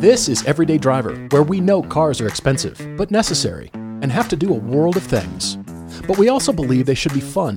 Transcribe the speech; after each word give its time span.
This 0.00 0.28
is 0.28 0.44
Everyday 0.44 0.78
Driver, 0.78 1.14
where 1.30 1.42
we 1.42 1.60
know 1.60 1.82
cars 1.82 2.20
are 2.20 2.26
expensive, 2.26 2.76
but 2.96 3.10
necessary, 3.10 3.70
and 3.74 4.10
have 4.10 4.28
to 4.28 4.36
do 4.36 4.52
a 4.52 4.58
world 4.58 4.96
of 4.96 5.02
things. 5.02 5.56
But 6.06 6.18
we 6.18 6.28
also 6.28 6.52
believe 6.52 6.86
they 6.86 6.94
should 6.94 7.14
be 7.14 7.20
fun. 7.20 7.56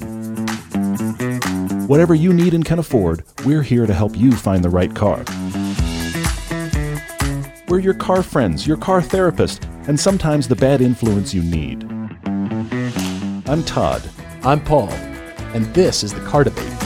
Whatever 1.87 2.15
you 2.15 2.33
need 2.33 2.53
and 2.53 2.63
can 2.63 2.79
afford, 2.79 3.23
we're 3.45 3.63
here 3.63 3.85
to 3.85 3.93
help 3.93 4.17
you 4.17 4.31
find 4.31 4.63
the 4.63 4.69
right 4.69 4.93
car. 4.95 5.23
We're 7.67 7.79
your 7.79 7.95
car 7.95 8.23
friends, 8.23 8.67
your 8.67 8.77
car 8.77 9.01
therapist, 9.01 9.65
and 9.87 9.99
sometimes 9.99 10.47
the 10.47 10.55
bad 10.55 10.81
influence 10.81 11.33
you 11.33 11.41
need. 11.41 11.83
I'm 13.47 13.63
Todd. 13.63 14.07
I'm 14.43 14.63
Paul, 14.63 14.89
and 15.53 15.65
this 15.73 16.03
is 16.03 16.13
the 16.13 16.21
Car 16.21 16.43
Debate. 16.43 16.84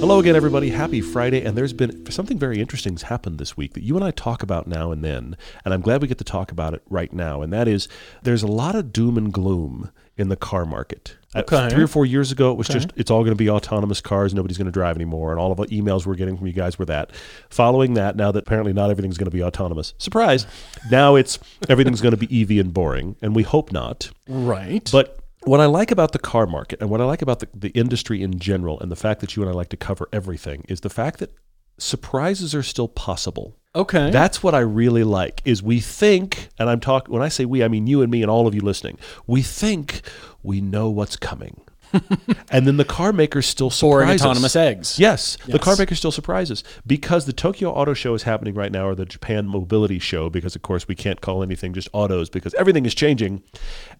Hello 0.00 0.18
again, 0.18 0.34
everybody. 0.34 0.70
Happy 0.70 1.02
Friday. 1.02 1.44
And 1.44 1.56
there's 1.58 1.74
been 1.74 2.10
something 2.10 2.38
very 2.38 2.58
interesting 2.58 2.94
has 2.94 3.02
happened 3.02 3.38
this 3.38 3.56
week 3.56 3.74
that 3.74 3.82
you 3.84 3.96
and 3.96 4.04
I 4.04 4.10
talk 4.10 4.42
about 4.42 4.66
now 4.66 4.90
and 4.92 5.04
then. 5.04 5.36
And 5.64 5.74
I'm 5.74 5.82
glad 5.82 6.00
we 6.00 6.08
get 6.08 6.16
to 6.18 6.24
talk 6.24 6.50
about 6.50 6.72
it 6.72 6.82
right 6.88 7.12
now. 7.12 7.42
And 7.42 7.52
that 7.52 7.68
is 7.68 7.86
there's 8.22 8.42
a 8.42 8.46
lot 8.46 8.74
of 8.74 8.94
doom 8.94 9.18
and 9.18 9.30
gloom 9.30 9.90
in 10.16 10.30
the 10.30 10.36
car 10.36 10.64
market. 10.64 11.16
Uh, 11.34 11.40
Okay. 11.40 11.68
three 11.68 11.82
or 11.82 11.86
four 11.86 12.06
years 12.06 12.32
ago, 12.32 12.50
it 12.50 12.56
was 12.56 12.68
Okay. 12.70 12.78
just, 12.78 12.92
it's 12.96 13.10
all 13.10 13.20
going 13.20 13.32
to 13.36 13.38
be 13.38 13.50
autonomous 13.50 14.00
cars. 14.00 14.32
Nobody's 14.34 14.56
going 14.58 14.66
to 14.66 14.72
drive 14.72 14.96
anymore. 14.96 15.32
And 15.32 15.38
all 15.40 15.52
of 15.52 15.58
the 15.58 15.66
emails 15.66 16.06
we're 16.06 16.14
getting 16.14 16.36
from 16.38 16.46
you 16.46 16.54
guys 16.54 16.78
were 16.78 16.86
that. 16.86 17.12
Following 17.50 17.92
that, 17.94 18.16
now 18.16 18.32
that 18.32 18.44
apparently 18.46 18.72
not 18.72 18.90
everything's 18.90 19.18
going 19.18 19.30
to 19.30 19.36
be 19.36 19.42
autonomous, 19.44 19.92
surprise, 19.98 20.46
now 20.90 21.14
it's 21.14 21.38
everything's 21.68 22.00
going 22.00 22.16
to 22.16 22.26
be 22.26 22.42
EV 22.42 22.58
and 22.64 22.72
boring. 22.72 23.16
And 23.20 23.36
we 23.36 23.42
hope 23.42 23.70
not. 23.70 24.10
Right. 24.26 24.88
But 24.90 25.19
what 25.44 25.60
I 25.60 25.66
like 25.66 25.90
about 25.90 26.12
the 26.12 26.18
car 26.18 26.46
market 26.46 26.80
and 26.80 26.90
what 26.90 27.00
I 27.00 27.04
like 27.04 27.22
about 27.22 27.40
the, 27.40 27.48
the 27.54 27.70
industry 27.70 28.22
in 28.22 28.38
general 28.38 28.78
and 28.80 28.90
the 28.90 28.96
fact 28.96 29.20
that 29.20 29.36
you 29.36 29.42
and 29.42 29.50
I 29.50 29.54
like 29.54 29.70
to 29.70 29.76
cover 29.76 30.08
everything 30.12 30.64
is 30.68 30.80
the 30.80 30.90
fact 30.90 31.18
that 31.20 31.32
surprises 31.78 32.54
are 32.54 32.62
still 32.62 32.88
possible. 32.88 33.56
okay. 33.74 34.10
That's 34.10 34.42
what 34.42 34.54
I 34.54 34.60
really 34.60 35.04
like 35.04 35.40
is 35.44 35.62
we 35.62 35.80
think 35.80 36.48
and 36.58 36.68
I'm 36.68 36.80
talking 36.80 37.12
when 37.12 37.22
I 37.22 37.28
say 37.28 37.44
we 37.46 37.64
I 37.64 37.68
mean 37.68 37.86
you 37.86 38.02
and 38.02 38.10
me 38.10 38.22
and 38.22 38.30
all 38.30 38.46
of 38.46 38.54
you 38.54 38.60
listening. 38.60 38.98
We 39.26 39.42
think 39.42 40.02
we 40.42 40.60
know 40.60 40.90
what's 40.90 41.16
coming. 41.16 41.62
and 42.50 42.66
then 42.66 42.76
the 42.76 42.84
car 42.84 43.12
makers 43.12 43.46
still 43.46 43.68
Boring 43.80 44.06
surprise 44.06 44.20
us. 44.20 44.26
autonomous 44.26 44.56
eggs. 44.56 44.98
Yes, 44.98 45.36
the 45.46 45.52
Yes. 45.52 45.60
car 45.62 45.76
maker 45.76 45.94
still 45.94 46.12
surprises 46.12 46.62
because 46.86 47.26
the 47.26 47.32
Tokyo 47.32 47.70
Auto 47.70 47.94
Show 47.94 48.14
is 48.14 48.22
happening 48.24 48.54
right 48.54 48.72
now, 48.72 48.86
or 48.86 48.94
the 48.94 49.04
Japan 49.06 49.46
Mobility 49.46 49.98
Show, 49.98 50.30
because 50.30 50.54
of 50.56 50.62
course 50.62 50.86
we 50.88 50.94
can't 50.94 51.20
call 51.20 51.42
anything 51.42 51.72
just 51.72 51.88
autos 51.92 52.30
because 52.30 52.54
everything 52.54 52.86
is 52.86 52.94
changing. 52.94 53.42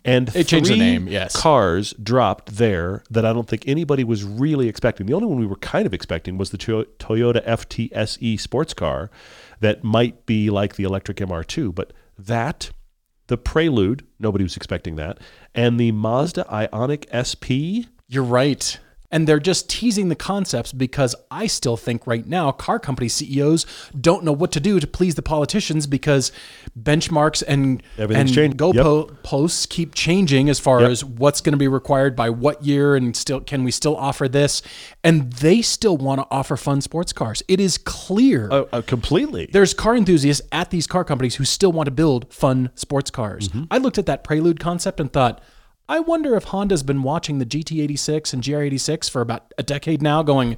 And 0.04 0.28
They 0.28 0.44
changed 0.44 0.70
the 0.70 0.76
name, 0.78 1.08
yes. 1.08 1.34
cars 1.36 1.92
dropped 2.02 2.56
there 2.56 3.02
that 3.10 3.24
I 3.26 3.32
don't 3.32 3.48
think 3.48 3.64
anybody 3.66 4.04
was 4.04 4.24
really 4.24 4.68
expecting. 4.68 5.06
The 5.06 5.14
only 5.14 5.26
one 5.26 5.38
we 5.38 5.46
were 5.46 5.56
kind 5.56 5.86
of 5.86 5.92
expecting 5.94 6.38
was 6.38 6.50
the 6.50 6.58
Toyota 6.58 7.44
FT-Se 7.46 8.36
sports 8.38 8.74
car 8.74 9.10
that 9.60 9.84
might 9.84 10.24
be 10.26 10.48
like 10.50 10.76
the 10.76 10.84
electric 10.84 11.18
MR2, 11.18 11.74
but 11.74 11.92
that. 12.18 12.70
The 13.26 13.36
Prelude, 13.38 14.04
nobody 14.18 14.42
was 14.42 14.56
expecting 14.56 14.96
that, 14.96 15.18
and 15.54 15.78
the 15.78 15.92
Mazda 15.92 16.44
Iconic 16.50 17.06
SP, 17.10 17.88
You're 18.08 18.24
right. 18.24 18.78
And 19.12 19.26
they're 19.26 19.40
just 19.40 19.68
teasing 19.68 20.08
the 20.08 20.14
concepts 20.14 20.72
because 20.72 21.16
I 21.30 21.48
still 21.48 21.76
think 21.76 22.06
right 22.06 22.24
now 22.26 22.52
car 22.52 22.78
company 22.78 23.08
CEOs 23.08 23.66
don't 24.00 24.22
know 24.24 24.32
what 24.32 24.52
to 24.52 24.60
do 24.60 24.78
to 24.78 24.86
please 24.86 25.16
the 25.16 25.22
politicians 25.22 25.86
because 25.88 26.30
benchmarks 26.80 27.42
and 27.46 27.82
and 27.98 28.32
changing. 28.32 28.52
goalposts 28.56 29.68
keep 29.68 29.94
changing 29.94 30.48
as 30.48 30.58
far 30.60 30.80
Yep. 30.82 30.90
as 30.90 31.04
what's 31.04 31.40
going 31.40 31.52
to 31.52 31.58
be 31.58 31.68
required 31.68 32.14
by 32.14 32.30
what 32.30 32.64
year 32.64 32.94
and 32.96 33.16
still 33.16 33.40
can 33.40 33.64
we 33.64 33.70
still 33.70 33.96
offer 33.96 34.28
this 34.28 34.62
and 35.02 35.32
they 35.34 35.60
still 35.62 35.96
want 35.96 36.20
to 36.20 36.26
offer 36.30 36.56
fun 36.56 36.80
sports 36.80 37.12
cars. 37.12 37.42
It 37.48 37.60
is 37.60 37.78
clear 37.78 38.48
uh, 38.50 38.64
uh, 38.72 38.82
completely. 38.82 39.48
there's 39.52 39.74
car 39.74 39.96
enthusiasts 39.96 40.42
at 40.52 40.70
these 40.70 40.86
car 40.86 41.04
companies 41.04 41.34
who 41.36 41.44
still 41.44 41.72
want 41.72 41.86
to 41.86 41.90
build 41.90 42.32
fun 42.32 42.70
sports 42.74 43.10
cars. 43.10 43.48
Mm-hmm. 43.48 43.64
I 43.70 43.78
looked 43.78 43.98
at 43.98 44.06
that 44.06 44.24
Prelude 44.24 44.60
concept 44.60 45.00
and 45.00 45.12
thought, 45.12 45.42
I 45.90 45.98
wonder 45.98 46.36
if 46.36 46.44
Honda's 46.44 46.84
been 46.84 47.02
watching 47.02 47.40
the 47.40 47.44
GT86 47.44 48.32
and 48.32 48.44
GR86 48.44 49.10
for 49.10 49.22
about 49.22 49.52
a 49.58 49.64
decade 49.64 50.00
now, 50.00 50.22
going, 50.22 50.56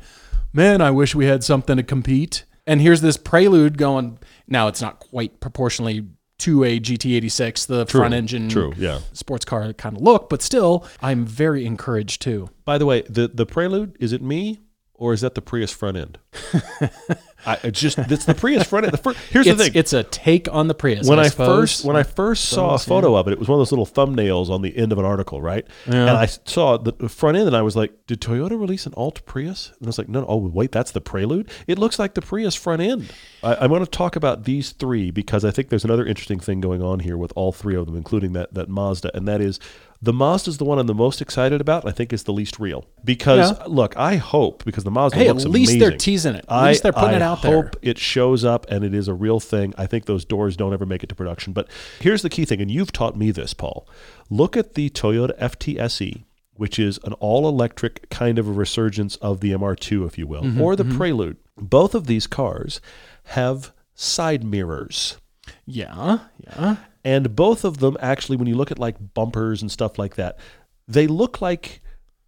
man, 0.53 0.83
I 0.83 0.91
wish 0.91 1.15
we 1.15 1.25
had 1.25 1.43
something 1.43 1.79
to 1.79 1.83
compete. 1.83 2.45
And 2.67 2.83
here's 2.83 3.01
this 3.01 3.17
Prelude 3.17 3.79
going, 3.79 4.19
now 4.47 4.69
it's 4.69 4.83
not 4.83 5.01
quite 5.01 5.41
proportionally 5.41 6.07
to 6.41 6.65
a 6.65 6.79
GT86, 6.79 7.67
the 7.67 7.87
front 7.87 8.13
engine 8.13 8.51
true, 8.51 8.75
yeah. 8.77 9.01
sports 9.15 9.47
car 9.47 9.73
kind 9.73 9.97
of 9.97 10.03
look, 10.03 10.29
but 10.29 10.43
still, 10.43 10.87
I'm 11.01 11.25
very 11.25 11.65
encouraged 11.65 12.21
too. 12.21 12.51
By 12.67 12.77
the 12.77 12.85
way, 12.85 13.01
the 13.09 13.29
the 13.29 13.47
Prelude 13.47 13.97
is 14.01 14.13
it 14.13 14.21
me 14.21 14.61
or 14.93 15.15
is 15.15 15.23
that 15.23 15.35
the 15.35 15.41
Prius 15.41 15.73
front 15.73 15.97
end? 15.97 16.19
I 17.45 17.71
just 17.71 17.99
it's 17.99 18.25
the 18.25 18.35
Prius 18.35 18.65
front 18.65 18.85
end. 18.87 18.93
The 18.93 18.99
fir- 18.99 19.15
here's 19.31 19.47
It's, 19.47 19.59
the 19.59 19.65
thing. 19.65 19.73
it's 19.75 19.93
a 19.93 20.03
take 20.05 20.49
on 20.53 20.69
the 20.69 20.75
Prius. 20.75 21.09
when 21.09 21.19
I, 21.19 21.25
I, 21.25 21.29
first 21.29 21.85
when 21.85 21.97
I 21.97 22.03
first 22.03 22.47
saw 22.47 22.75
a 22.75 22.79
photo 22.79 23.17
of 23.17 23.27
it, 23.29 23.33
it 23.33 23.39
was 23.39 23.49
one 23.49 23.57
of 23.57 23.61
those 23.61 23.73
little 23.73 23.87
thumbnails 23.87 24.49
on 24.49 24.63
the 24.63 24.77
end 24.77 24.93
of 24.93 24.99
an 24.99 25.05
article, 25.05 25.43
right? 25.43 25.67
And 25.87 26.11
I 26.11 26.27
saw 26.27 26.77
the 26.77 27.09
front 27.09 27.37
end, 27.37 27.47
and 27.49 27.57
I 27.57 27.63
was 27.63 27.75
like, 27.77 27.93
"Did 28.07 28.21
Toyota 28.21 28.59
release 28.59 28.87
an 28.87 28.95
alt 28.97 29.25
Prius?" 29.27 29.73
And 29.79 29.87
I 29.87 29.89
was 29.89 29.99
like, 29.99 30.09
"No, 30.09 30.21
no, 30.21 30.27
oh 30.29 30.37
wait, 30.37 30.73
that's 30.73 30.93
the 30.93 31.01
Prelude. 31.01 31.51
It 31.67 31.79
looks 31.79 31.99
like 31.99 32.15
the 32.15 32.23
Prius 32.23 32.55
front 32.55 32.83
end." 32.83 33.13
I, 33.43 33.55
I 33.55 33.67
want 33.67 33.85
to 33.85 33.91
talk 33.91 34.15
about 34.17 34.45
these 34.45 34.71
three 34.71 35.11
because 35.11 35.45
I 35.45 35.51
think 35.51 35.69
there's 35.69 35.85
another 35.85 36.07
interesting 36.07 36.39
thing 36.41 36.61
going 36.61 36.83
on 36.83 37.01
here 37.01 37.17
with 37.17 37.33
all 37.35 37.53
three 37.53 37.75
of 37.75 37.87
them, 37.87 37.97
including 37.97 38.33
that 38.35 38.55
that 38.55 38.69
Mazda, 38.69 39.15
and 39.17 39.27
that 39.27 39.41
is 39.41 39.59
the 40.05 40.13
Mazda 40.13 40.51
is 40.51 40.59
the 40.59 40.65
one 40.65 40.79
I'm 40.81 40.89
the 40.89 40.95
most 40.95 41.23
excited 41.23 41.61
about. 41.61 41.87
I 41.87 41.93
think 41.93 42.13
is 42.13 42.25
the 42.25 42.33
least 42.33 42.59
real 42.59 42.85
because 43.05 43.53
Yeah. 43.53 43.65
look, 43.69 43.97
I 43.97 44.17
hope 44.17 44.65
because 44.65 44.83
the 44.83 44.91
Mazda 44.91 45.17
looks 45.17 45.31
amazing. 45.31 45.37
Hey, 45.37 45.47
at 45.47 45.51
looks 45.51 45.55
least 45.55 45.79
they're 45.79 45.97
teasing 45.97 46.35
it. 46.35 46.45
At 46.49 46.53
I, 46.53 46.69
least 46.71 46.83
they're 46.83 46.93
putting 46.93 47.11
I 47.11 47.17
it 47.17 47.23
out 47.23 47.43
there. 47.43 47.53
I 47.53 47.55
hope 47.63 47.77
it 47.83 47.99
shows 47.99 48.45
up 48.45 48.67
and 48.69 48.85
it 48.85 48.95
is 48.95 49.07
a 49.07 49.15
real 49.15 49.39
thing. 49.39 49.73
I 49.79 49.87
think 49.87 50.07
those 50.07 50.25
doors 50.25 50.57
don't 50.57 50.73
ever 50.73 50.85
make 50.85 51.05
it 51.05 51.09
to 51.11 51.15
production. 51.15 51.53
But 51.53 51.69
here's 52.01 52.23
the 52.23 52.31
key 52.31 52.45
thing, 52.45 52.61
and 52.61 52.71
you've 52.71 52.91
taught 52.93 53.17
me 53.17 53.31
this, 53.31 53.55
Paul. 53.55 53.87
Look 54.29 54.57
at 54.57 54.75
the 54.75 54.91
Toyota 54.91 55.39
FT-Se, 55.39 56.25
which 56.57 56.79
is 56.81 56.99
an 57.05 57.13
all 57.15 57.49
electric 57.49 58.11
kind 58.11 58.39
of 58.41 58.49
a 58.49 58.53
resurgence 58.53 59.15
of 59.17 59.39
the 59.41 59.53
MR2, 59.53 60.05
if 60.07 60.19
you 60.19 60.27
will, 60.27 60.43
Mm-hmm, 60.43 60.61
or 60.61 60.75
the 60.75 60.85
Prelude. 60.85 61.37
Both 61.57 61.95
of 61.95 62.07
these 62.07 62.27
cars 62.27 62.81
have 63.25 63.73
side 63.95 64.43
mirrors. 64.43 65.19
Yeah, 65.65 66.19
yeah. 66.45 66.77
And 67.05 67.35
both 67.35 67.65
of 67.65 67.79
them, 67.79 67.97
actually, 68.01 68.37
when 68.37 68.47
you 68.47 68.55
look 68.55 68.71
at 68.71 68.79
like 68.79 69.15
bumpers 69.15 69.61
and 69.63 69.71
stuff 69.71 69.99
like 69.99 70.15
that, 70.17 70.39
they 70.87 71.07
look 71.07 71.41
like 71.41 71.81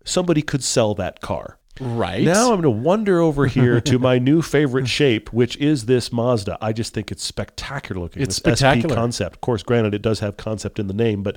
somebody 0.05 0.43
could 0.43 0.65
sell 0.65 0.95
that 0.95 1.21
car. 1.21 1.59
Right. 1.81 2.23
Now 2.23 2.53
I'm 2.53 2.61
going 2.61 2.63
to 2.63 2.71
wander 2.71 3.21
over 3.21 3.47
here 3.47 3.81
to 3.81 3.99
my 3.99 4.19
new 4.19 4.43
favorite 4.57 4.87
shape, 4.87 5.33
which 5.33 5.57
is 5.57 5.87
this 5.87 6.13
Mazda. 6.13 6.57
I 6.61 6.73
just 6.73 6.95
think 6.95 7.11
it's 7.11 7.25
spectacular 7.25 8.01
looking. 8.01 8.23
It's 8.23 8.37
spectacular. 8.37 8.95
SP 8.95 8.97
concept. 8.97 9.37
Of 9.37 9.41
course, 9.41 9.63
granted, 9.63 9.95
it 9.95 10.03
does 10.03 10.21
have 10.21 10.37
concept 10.37 10.79
in 10.79 10.87
the 10.87 10.95
name, 10.95 11.23
but 11.23 11.37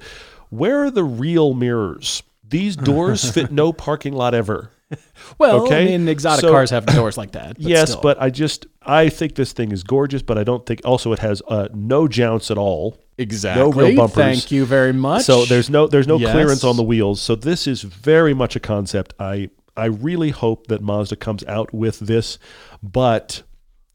where 0.50 0.84
are 0.84 0.92
the 0.92 1.04
real 1.04 1.54
mirrors? 1.54 2.22
These 2.48 2.76
doors 2.76 3.30
fit 3.34 3.52
no 3.52 3.74
parking 3.74 4.14
lot 4.14 4.34
ever. 4.36 4.72
well, 5.38 5.66
okay, 5.66 5.84
I 5.84 5.98
mean, 5.98 6.08
exotic 6.08 6.42
so- 6.42 6.52
cars 6.52 6.70
have 6.70 6.86
doors 6.96 7.18
like 7.18 7.32
that. 7.32 7.56
But 7.56 7.62
yes, 7.62 7.90
still. 7.92 8.02
but 8.02 8.22
I 8.22 8.30
just 8.30 8.68
I 8.82 9.10
think 9.10 9.36
this 9.36 9.54
thing 9.54 9.72
is 9.72 9.84
gorgeous, 9.84 10.22
but 10.22 10.38
I 10.38 10.44
don't 10.44 10.66
think 10.66 10.82
also 10.86 11.12
it 11.14 11.20
has 11.20 11.42
uh, 11.48 11.68
no 11.74 12.08
jounce 12.08 12.50
at 12.52 12.58
all. 12.58 12.98
exactly. 13.18 13.64
no 13.64 13.72
real 13.72 13.96
bumpers. 13.96 14.16
Thank 14.16 14.52
you 14.52 14.66
very 14.66 14.94
much. 14.94 15.24
So 15.24 15.46
there's 15.46 15.70
no 15.70 15.88
there's 15.88 16.08
no 16.08 16.18
Yes. 16.18 16.32
clearance 16.32 16.64
on 16.64 16.78
the 16.78 16.84
wheels. 16.84 17.22
So 17.22 17.36
this 17.36 17.68
is 17.68 17.82
very 17.82 18.34
much 18.34 18.56
a 18.56 18.60
concept. 18.60 19.14
I 19.20 19.50
I 19.76 19.86
really 19.86 20.30
hope 20.32 20.68
that 20.68 20.82
Mazda 20.82 21.18
comes 21.18 21.44
out 21.46 21.74
with 21.74 22.00
this, 22.00 22.40
but 22.82 23.44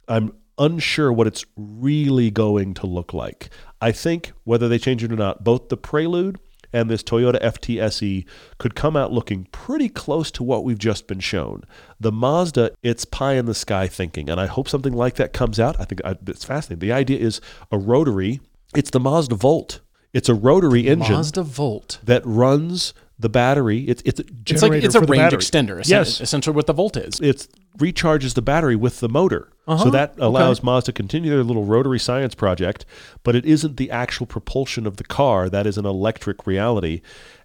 I'm 0.08 0.34
unsure 0.58 1.12
what 1.12 1.26
it's 1.26 1.44
really 1.56 2.30
going 2.30 2.74
to 2.74 2.86
look 2.86 3.12
like. 3.14 3.48
I 3.80 3.90
think 3.90 4.32
whether 4.44 4.68
they 4.68 4.78
change 4.78 5.02
it 5.02 5.10
or 5.10 5.16
not, 5.16 5.42
both 5.42 5.70
the 5.70 5.76
Prelude 5.76 6.38
and 6.72 6.88
this 6.90 7.02
Toyota 7.02 7.40
FT-Se 7.42 8.24
could 8.58 8.74
come 8.74 8.96
out 8.96 9.12
looking 9.12 9.46
pretty 9.52 9.88
close 9.88 10.30
to 10.32 10.42
what 10.42 10.64
we've 10.64 10.78
just 10.78 11.06
been 11.06 11.20
shown. 11.20 11.64
The 12.00 12.12
Mazda, 12.12 12.72
it's 12.82 13.04
pie 13.04 13.34
in 13.34 13.46
the 13.46 13.54
sky 13.54 13.86
thinking, 13.88 14.28
and 14.30 14.40
I 14.40 14.46
hope 14.46 14.68
something 14.68 14.92
like 14.92 15.14
that 15.16 15.32
comes 15.32 15.60
out. 15.60 15.78
I 15.80 15.84
think 15.84 16.00
it's 16.26 16.44
fascinating. 16.44 16.80
The 16.80 16.92
idea 16.92 17.18
is 17.18 17.40
a 17.70 17.78
rotary. 17.78 18.40
It's 18.74 18.90
the 18.90 19.00
Mazda 19.00 19.34
Volt. 19.34 19.80
It's 20.12 20.28
a 20.28 20.34
rotary 20.34 20.86
engine 20.88 21.14
Mazda 21.16 21.42
Volt. 21.42 21.98
that 22.04 22.22
runs 22.26 22.92
the 23.18 23.28
battery. 23.28 23.80
It's 23.88 24.02
it's 24.04 24.20
a 24.20 24.24
It's 24.46 24.62
like 24.62 24.72
it's 24.82 24.94
a 24.94 25.00
range 25.00 25.10
battery. 25.22 25.38
extender. 25.38 25.88
Yes, 25.88 26.20
essentially 26.20 26.54
what 26.56 26.66
the 26.66 26.72
Volt 26.72 26.96
is. 26.96 27.20
it 27.20 27.46
recharges 27.78 28.34
the 28.34 28.42
battery 28.42 28.76
with 28.76 29.00
the 29.00 29.08
motor. 29.08 29.48
Uh-huh, 29.66 29.84
So 29.84 29.90
that 29.90 30.12
okay. 30.12 30.22
allows 30.22 30.62
Mazda 30.62 30.86
to 30.86 30.92
continue 30.92 31.30
their 31.30 31.44
little 31.44 31.64
rotary 31.64 31.98
science 31.98 32.34
project, 32.34 32.84
but 33.22 33.34
it 33.34 33.46
isn't 33.46 33.76
the 33.76 33.90
actual 33.90 34.26
propulsion 34.26 34.86
of 34.86 34.96
the 34.96 35.04
car. 35.04 35.48
That 35.48 35.66
is 35.66 35.78
an 35.78 35.86
electric 35.86 36.46
reality. 36.46 37.00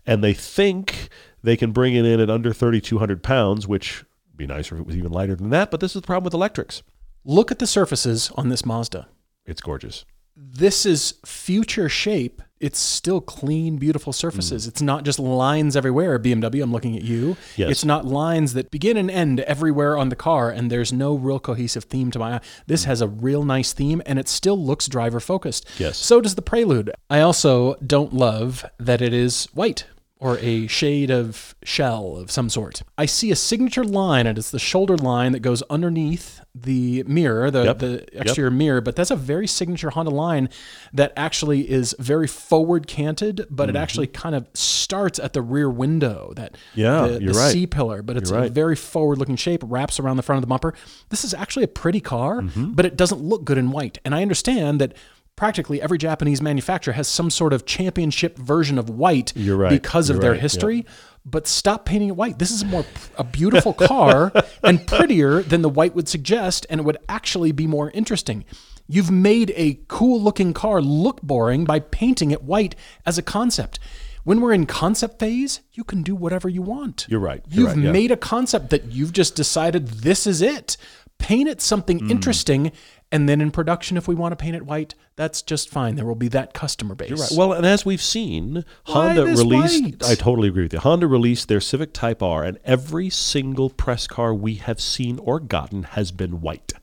And 0.05 0.23
they 0.23 0.33
think 0.33 1.09
they 1.43 1.55
can 1.55 1.71
bring 1.71 1.93
it 1.95 2.05
in 2.05 2.19
at 2.19 2.29
under 2.29 2.53
3,200 2.53 3.21
pounds, 3.21 3.67
which 3.67 4.03
would 4.29 4.37
be 4.37 4.47
nicer 4.47 4.75
if 4.75 4.81
it 4.81 4.87
was 4.87 4.97
even 4.97 5.11
lighter 5.11 5.35
than 5.35 5.49
that. 5.51 5.69
But 5.71 5.79
this 5.79 5.95
is 5.95 6.01
the 6.01 6.07
problem 6.07 6.23
with 6.25 6.33
electrics. 6.33 6.81
Look 7.23 7.51
at 7.51 7.59
the 7.59 7.67
surfaces 7.67 8.31
on 8.35 8.49
this 8.49 8.65
Mazda. 8.65 9.07
It's 9.45 9.61
gorgeous. 9.61 10.05
This 10.35 10.85
is 10.85 11.15
future 11.25 11.89
shape 11.89 12.41
it's 12.59 12.79
still 12.79 13.21
clean, 13.21 13.77
beautiful 13.77 14.13
surfaces. 14.13 14.65
Mm. 14.65 14.69
It's 14.69 14.81
not 14.81 15.03
just 15.03 15.19
lines 15.19 15.75
everywhere. 15.75 16.19
BMW, 16.19 16.63
I'm 16.63 16.71
looking 16.71 16.95
at 16.95 17.03
you. 17.03 17.37
Yes. 17.55 17.69
It's 17.71 17.85
not 17.85 18.05
lines 18.05 18.53
that 18.53 18.71
begin 18.71 18.97
and 18.97 19.11
end 19.11 19.41
everywhere 19.41 19.97
on 19.97 20.09
the 20.09 20.15
car, 20.15 20.49
and 20.49 20.71
there's 20.71 20.91
no 20.91 21.15
real 21.15 21.39
cohesive 21.39 21.85
theme 21.85 22.11
to 22.11 22.19
my 22.19 22.35
eye. 22.35 22.41
This 22.65 22.83
mm. 22.83 22.87
has 22.87 23.01
a 23.01 23.07
real 23.07 23.43
nice 23.43 23.73
theme, 23.73 24.01
and 24.05 24.19
it 24.19 24.27
still 24.27 24.57
looks 24.57 24.87
driver 24.87 25.19
focused. 25.19 25.67
Yes. 25.77 25.97
So 25.97 26.21
does 26.21 26.35
the 26.35 26.41
Prelude. 26.41 26.91
I 27.09 27.21
also 27.21 27.75
don't 27.75 28.13
love 28.13 28.65
that 28.79 29.01
it 29.01 29.13
is 29.13 29.45
white 29.53 29.85
or 30.19 30.37
a 30.39 30.65
shade 30.67 31.11
of 31.11 31.53
shell 31.63 32.17
of 32.17 32.31
some 32.31 32.49
sort. 32.49 32.81
I 32.97 33.05
see 33.05 33.29
a 33.31 33.35
signature 33.35 33.83
line, 33.83 34.25
and 34.25 34.37
it's 34.37 34.49
the 34.49 34.57
shoulder 34.57 34.97
line 34.97 35.31
that 35.33 35.41
goes 35.41 35.61
underneath 35.69 36.41
the 36.55 37.03
mirror, 37.03 37.51
the, 37.51 37.65
Yep. 37.65 37.79
the 37.79 38.19
exterior 38.19 38.49
mirror. 38.49 38.81
But 38.81 38.95
that's 38.95 39.11
a 39.11 39.15
very 39.15 39.45
signature 39.45 39.91
Honda 39.91 40.09
line 40.09 40.49
that 40.91 41.13
actually 41.15 41.69
is 41.69 41.95
very 41.99 42.25
forward 42.25 42.87
canted, 42.87 43.45
but 43.51 43.69
it 43.69 43.75
actually 43.75 44.07
kind 44.07 44.33
of 44.33 44.47
starts 44.55 45.19
at 45.19 45.33
the 45.33 45.41
rear 45.43 45.69
window. 45.69 46.33
That 46.35 46.53
Mm-hmm. 46.53 46.79
Yeah, 46.79 47.07
the, 47.07 47.19
the 47.19 47.33
right. 47.33 47.51
C 47.51 47.67
pillar, 47.67 48.01
but 48.01 48.17
it's 48.17 48.31
You're 48.31 48.45
a 48.45 48.49
very 48.49 48.75
forward 48.75 49.19
looking 49.19 49.35
shape, 49.35 49.61
wraps 49.65 49.99
around 49.99 50.17
the 50.17 50.23
front 50.23 50.37
of 50.37 50.41
the 50.41 50.47
bumper. 50.47 50.73
This 51.09 51.23
is 51.23 51.33
actually 51.35 51.63
a 51.65 51.67
pretty 51.67 51.99
car, 52.01 52.41
Mm-hmm. 52.41 52.71
but 52.73 52.85
it 52.87 52.97
doesn't 52.97 53.21
look 53.21 53.43
good 53.45 53.59
in 53.59 53.69
white. 53.69 53.99
And 54.03 54.15
I 54.15 54.23
understand 54.23 54.81
that 54.81 54.93
practically 55.37 55.81
every 55.81 55.97
Japanese 55.97 56.41
manufacturer 56.41 56.93
has 56.95 57.07
some 57.07 57.29
sort 57.29 57.53
of 57.53 57.65
championship 57.65 58.37
version 58.37 58.77
of 58.77 58.89
white 58.89 59.31
right. 59.37 59.69
because 59.69 60.09
of 60.09 60.19
their 60.19 60.31
right, 60.31 60.37
yeah. 60.37 60.41
history. 60.41 60.85
But 61.23 61.47
stop 61.47 61.85
painting 61.85 62.09
it 62.09 62.15
white. 62.15 62.39
This 62.39 62.51
is 62.51 62.63
a 62.63 62.65
more 62.65 62.85
a 63.17 63.23
beautiful 63.23 63.73
car 63.73 64.31
and 64.63 64.85
prettier 64.85 65.41
than 65.41 65.61
the 65.61 65.69
white 65.69 65.93
would 65.95 66.07
suggest, 66.09 66.65
and 66.69 66.79
it 66.79 66.83
would 66.83 66.97
actually 67.07 67.51
be 67.51 67.67
more 67.67 67.91
interesting. 67.91 68.43
You've 68.87 69.11
made 69.11 69.51
a 69.55 69.79
cool 69.89 70.21
looking 70.21 70.53
car 70.53 70.81
look 70.81 71.21
boring 71.21 71.65
by 71.65 71.79
painting 71.81 72.31
it 72.31 72.43
white 72.43 72.75
as 73.05 73.17
a 73.17 73.21
concept. 73.21 73.79
When 74.23 74.39
we're 74.41 74.53
in 74.53 74.65
concept 74.65 75.19
phase, 75.19 75.61
you 75.73 75.83
can 75.83 76.01
do 76.01 76.15
whatever 76.15 76.47
you 76.49 76.61
want. 76.61 77.05
You're 77.09 77.19
right. 77.19 77.41
You're 77.49 77.67
You've 77.67 77.75
right, 77.75 77.85
yeah. 77.85 77.91
made 77.91 78.11
a 78.11 78.17
concept 78.17 78.69
that 78.71 78.85
you've 78.91 79.13
just 79.13 79.35
decided 79.35 79.87
this 79.87 80.25
is 80.25 80.41
it. 80.41 80.77
Paint 81.17 81.49
it 81.49 81.61
something 81.61 81.99
Mm. 81.99 82.11
interesting, 82.11 82.71
and 83.11 83.27
then 83.29 83.39
in 83.41 83.51
production, 83.51 83.97
if 83.97 84.07
we 84.07 84.15
want 84.15 84.33
to 84.33 84.35
paint 84.35 84.55
it 84.55 84.65
white, 84.65 84.95
that's 85.15 85.41
just 85.41 85.69
fine. 85.69 85.95
There 85.95 86.05
will 86.05 86.15
be 86.15 86.27
that 86.29 86.53
customer 86.53 86.93
base. 86.93 87.11
Right. 87.11 87.31
Well, 87.37 87.53
and 87.53 87.65
as 87.65 87.85
we've 87.85 88.01
seen, 88.01 88.65
Why 88.85 89.15
Honda 89.15 89.25
released. 89.25 89.83
white? 89.83 90.03
I 90.03 90.15
totally 90.15 90.49
agree 90.49 90.63
with 90.63 90.73
you. 90.73 90.79
Honda 90.79 91.07
released 91.07 91.47
their 91.47 91.61
Civic 91.61 91.93
Type 91.93 92.21
R, 92.21 92.43
and 92.43 92.59
every 92.65 93.09
single 93.09 93.69
press 93.69 94.07
car 94.07 94.33
we 94.33 94.55
have 94.55 94.81
seen 94.81 95.19
or 95.19 95.39
gotten 95.39 95.83
has 95.83 96.11
been 96.11 96.41
white. 96.41 96.73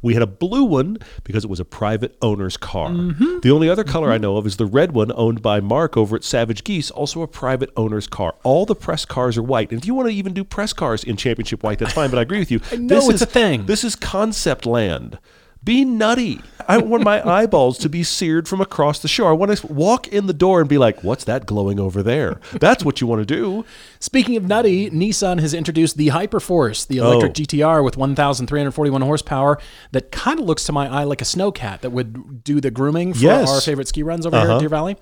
We 0.00 0.14
had 0.14 0.22
a 0.22 0.26
blue 0.26 0.64
one 0.64 0.98
because 1.24 1.44
it 1.44 1.50
was 1.50 1.60
a 1.60 1.64
private 1.64 2.16
owner's 2.22 2.56
car. 2.56 2.90
Mm-hmm. 2.90 3.40
The 3.40 3.50
only 3.50 3.68
other 3.68 3.84
color 3.84 4.12
I 4.12 4.18
know 4.18 4.36
of 4.36 4.46
is 4.46 4.56
the 4.56 4.66
red 4.66 4.92
one 4.92 5.12
owned 5.14 5.42
by 5.42 5.60
Mark 5.60 5.96
over 5.96 6.16
at 6.16 6.24
Savage 6.24 6.64
Geese, 6.64 6.90
also 6.90 7.22
a 7.22 7.28
private 7.28 7.70
owner's 7.76 8.06
car. 8.06 8.34
All 8.42 8.66
the 8.66 8.74
press 8.74 9.04
cars 9.04 9.36
are 9.38 9.42
white. 9.42 9.70
And 9.70 9.80
if 9.80 9.86
you 9.86 9.94
want 9.94 10.08
to 10.08 10.14
even 10.14 10.34
do 10.34 10.44
press 10.44 10.72
cars 10.72 11.04
in 11.04 11.16
championship 11.16 11.62
white, 11.62 11.78
that's 11.78 11.92
fine, 11.92 12.10
but 12.10 12.18
I 12.18 12.22
agree 12.22 12.38
with 12.38 12.50
you. 12.50 12.60
I 12.70 12.76
know 12.76 13.10
it's 13.10 13.22
a 13.22 13.26
thing. 13.26 13.66
This 13.66 13.84
is 13.84 13.96
concept 13.96 14.66
land. 14.66 15.18
Be 15.64 15.84
nutty. 15.84 16.40
I 16.66 16.78
want 16.78 17.04
my 17.04 17.24
eyeballs 17.40 17.78
to 17.78 17.88
be 17.88 18.02
seared 18.02 18.48
from 18.48 18.60
across 18.60 18.98
the 18.98 19.06
shore. 19.08 19.28
I 19.30 19.32
want 19.32 19.56
to 19.56 19.66
walk 19.68 20.08
in 20.08 20.26
the 20.26 20.32
door 20.32 20.60
and 20.60 20.68
be 20.68 20.76
like, 20.78 21.04
what's 21.04 21.22
that 21.24 21.46
glowing 21.46 21.78
over 21.78 22.02
there? 22.02 22.40
That's 22.52 22.84
what 22.84 23.00
you 23.00 23.06
want 23.06 23.20
to 23.26 23.34
do. 23.34 23.64
Speaking 24.00 24.36
of 24.36 24.44
nutty, 24.44 24.90
Nissan 24.90 25.38
has 25.40 25.54
introduced 25.54 25.96
the 25.96 26.08
Hyperforce, 26.08 26.86
the 26.86 26.96
electric 26.98 27.30
Oh. 27.30 27.34
GTR 27.34 27.84
with 27.84 27.96
1,341 27.96 29.02
horsepower 29.02 29.58
that 29.92 30.10
kind 30.10 30.40
of 30.40 30.46
looks 30.46 30.64
to 30.64 30.72
my 30.72 30.88
eye 30.88 31.04
like 31.04 31.20
a 31.20 31.24
snowcat 31.24 31.80
that 31.82 31.90
would 31.90 32.42
do 32.42 32.60
the 32.60 32.70
grooming 32.72 33.12
for 33.14 33.20
Yes. 33.20 33.48
our 33.48 33.60
favorite 33.60 33.86
ski 33.88 34.02
runs 34.02 34.26
over 34.26 34.36
here 34.36 34.46
Uh-huh. 34.46 34.56
at 34.56 34.60
Deer 34.60 34.68
Valley. 34.68 34.96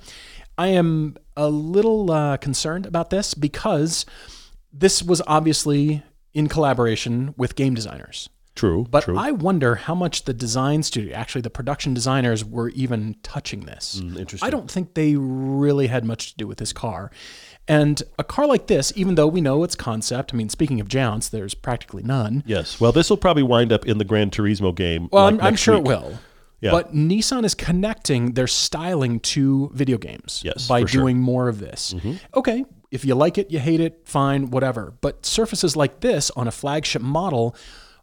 I 0.58 0.68
am 0.68 1.16
a 1.36 1.48
little 1.48 2.10
uh, 2.10 2.36
concerned 2.36 2.84
about 2.84 3.08
this 3.08 3.32
because 3.32 4.04
this 4.72 5.02
was 5.02 5.22
obviously 5.26 6.02
in 6.34 6.48
collaboration 6.48 7.32
with 7.38 7.54
game 7.56 7.74
designers. 7.74 8.28
True. 8.54 8.84
But 8.90 9.04
true. 9.04 9.16
I 9.16 9.30
wonder 9.30 9.76
how 9.76 9.94
much 9.94 10.24
the 10.24 10.34
design 10.34 10.82
studio, 10.82 11.14
actually 11.14 11.40
the 11.42 11.50
production 11.50 11.94
designers, 11.94 12.44
were 12.44 12.68
even 12.70 13.16
touching 13.22 13.60
this. 13.60 14.00
Mm, 14.02 14.18
interesting. 14.18 14.46
I 14.46 14.50
don't 14.50 14.70
think 14.70 14.94
they 14.94 15.16
really 15.16 15.86
had 15.86 16.04
much 16.04 16.32
to 16.32 16.36
do 16.36 16.46
with 16.46 16.58
this 16.58 16.72
car. 16.72 17.10
And 17.68 18.02
a 18.18 18.24
car 18.24 18.46
like 18.46 18.66
this, 18.66 18.92
even 18.96 19.14
though 19.14 19.28
we 19.28 19.40
know 19.40 19.62
its 19.62 19.76
concept, 19.76 20.34
I 20.34 20.36
mean, 20.36 20.48
speaking 20.48 20.80
of 20.80 20.88
jounce, 20.88 21.28
there's 21.28 21.54
practically 21.54 22.02
none. 22.02 22.42
yes. 22.46 22.80
Well, 22.80 22.92
this 22.92 23.08
will 23.08 23.16
probably 23.16 23.44
wind 23.44 23.72
up 23.72 23.86
in 23.86 23.98
the 23.98 24.04
Gran 24.04 24.30
Turismo 24.30 24.74
game. 24.74 25.08
Well, 25.12 25.24
like 25.24 25.34
I'm, 25.34 25.40
I'm 25.40 25.56
sure 25.56 25.76
week. 25.76 25.84
it 25.86 25.88
will. 25.88 26.18
Yeah. 26.60 26.72
But 26.72 26.92
Nissan 26.94 27.44
is 27.44 27.54
connecting 27.54 28.32
their 28.34 28.46
styling 28.46 29.20
to 29.20 29.70
video 29.72 29.96
games 29.96 30.42
Yes, 30.44 30.68
by 30.68 30.82
for 30.82 30.88
sure. 30.88 30.98
Mm-hmm. 30.98 31.04
doing 31.04 31.18
more 31.20 31.48
of 31.48 31.58
this. 31.58 31.94
Okay, 32.34 32.66
if 32.90 33.02
you 33.04 33.14
like 33.14 33.38
it, 33.38 33.50
you 33.50 33.58
hate 33.60 33.80
it, 33.80 34.02
fine, 34.04 34.50
whatever. 34.50 34.92
But 35.00 35.24
surfaces 35.24 35.74
like 35.74 36.00
this 36.00 36.30
on 36.32 36.46
a 36.48 36.50
flagship 36.50 37.00
model 37.00 37.56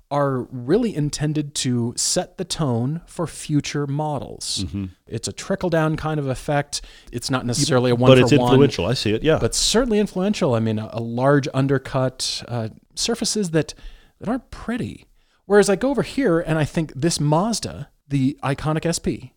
are 0.10 0.44
really 0.52 0.96
intended 0.96 1.54
to 1.54 1.94
set 1.98 2.38
the 2.38 2.46
tone 2.46 3.02
for 3.08 3.28
future 3.28 3.86
models. 3.86 4.64
Mm-hmm. 4.66 4.86
It's 5.06 5.28
a 5.28 5.34
trickle 5.34 5.70
down 5.70 5.98
kind 5.98 6.20
of 6.20 6.28
effect. 6.28 6.82
It's 7.12 7.30
not 7.30 7.46
necessarily 7.46 7.92
a 7.92 7.96
one 7.96 8.10
But 8.12 8.20
it's 8.20 8.32
one 8.32 8.40
influential. 8.42 8.86
I 8.86 8.94
see 8.94 9.14
it. 9.14 9.24
Yeah. 9.24 9.38
but 9.40 9.54
certainly 9.54 10.00
influential. 10.00 10.54
I 10.56 10.60
mean, 10.60 10.80
a, 10.80 10.90
a 10.94 11.02
large 11.02 11.48
undercut, 11.54 12.44
uh, 12.48 12.70
surfaces 12.96 13.52
that 13.52 13.74
that 14.20 14.30
aren't 14.30 14.50
pretty. 14.50 15.06
Whereas 15.46 15.70
I 15.70 15.76
go 15.76 15.90
over 15.90 16.04
here 16.04 16.40
and 16.40 16.58
I 16.58 16.66
think 16.66 16.94
this 16.94 17.20
Mazda, 17.20 17.90
the 18.08 18.38
iconic 18.44 18.84
SP, 18.88 19.32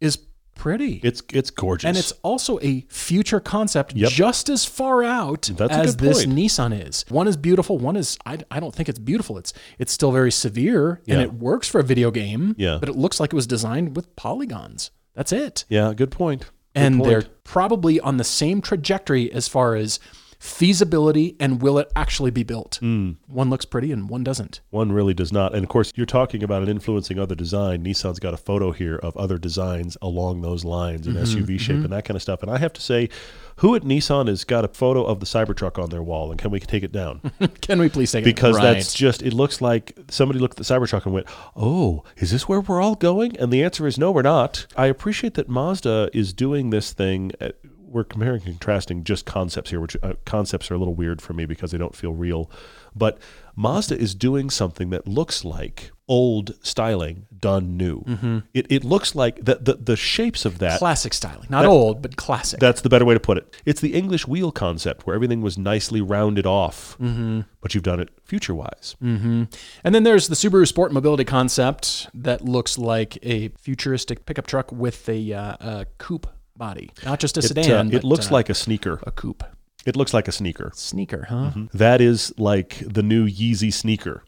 is 0.00 0.18
pretty. 0.60 1.00
It's 1.02 1.22
it's 1.32 1.50
gorgeous. 1.50 1.88
and 1.88 1.96
it's 1.96 2.12
also 2.22 2.58
a 2.60 2.84
future 2.88 3.40
concept 3.40 3.94
Yep. 3.96 4.10
just 4.10 4.48
as 4.48 4.64
far 4.64 5.02
out 5.02 5.50
That's 5.56 5.72
as 5.72 5.96
this. 5.96 6.26
Nissan 6.26 6.86
is. 6.86 7.04
One 7.08 7.26
is 7.26 7.36
beautiful, 7.36 7.78
one 7.78 7.96
is 7.96 8.18
I, 8.26 8.38
I 8.50 8.60
don't 8.60 8.74
think 8.74 8.88
it's 8.88 8.98
beautiful. 8.98 9.38
It's 9.38 9.52
it's 9.78 9.92
still 9.92 10.12
very 10.12 10.30
severe 10.30 11.00
and 11.08 11.20
it 11.22 11.32
works 11.34 11.66
for 11.68 11.80
a 11.80 11.84
video 11.84 12.10
game, 12.10 12.54
Yeah. 12.58 12.76
but 12.78 12.88
it 12.88 12.96
looks 12.96 13.18
like 13.20 13.32
it 13.32 13.36
was 13.36 13.46
designed 13.46 13.96
with 13.96 14.14
polygons. 14.16 14.90
That's 15.14 15.32
it 15.32 15.64
yeah. 15.68 15.92
Good 15.94 16.10
point. 16.10 16.40
Good 16.42 16.50
and 16.74 16.98
point. 16.98 17.08
they're 17.10 17.22
probably 17.42 17.98
on 17.98 18.16
the 18.18 18.24
same 18.24 18.60
trajectory 18.60 19.32
as 19.32 19.48
far 19.48 19.74
as 19.74 19.98
feasibility 20.40 21.36
and 21.38 21.60
will 21.60 21.78
it 21.78 21.92
actually 21.94 22.30
be 22.30 22.42
built. 22.42 22.76
Hmm. 22.80 23.12
One 23.26 23.50
looks 23.50 23.66
pretty 23.66 23.92
and 23.92 24.08
one 24.08 24.24
doesn't. 24.24 24.60
One 24.70 24.90
really 24.90 25.12
does 25.14 25.32
not. 25.32 25.54
And 25.54 25.62
of 25.62 25.68
course, 25.68 25.92
you're 25.94 26.06
talking 26.06 26.42
about 26.42 26.62
it 26.62 26.68
influencing 26.68 27.18
other 27.18 27.34
design. 27.34 27.84
Nissan's 27.84 28.18
got 28.18 28.32
a 28.32 28.38
photo 28.38 28.72
here 28.72 28.96
of 28.96 29.14
other 29.18 29.36
designs 29.36 29.96
along 30.02 30.40
those 30.40 30.64
lines 30.64 31.06
in 31.06 31.10
Mm-hmm, 31.14 31.22
SUV 31.44 31.60
shape 31.60 31.76
and 31.76 31.90
that 31.92 32.04
kind 32.06 32.16
of 32.16 32.22
stuff. 32.22 32.40
And 32.42 32.50
I 32.50 32.56
have 32.58 32.72
to 32.72 32.80
say, 32.80 33.10
who 33.56 33.74
at 33.74 33.82
Nissan 33.82 34.28
has 34.28 34.44
got 34.44 34.64
a 34.64 34.68
photo 34.68 35.04
of 35.04 35.20
the 35.20 35.26
Cybertruck 35.26 35.82
on 35.82 35.90
their 35.90 36.02
wall? 36.02 36.30
And 36.30 36.40
can 36.40 36.50
we 36.50 36.58
take 36.60 36.82
it 36.82 36.92
down? 36.92 37.20
Can 37.60 37.78
we 37.78 37.90
please 37.90 38.10
take 38.10 38.24
Because 38.24 38.56
it? 38.56 38.60
Right. 38.60 38.74
that's 38.74 38.94
just, 38.94 39.20
it 39.22 39.34
looks 39.34 39.60
like 39.60 39.98
somebody 40.08 40.38
looked 40.38 40.58
at 40.58 40.66
the 40.66 40.74
Cybertruck 40.74 41.04
and 41.04 41.12
went, 41.12 41.26
oh, 41.54 42.02
is 42.16 42.30
this 42.30 42.48
where 42.48 42.60
we're 42.60 42.80
all 42.80 42.94
going? 42.94 43.36
And 43.38 43.52
the 43.52 43.62
answer 43.62 43.86
is 43.86 43.98
no, 43.98 44.10
we're 44.12 44.22
not. 44.22 44.66
I 44.76 44.86
appreciate 44.86 45.34
that 45.34 45.50
Mazda 45.50 46.08
is 46.14 46.32
doing 46.32 46.70
this 46.70 46.94
thing. 46.94 47.32
At, 47.40 47.56
we're 47.90 48.04
comparing 48.04 48.36
and 48.36 48.44
contrasting 48.44 49.04
just 49.04 49.26
concepts 49.26 49.70
here, 49.70 49.80
which 49.80 49.96
uh, 50.02 50.14
concepts 50.24 50.70
are 50.70 50.74
a 50.74 50.78
little 50.78 50.94
weird 50.94 51.20
for 51.20 51.32
me 51.32 51.44
because 51.46 51.70
they 51.72 51.78
don't 51.78 51.94
feel 51.96 52.12
real. 52.14 52.50
But 52.94 53.18
Mazda 53.56 53.96
is 53.98 54.14
doing 54.14 54.50
something 54.50 54.90
that 54.90 55.06
looks 55.06 55.44
like 55.44 55.92
old 56.08 56.54
styling 56.64 57.26
done 57.38 57.76
new. 57.76 58.00
Mm-hmm. 58.02 58.38
It, 58.52 58.66
it 58.70 58.84
looks 58.84 59.14
like 59.14 59.44
the, 59.44 59.56
the, 59.56 59.74
the 59.74 59.96
shapes 59.96 60.44
of 60.44 60.58
that 60.58 60.78
classic 60.80 61.14
styling. 61.14 61.46
Not 61.50 61.64
old, 61.66 62.02
but 62.02 62.16
classic. 62.16 62.58
that's 62.58 62.80
the 62.80 62.88
better 62.88 63.04
way 63.04 63.14
to 63.14 63.20
put 63.20 63.38
it. 63.38 63.54
It's 63.64 63.80
the 63.80 63.94
English 63.94 64.26
wheel 64.26 64.50
concept 64.50 65.06
where 65.06 65.14
everything 65.14 65.40
was 65.40 65.56
nicely 65.56 66.00
rounded 66.00 66.46
off, 66.46 66.96
Mm-hmm. 66.98 67.42
but 67.60 67.74
you've 67.74 67.84
done 67.84 68.00
it 68.00 68.08
future 68.24 68.54
wise. 68.54 68.96
and 69.00 69.48
then 69.84 70.02
there's 70.02 70.26
the 70.28 70.34
Subaru 70.34 70.66
Sport 70.66 70.92
Mobility 70.92 71.24
concept 71.24 72.08
that 72.12 72.44
looks 72.44 72.76
like 72.76 73.18
a 73.22 73.48
futuristic 73.50 74.26
pickup 74.26 74.46
truck 74.48 74.72
with 74.72 75.08
a, 75.08 75.32
uh, 75.32 75.56
a 75.60 75.86
coupe 75.98 76.26
body, 76.60 76.90
not 77.04 77.18
just 77.18 77.36
a 77.36 77.40
It, 77.40 77.44
uh, 77.46 77.48
sedan. 77.48 77.88
it 77.88 77.92
but, 78.02 78.04
looks 78.04 78.30
uh, 78.30 78.34
like 78.34 78.48
a 78.48 78.54
sneaker. 78.54 79.00
a 79.04 79.10
coupe 79.10 79.42
It 79.84 79.96
looks 79.96 80.14
like 80.14 80.28
a 80.28 80.32
sneaker. 80.32 80.70
sneaker, 80.74 81.26
huh? 81.28 81.50
That 81.74 82.00
is 82.00 82.32
like 82.38 82.82
the 82.86 83.02
new 83.02 83.26
Yeezy 83.26 83.72
sneaker. 83.72 84.22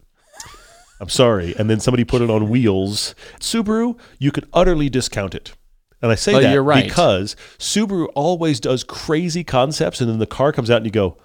I'm 1.01 1.09
sorry. 1.09 1.55
And 1.59 1.69
then 1.69 1.79
somebody 1.81 2.05
put 2.05 2.23
it 2.23 2.31
on 2.31 2.49
wheels. 2.49 3.15
Subaru, 3.41 3.99
you 4.19 4.31
could 4.33 4.49
utterly 4.53 4.89
discount 4.89 5.35
it. 5.35 5.53
And 6.01 6.11
I 6.11 6.15
say 6.17 6.33
Well, 6.33 6.43
that 6.43 6.53
you're 6.53 6.63
right. 6.63 6.85
because 6.85 7.37
Subaru 7.59 8.09
always 8.15 8.61
does 8.61 8.83
crazy 8.85 9.45
concepts, 9.45 10.01
and 10.01 10.09
then 10.11 10.19
the 10.19 10.27
car 10.27 10.53
comes 10.53 10.71
out 10.71 10.79
and 10.79 10.87
you 10.87 10.91
go, 10.93 11.17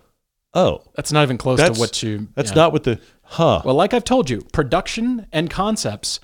oh, 0.53 0.81
That's 0.95 1.11
not 1.11 1.23
even 1.23 1.37
close 1.37 1.59
to 1.59 1.79
what 1.79 2.03
you. 2.03 2.27
that's 2.35 2.51
yeah. 2.51 2.55
not 2.55 2.73
what 2.73 2.83
the, 2.83 2.99
huh. 3.23 3.61
Well, 3.63 3.75
like 3.75 3.93
I've 3.93 4.03
told 4.03 4.29
you, 4.29 4.41
production 4.51 5.25
and 5.31 5.49
concepts, 5.49 6.19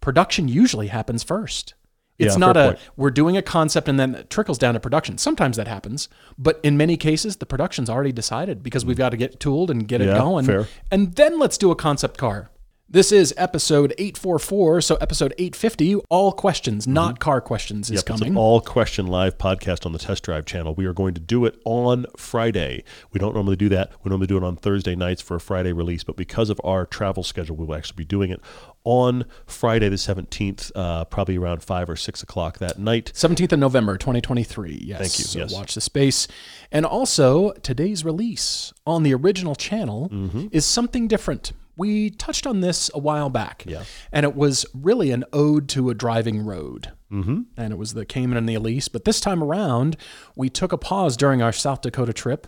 production 0.00 0.46
usually 0.48 0.88
happens 0.88 1.22
first. 1.22 1.74
It's 2.18 2.34
Yeah, 2.34 2.38
not 2.38 2.56
a 2.56 2.64
point. 2.64 2.78
we're 2.96 3.10
doing 3.10 3.36
a 3.36 3.42
concept 3.42 3.88
and 3.88 4.00
then 4.00 4.14
it 4.14 4.30
trickles 4.30 4.58
down 4.58 4.74
to 4.74 4.80
production. 4.80 5.18
Sometimes 5.18 5.56
that 5.56 5.68
happens, 5.68 6.08
but 6.38 6.60
in 6.62 6.76
many 6.76 6.96
cases 6.96 7.36
the 7.36 7.46
production's 7.46 7.90
already 7.90 8.12
decided 8.12 8.62
because 8.62 8.84
we've 8.84 8.96
mm. 8.96 9.00
got 9.00 9.10
to 9.10 9.16
get 9.16 9.38
tooled 9.38 9.70
and 9.70 9.86
get 9.86 10.00
it 10.00 10.06
going. 10.06 10.46
fair. 10.46 10.66
And 10.90 11.14
then 11.14 11.38
let's 11.38 11.58
do 11.58 11.70
a 11.70 11.76
concept 11.76 12.16
car. 12.18 12.50
This 12.88 13.10
is 13.10 13.34
episode 13.36 13.92
844, 13.98 14.80
so 14.80 14.94
episode 15.00 15.34
850, 15.38 15.96
all 16.08 16.30
questions, 16.30 16.86
not 16.86 17.18
car 17.18 17.40
questions, 17.40 17.90
is 17.90 17.96
Yep, 18.06 18.10
it's 18.10 18.20
an 18.22 18.36
all 18.36 18.60
question 18.60 19.08
live 19.08 19.36
podcast 19.38 19.84
on 19.84 19.92
the 19.92 19.98
Test 19.98 20.22
Drive 20.22 20.44
channel. 20.46 20.72
We 20.72 20.86
are 20.86 20.92
going 20.92 21.12
to 21.14 21.20
do 21.20 21.44
it 21.46 21.60
on 21.64 22.06
Friday. 22.16 22.84
We 23.10 23.18
don't 23.18 23.34
normally 23.34 23.56
do 23.56 23.68
that. 23.70 23.90
We 24.04 24.10
normally 24.10 24.28
do 24.28 24.36
it 24.36 24.44
on 24.44 24.54
Thursday 24.54 24.94
nights 24.94 25.20
for 25.20 25.34
a 25.34 25.40
Friday 25.40 25.72
release, 25.72 26.04
but 26.04 26.14
because 26.16 26.48
of 26.48 26.60
our 26.62 26.86
travel 26.86 27.24
schedule, 27.24 27.56
we 27.56 27.66
will 27.66 27.74
actually 27.74 27.96
be 27.96 28.04
doing 28.04 28.30
it 28.30 28.40
on 28.84 29.24
Friday 29.46 29.88
the 29.88 29.96
17th, 29.96 30.70
uh, 30.76 31.04
probably 31.06 31.36
around 31.36 31.64
5 31.64 31.90
or 31.90 31.96
6 31.96 32.22
o'clock 32.22 32.58
that 32.58 32.78
night. 32.78 33.10
17th 33.16 33.50
of 33.50 33.58
November, 33.58 33.98
2023. 33.98 34.82
Yes. 34.84 34.98
Thank 35.00 35.18
you, 35.18 35.24
So 35.24 35.38
yes. 35.40 35.52
watch 35.52 35.74
the 35.74 35.80
space. 35.80 36.28
And 36.70 36.86
also, 36.86 37.50
today's 37.64 38.04
release 38.04 38.72
on 38.86 39.02
the 39.02 39.12
original 39.12 39.56
channel 39.56 40.08
Mm-hmm. 40.12 40.46
is 40.52 40.64
something 40.64 41.08
different. 41.08 41.52
We 41.76 42.10
touched 42.10 42.46
on 42.46 42.60
this 42.60 42.90
a 42.94 42.98
while 42.98 43.28
back. 43.30 43.64
Yeah. 43.66 43.84
And 44.12 44.24
it 44.24 44.34
was 44.34 44.64
really 44.74 45.10
an 45.10 45.24
ode 45.32 45.68
to 45.70 45.90
a 45.90 45.94
driving 45.94 46.40
road. 46.40 46.92
Mm-hmm. 47.12 47.42
And 47.56 47.72
it 47.72 47.76
was 47.76 47.94
the 47.94 48.06
Cayman 48.06 48.36
and 48.36 48.48
the 48.48 48.54
Elise. 48.54 48.88
But 48.88 49.04
this 49.04 49.20
time 49.20 49.42
around, 49.42 49.96
we 50.34 50.48
took 50.48 50.72
a 50.72 50.78
pause 50.78 51.16
during 51.16 51.42
our 51.42 51.52
South 51.52 51.82
Dakota 51.82 52.12
trip 52.12 52.46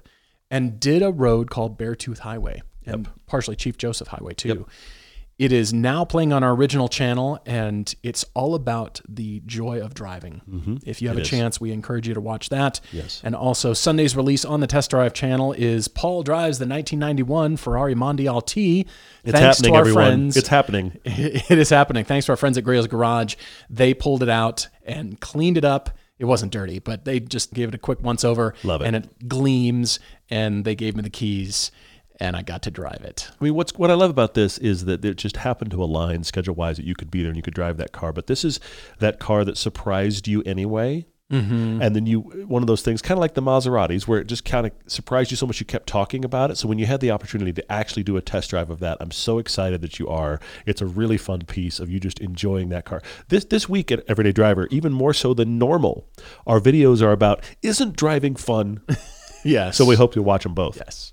and 0.51 0.81
did 0.81 1.03
a 1.03 1.13
road 1.13 1.51
called 1.51 1.79
Beartooth 1.79 2.21
Highway 2.21 2.63
and 2.87 3.09
partially 3.27 3.55
Chief 3.55 3.77
Joseph 3.77 4.09
Highway, 4.09 4.35
too. 4.35 4.67
It 5.39 5.53
is 5.53 5.73
now 5.73 6.05
playing 6.05 6.33
on 6.33 6.43
our 6.43 6.53
original 6.53 6.89
channel, 6.89 7.41
and 7.47 7.95
it's 8.03 8.25
all 8.35 8.57
about 8.57 9.01
the 9.09 9.41
joy 9.47 9.81
of 9.81 9.95
driving. 9.95 10.43
Mm-hmm. 10.51 10.77
If 10.85 11.01
you 11.01 11.07
have 11.09 11.17
a 11.17 11.21
is. 11.21 11.29
chance, 11.29 11.61
we 11.61 11.71
encourage 11.71 12.09
you 12.09 12.15
to 12.15 12.21
watch 12.21 12.49
that. 12.49 12.81
Yes. 12.91 13.21
And 13.23 13.37
also, 13.37 13.73
Sunday's 13.73 14.17
release 14.17 14.45
on 14.45 14.59
the 14.59 14.67
Test 14.67 14.91
Drive 14.91 15.13
channel 15.13 15.53
is 15.53 15.87
Paul 15.87 16.25
drives 16.25 16.59
the 16.59 16.67
1991 16.67 17.57
Ferrari 17.57 17.95
Mondial 17.95 18.45
T. 18.45 18.81
It's 19.23 19.39
Thanks 19.39 19.59
happening, 19.59 19.73
to 19.73 19.77
our 19.77 19.81
everyone. 19.83 20.05
friends. 20.05 20.37
It's 20.37 20.49
happening. 20.49 20.99
it 21.05 21.59
is 21.59 21.71
happening. 21.71 22.05
Thanks 22.05 22.27
to 22.27 22.33
our 22.33 22.37
friends 22.37 22.59
at 22.59 22.65
Grail's 22.65 22.89
Garage. 22.89 23.37
They 23.71 23.95
pulled 23.95 24.25
it 24.25 24.29
out 24.29 24.67
and 24.85 25.21
cleaned 25.21 25.57
it 25.57 25.65
up. 25.65 25.97
It 26.19 26.25
wasn't 26.25 26.51
dirty, 26.51 26.81
but 26.81 27.05
they 27.05 27.21
just 27.21 27.55
gave 27.55 27.69
it 27.69 27.77
a 27.77 27.79
quick 27.79 28.03
once 28.03 28.25
over. 28.25 28.55
Love 28.65 28.83
it. 28.83 28.87
And 28.87 28.97
it 28.97 29.29
gleams, 29.29 30.01
and 30.29 30.65
they 30.65 30.75
gave 30.75 30.97
me 30.97 31.03
the 31.03 31.11
keys, 31.11 31.71
and 32.21 32.37
I 32.37 32.43
got 32.43 32.63
to 32.63 32.71
drive 32.71 33.03
it. 33.03 33.29
I 33.41 33.45
mean, 33.45 33.55
what's 33.55 33.75
what 33.75 33.91
I 33.91 33.95
love 33.95 34.11
about 34.11 34.35
this 34.35 34.59
is 34.59 34.85
that 34.87 35.05
it 35.05 35.17
just 35.17 35.39
happened 35.39 35.71
to 35.73 35.83
align 35.83 36.25
schedule 36.25 36.55
wise 36.55 36.77
that 36.77 36.87
you 36.87 36.95
could 36.95 37.11
be 37.11 37.21
there 37.23 37.29
and 37.29 37.37
you 37.37 37.43
could 37.43 37.55
drive 37.55 37.77
that 37.77 37.93
car. 37.93 38.13
But 38.13 38.27
this 38.27 38.45
is 38.45 38.61
that 38.99 39.19
car 39.19 39.45
that 39.45 39.57
surprised 39.57 40.27
you 40.27 40.43
anyway. 40.43 41.07
Mm-hmm. 41.31 41.83
And 41.83 41.95
then 41.95 42.07
you, 42.07 42.21
one 42.21 42.63
of 42.63 42.67
those 42.67 42.81
things, 42.81 43.03
kind 43.03 43.19
of 43.19 43.21
like 43.21 43.35
the 43.35 43.43
Maseratis, 43.43 44.09
where 44.09 44.19
it 44.19 44.29
just 44.29 44.47
kind 44.47 44.67
of 44.67 44.73
surprised 44.87 45.31
you 45.31 45.37
so 45.37 45.47
much 45.47 45.61
you 45.61 45.67
kept 45.67 45.87
talking 45.87 46.25
about 46.25 46.51
it. 46.51 46.57
So 46.57 46.67
when 46.69 46.79
you 46.79 46.87
had 46.87 47.01
the 47.01 47.11
opportunity 47.11 47.53
to 47.53 47.71
actually 47.73 48.03
do 48.03 48.17
a 48.17 48.23
test 48.23 48.49
drive 48.49 48.71
of 48.71 48.81
that, 48.81 48.97
I'm 49.01 49.11
so 49.11 49.39
excited 49.39 49.83
that 49.83 49.99
you 49.99 50.09
are. 50.09 50.41
It's 50.65 50.81
a 50.81 50.87
really 50.87 51.19
fun 51.19 51.43
piece 51.43 51.81
of 51.81 51.91
you 51.91 52.01
just 52.01 52.19
enjoying 52.21 52.71
that 52.71 52.87
car. 52.87 53.03
This 53.29 53.45
this 53.45 53.69
week 53.69 53.93
at 53.93 54.05
Everyday 54.09 54.33
Driver, 54.33 54.69
even 54.71 54.93
more 54.93 55.13
so 55.13 55.35
than 55.35 55.59
normal, 55.59 56.09
our 56.47 56.61
videos 56.61 57.03
are 57.03 57.13
about 57.13 57.45
isn't 57.63 57.97
driving 57.97 58.35
fun. 58.35 58.81
Yes. 59.45 59.77
so 59.77 59.85
we 59.85 59.95
hope 59.95 60.17
you 60.17 60.23
watch 60.23 60.43
them 60.43 60.53
both. 60.53 60.79
Yes. 60.79 61.13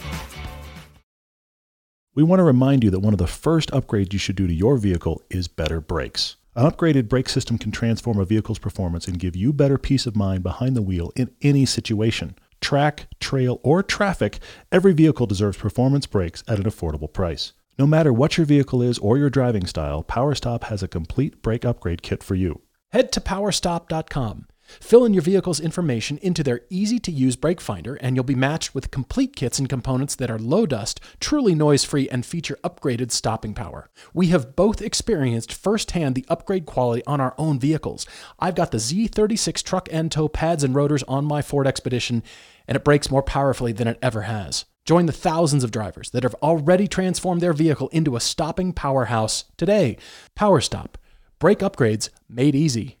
We 2.21 2.25
want 2.25 2.39
to 2.39 2.43
remind 2.43 2.83
you 2.83 2.91
that 2.91 2.99
one 2.99 3.15
of 3.15 3.17
the 3.17 3.25
first 3.25 3.71
upgrades 3.71 4.13
you 4.13 4.19
should 4.19 4.35
do 4.35 4.45
to 4.45 4.53
your 4.53 4.77
vehicle 4.77 5.23
is 5.31 5.47
better 5.47 5.81
brakes. 5.81 6.35
An 6.55 6.69
upgraded 6.69 7.09
brake 7.09 7.27
system 7.27 7.57
can 7.57 7.71
transform 7.71 8.19
a 8.19 8.25
vehicle's 8.25 8.59
performance 8.59 9.07
and 9.07 9.17
give 9.17 9.35
you 9.35 9.51
better 9.51 9.79
peace 9.79 10.05
of 10.05 10.15
mind 10.15 10.43
behind 10.43 10.75
the 10.75 10.83
wheel 10.83 11.11
in 11.15 11.31
any 11.41 11.65
situation. 11.65 12.35
Track, 12.61 13.07
trail, 13.19 13.59
or 13.63 13.81
traffic, 13.81 14.37
every 14.71 14.93
vehicle 14.93 15.25
deserves 15.25 15.57
performance 15.57 16.05
brakes 16.05 16.43
at 16.47 16.59
an 16.59 16.65
affordable 16.65 17.11
price. 17.11 17.53
No 17.79 17.87
matter 17.87 18.13
what 18.13 18.37
your 18.37 18.45
vehicle 18.45 18.83
is 18.83 18.99
or 18.99 19.17
your 19.17 19.31
driving 19.31 19.65
style, 19.65 20.03
PowerStop 20.03 20.65
has 20.65 20.83
a 20.83 20.87
complete 20.87 21.41
brake 21.41 21.65
upgrade 21.65 22.03
kit 22.03 22.21
for 22.21 22.35
you. 22.35 22.61
Head 22.91 23.11
to 23.13 23.19
powerstop.com. 23.19 24.45
Fill 24.79 25.05
in 25.05 25.13
your 25.13 25.21
vehicle's 25.21 25.59
information 25.59 26.17
into 26.21 26.43
their 26.43 26.61
easy 26.69 26.99
to 26.99 27.11
use 27.11 27.35
brake 27.35 27.59
finder, 27.59 27.95
and 27.95 28.15
you'll 28.15 28.23
be 28.23 28.35
matched 28.35 28.73
with 28.73 28.91
complete 28.91 29.35
kits 29.35 29.59
and 29.59 29.67
components 29.67 30.15
that 30.15 30.31
are 30.31 30.39
low 30.39 30.65
dust, 30.65 30.99
truly 31.19 31.53
noise 31.55 31.83
free, 31.83 32.07
and 32.09 32.25
feature 32.25 32.57
upgraded 32.63 33.11
stopping 33.11 33.53
power. 33.53 33.89
We 34.13 34.27
have 34.27 34.55
both 34.55 34.81
experienced 34.81 35.53
firsthand 35.53 36.15
the 36.15 36.25
upgrade 36.29 36.65
quality 36.65 37.03
on 37.05 37.19
our 37.19 37.35
own 37.37 37.59
vehicles. 37.59 38.05
I've 38.39 38.55
got 38.55 38.71
the 38.71 38.77
Z36 38.77 39.63
truck 39.63 39.89
and 39.91 40.11
tow 40.11 40.27
pads 40.27 40.63
and 40.63 40.73
rotors 40.73 41.03
on 41.03 41.25
my 41.25 41.41
Ford 41.41 41.67
Expedition, 41.67 42.23
and 42.67 42.75
it 42.75 42.83
brakes 42.83 43.11
more 43.11 43.23
powerfully 43.23 43.73
than 43.73 43.87
it 43.87 43.99
ever 44.01 44.23
has. 44.23 44.65
Join 44.85 45.05
the 45.05 45.13
thousands 45.13 45.63
of 45.63 45.71
drivers 45.71 46.09
that 46.09 46.23
have 46.23 46.35
already 46.35 46.87
transformed 46.87 47.41
their 47.41 47.53
vehicle 47.53 47.89
into 47.89 48.15
a 48.15 48.19
stopping 48.19 48.73
powerhouse 48.73 49.45
today. 49.57 49.97
PowerStop. 50.37 50.95
Brake 51.37 51.59
upgrades 51.59 52.09
made 52.29 52.55
easy. 52.55 52.97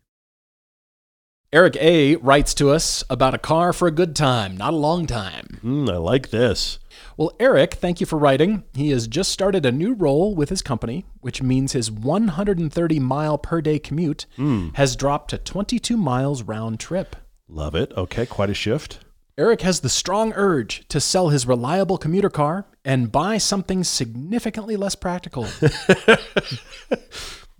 Eric 1.53 1.75
A 1.81 2.15
writes 2.15 2.53
to 2.53 2.69
us 2.69 3.03
about 3.09 3.33
a 3.33 3.37
car 3.37 3.73
for 3.73 3.85
a 3.85 3.91
good 3.91 4.15
time, 4.15 4.55
not 4.55 4.71
a 4.71 4.77
long 4.77 5.05
time. 5.05 5.59
Mm, 5.61 5.91
I 5.91 5.97
like 5.97 6.29
this. 6.29 6.79
Well, 7.17 7.33
Eric, 7.41 7.73
thank 7.73 7.99
you 7.99 8.05
for 8.05 8.17
writing. 8.17 8.63
He 8.73 8.91
has 8.91 9.05
just 9.05 9.33
started 9.33 9.65
a 9.65 9.71
new 9.71 9.93
role 9.93 10.33
with 10.33 10.47
his 10.47 10.61
company, 10.61 11.03
which 11.19 11.43
means 11.43 11.73
his 11.73 11.91
130 11.91 12.99
mile 13.01 13.37
per 13.37 13.59
day 13.59 13.79
commute 13.79 14.27
has 14.75 14.95
dropped 14.95 15.31
to 15.31 15.37
22 15.37 15.97
miles 15.97 16.41
round 16.41 16.79
trip. 16.79 17.17
Love 17.49 17.75
it. 17.75 17.91
Okay, 17.97 18.25
quite 18.25 18.49
a 18.49 18.53
shift. 18.53 18.99
Eric 19.37 19.59
has 19.61 19.81
the 19.81 19.89
strong 19.89 20.31
urge 20.37 20.87
to 20.87 21.01
sell 21.01 21.29
his 21.29 21.45
reliable 21.45 21.97
commuter 21.97 22.29
car 22.29 22.65
and 22.85 23.11
buy 23.11 23.37
something 23.37 23.83
significantly 23.83 24.77
less 24.77 24.95
practical. 24.95 25.45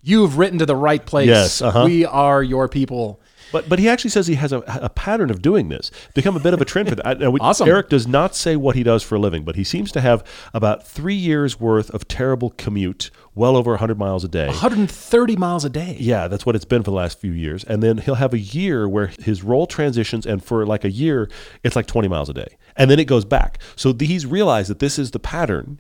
You've 0.02 0.38
written 0.38 0.60
to 0.60 0.66
the 0.66 0.76
right 0.76 1.06
place. 1.06 1.28
Yes, 1.28 1.62
uh-huh. 1.62 1.84
We 1.86 2.06
are 2.06 2.42
your 2.42 2.68
people. 2.68 3.21
But 3.52 3.68
but 3.70 3.80
he 3.80 3.90
actually 3.90 4.12
says 4.12 4.28
he 4.28 4.36
has 4.36 4.52
a, 4.52 4.60
a 4.68 4.90
pattern 4.90 5.30
of 5.30 5.42
doing 5.42 5.70
this. 5.70 5.92
Become 6.14 6.36
a 6.36 6.40
bit 6.40 6.54
of 6.54 6.62
a 6.62 6.66
trend 6.66 6.90
for 6.90 6.96
that. 6.96 7.06
I- 7.24 7.28
we- 7.30 7.40
Awesome. 7.52 7.68
Eric 7.68 7.90
does 7.90 8.08
not 8.08 8.36
say 8.36 8.56
what 8.56 8.76
he 8.76 8.84
does 8.84 9.04
for 9.04 9.16
a 9.16 9.20
living, 9.20 9.44
but 9.44 9.56
he 9.56 9.64
seems 9.64 9.92
to 9.94 10.02
have 10.02 10.24
about 10.54 10.88
three 10.88 11.16
years 11.16 11.60
worth 11.60 11.90
of 11.92 12.08
terrible 12.08 12.52
commute, 12.52 13.12
well 13.36 13.58
over 13.58 13.72
100 13.72 13.98
miles 13.98 14.24
a 14.24 14.28
day. 14.28 14.48
130 14.48 15.36
miles 15.36 15.66
a 15.66 15.70
day. 15.70 15.98
Yeah, 16.00 16.28
that's 16.28 16.46
what 16.46 16.56
it's 16.56 16.66
been 16.66 16.82
for 16.84 16.92
the 16.92 16.96
last 16.98 17.20
few 17.20 17.32
years. 17.32 17.64
And 17.66 17.84
then 17.84 17.98
he'll 18.00 18.16
have 18.16 18.34
a 18.34 18.40
year 18.40 18.88
where 18.88 19.08
his 19.20 19.44
role 19.44 19.68
transitions, 19.68 20.26
and 20.26 20.44
for 20.44 20.66
like 20.66 20.84
a 20.86 20.92
year, 20.92 21.30
it's 21.64 21.76
like 21.76 21.88
20 21.88 22.08
miles 22.08 22.30
a 22.30 22.34
day. 22.34 22.58
And 22.78 22.90
then 22.90 23.00
it 23.00 23.06
goes 23.06 23.26
back. 23.26 23.60
So 23.76 23.94
he's 24.00 24.26
realized 24.26 24.70
that 24.70 24.80
this 24.80 24.98
is 24.98 25.12
the 25.12 25.20
pattern. 25.20 25.80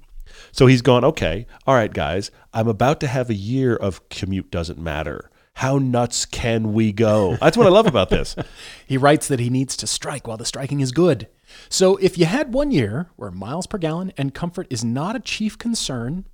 So 0.51 0.65
he's 0.67 0.81
gone, 0.81 1.05
okay, 1.05 1.45
all 1.65 1.75
right, 1.75 1.93
guys, 1.93 2.29
I'm 2.53 2.67
about 2.67 2.99
to 3.01 3.07
have 3.07 3.29
a 3.29 3.33
year 3.33 3.75
of 3.75 4.07
commute 4.09 4.51
doesn't 4.51 4.77
matter. 4.79 5.29
How 5.55 5.77
nuts 5.77 6.25
can 6.25 6.73
we 6.73 6.91
go? 6.91 7.35
That's 7.35 7.57
what 7.57 7.67
I 7.67 7.69
love 7.69 7.87
about 7.87 8.09
this. 8.09 8.35
He 8.87 8.97
writes 8.97 9.29
that 9.29 9.39
he 9.39 9.49
needs 9.49 9.77
to 9.77 9.87
strike 9.87 10.27
while 10.27 10.35
the 10.35 10.43
striking 10.45 10.81
is 10.81 10.91
good. 10.91 11.29
So 11.69 11.95
if 11.97 12.17
you 12.17 12.25
had 12.25 12.53
one 12.53 12.71
year 12.71 13.09
where 13.15 13.31
miles 13.31 13.65
per 13.65 13.77
gallon 13.77 14.11
and 14.17 14.33
comfort 14.33 14.67
is 14.69 14.83
not 14.83 15.15
a 15.15 15.21
chief 15.21 15.57
concern, 15.57 16.25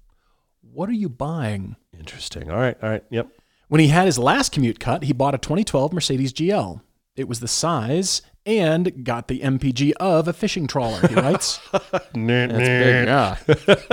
what 0.61 0.89
are 0.89 0.93
you 0.93 1.07
buying? 1.07 1.75
Interesting. 1.97 2.49
All 2.49 2.57
right, 2.57 2.75
all 2.81 2.89
right, 2.89 3.03
yep. 3.11 3.29
When 3.67 3.79
he 3.79 3.89
had 3.89 4.07
his 4.07 4.17
last 4.17 4.51
commute 4.51 4.79
cut, 4.79 5.03
he 5.03 5.13
bought 5.13 5.35
a 5.35 5.37
2012 5.37 5.93
Mercedes 5.93 6.33
GL. 6.33 6.81
It 7.15 7.27
was 7.27 7.41
the 7.41 7.47
size 7.47 8.23
and 8.47 9.03
got 9.03 9.27
the 9.27 9.41
MPG 9.41 9.91
of 9.99 10.27
a 10.27 10.33
fishing 10.33 10.65
trawler, 10.65 11.05
he 11.07 11.13
writes. 11.13 11.59
That's 11.71 12.07
big, 12.13 13.07
yeah. 13.07 13.35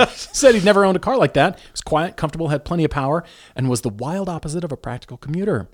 Said 0.09 0.55
he'd 0.55 0.63
never 0.63 0.85
owned 0.85 0.95
a 0.95 0.99
car 0.99 1.17
like 1.17 1.33
that. 1.33 1.59
It 1.59 1.71
was 1.73 1.81
quiet, 1.81 2.15
comfortable, 2.15 2.47
had 2.47 2.63
plenty 2.65 2.85
of 2.85 2.91
power, 2.91 3.23
and 3.55 3.69
was 3.69 3.81
the 3.81 3.89
wild 3.89 4.29
opposite 4.29 4.63
of 4.63 4.71
a 4.71 4.77
practical 4.77 5.17
commuter. 5.17 5.69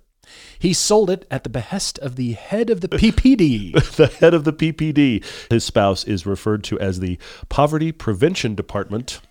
He 0.57 0.73
sold 0.73 1.09
it 1.09 1.25
at 1.29 1.43
the 1.43 1.50
behest 1.50 2.00
of 2.00 2.15
the 2.15 2.33
head 2.33 2.69
of 2.69 2.81
the 2.81 2.88
PPD. 2.89 3.73
the 3.95 4.07
head 4.07 4.33
of 4.33 4.43
the 4.43 4.53
PPD. 4.53 5.23
His 5.50 5.63
spouse 5.63 6.03
is 6.03 6.25
referred 6.25 6.63
to 6.65 6.79
as 6.79 7.00
the 7.00 7.17
Poverty 7.50 7.91
Prevention 7.91 8.55
Department. 8.55 9.21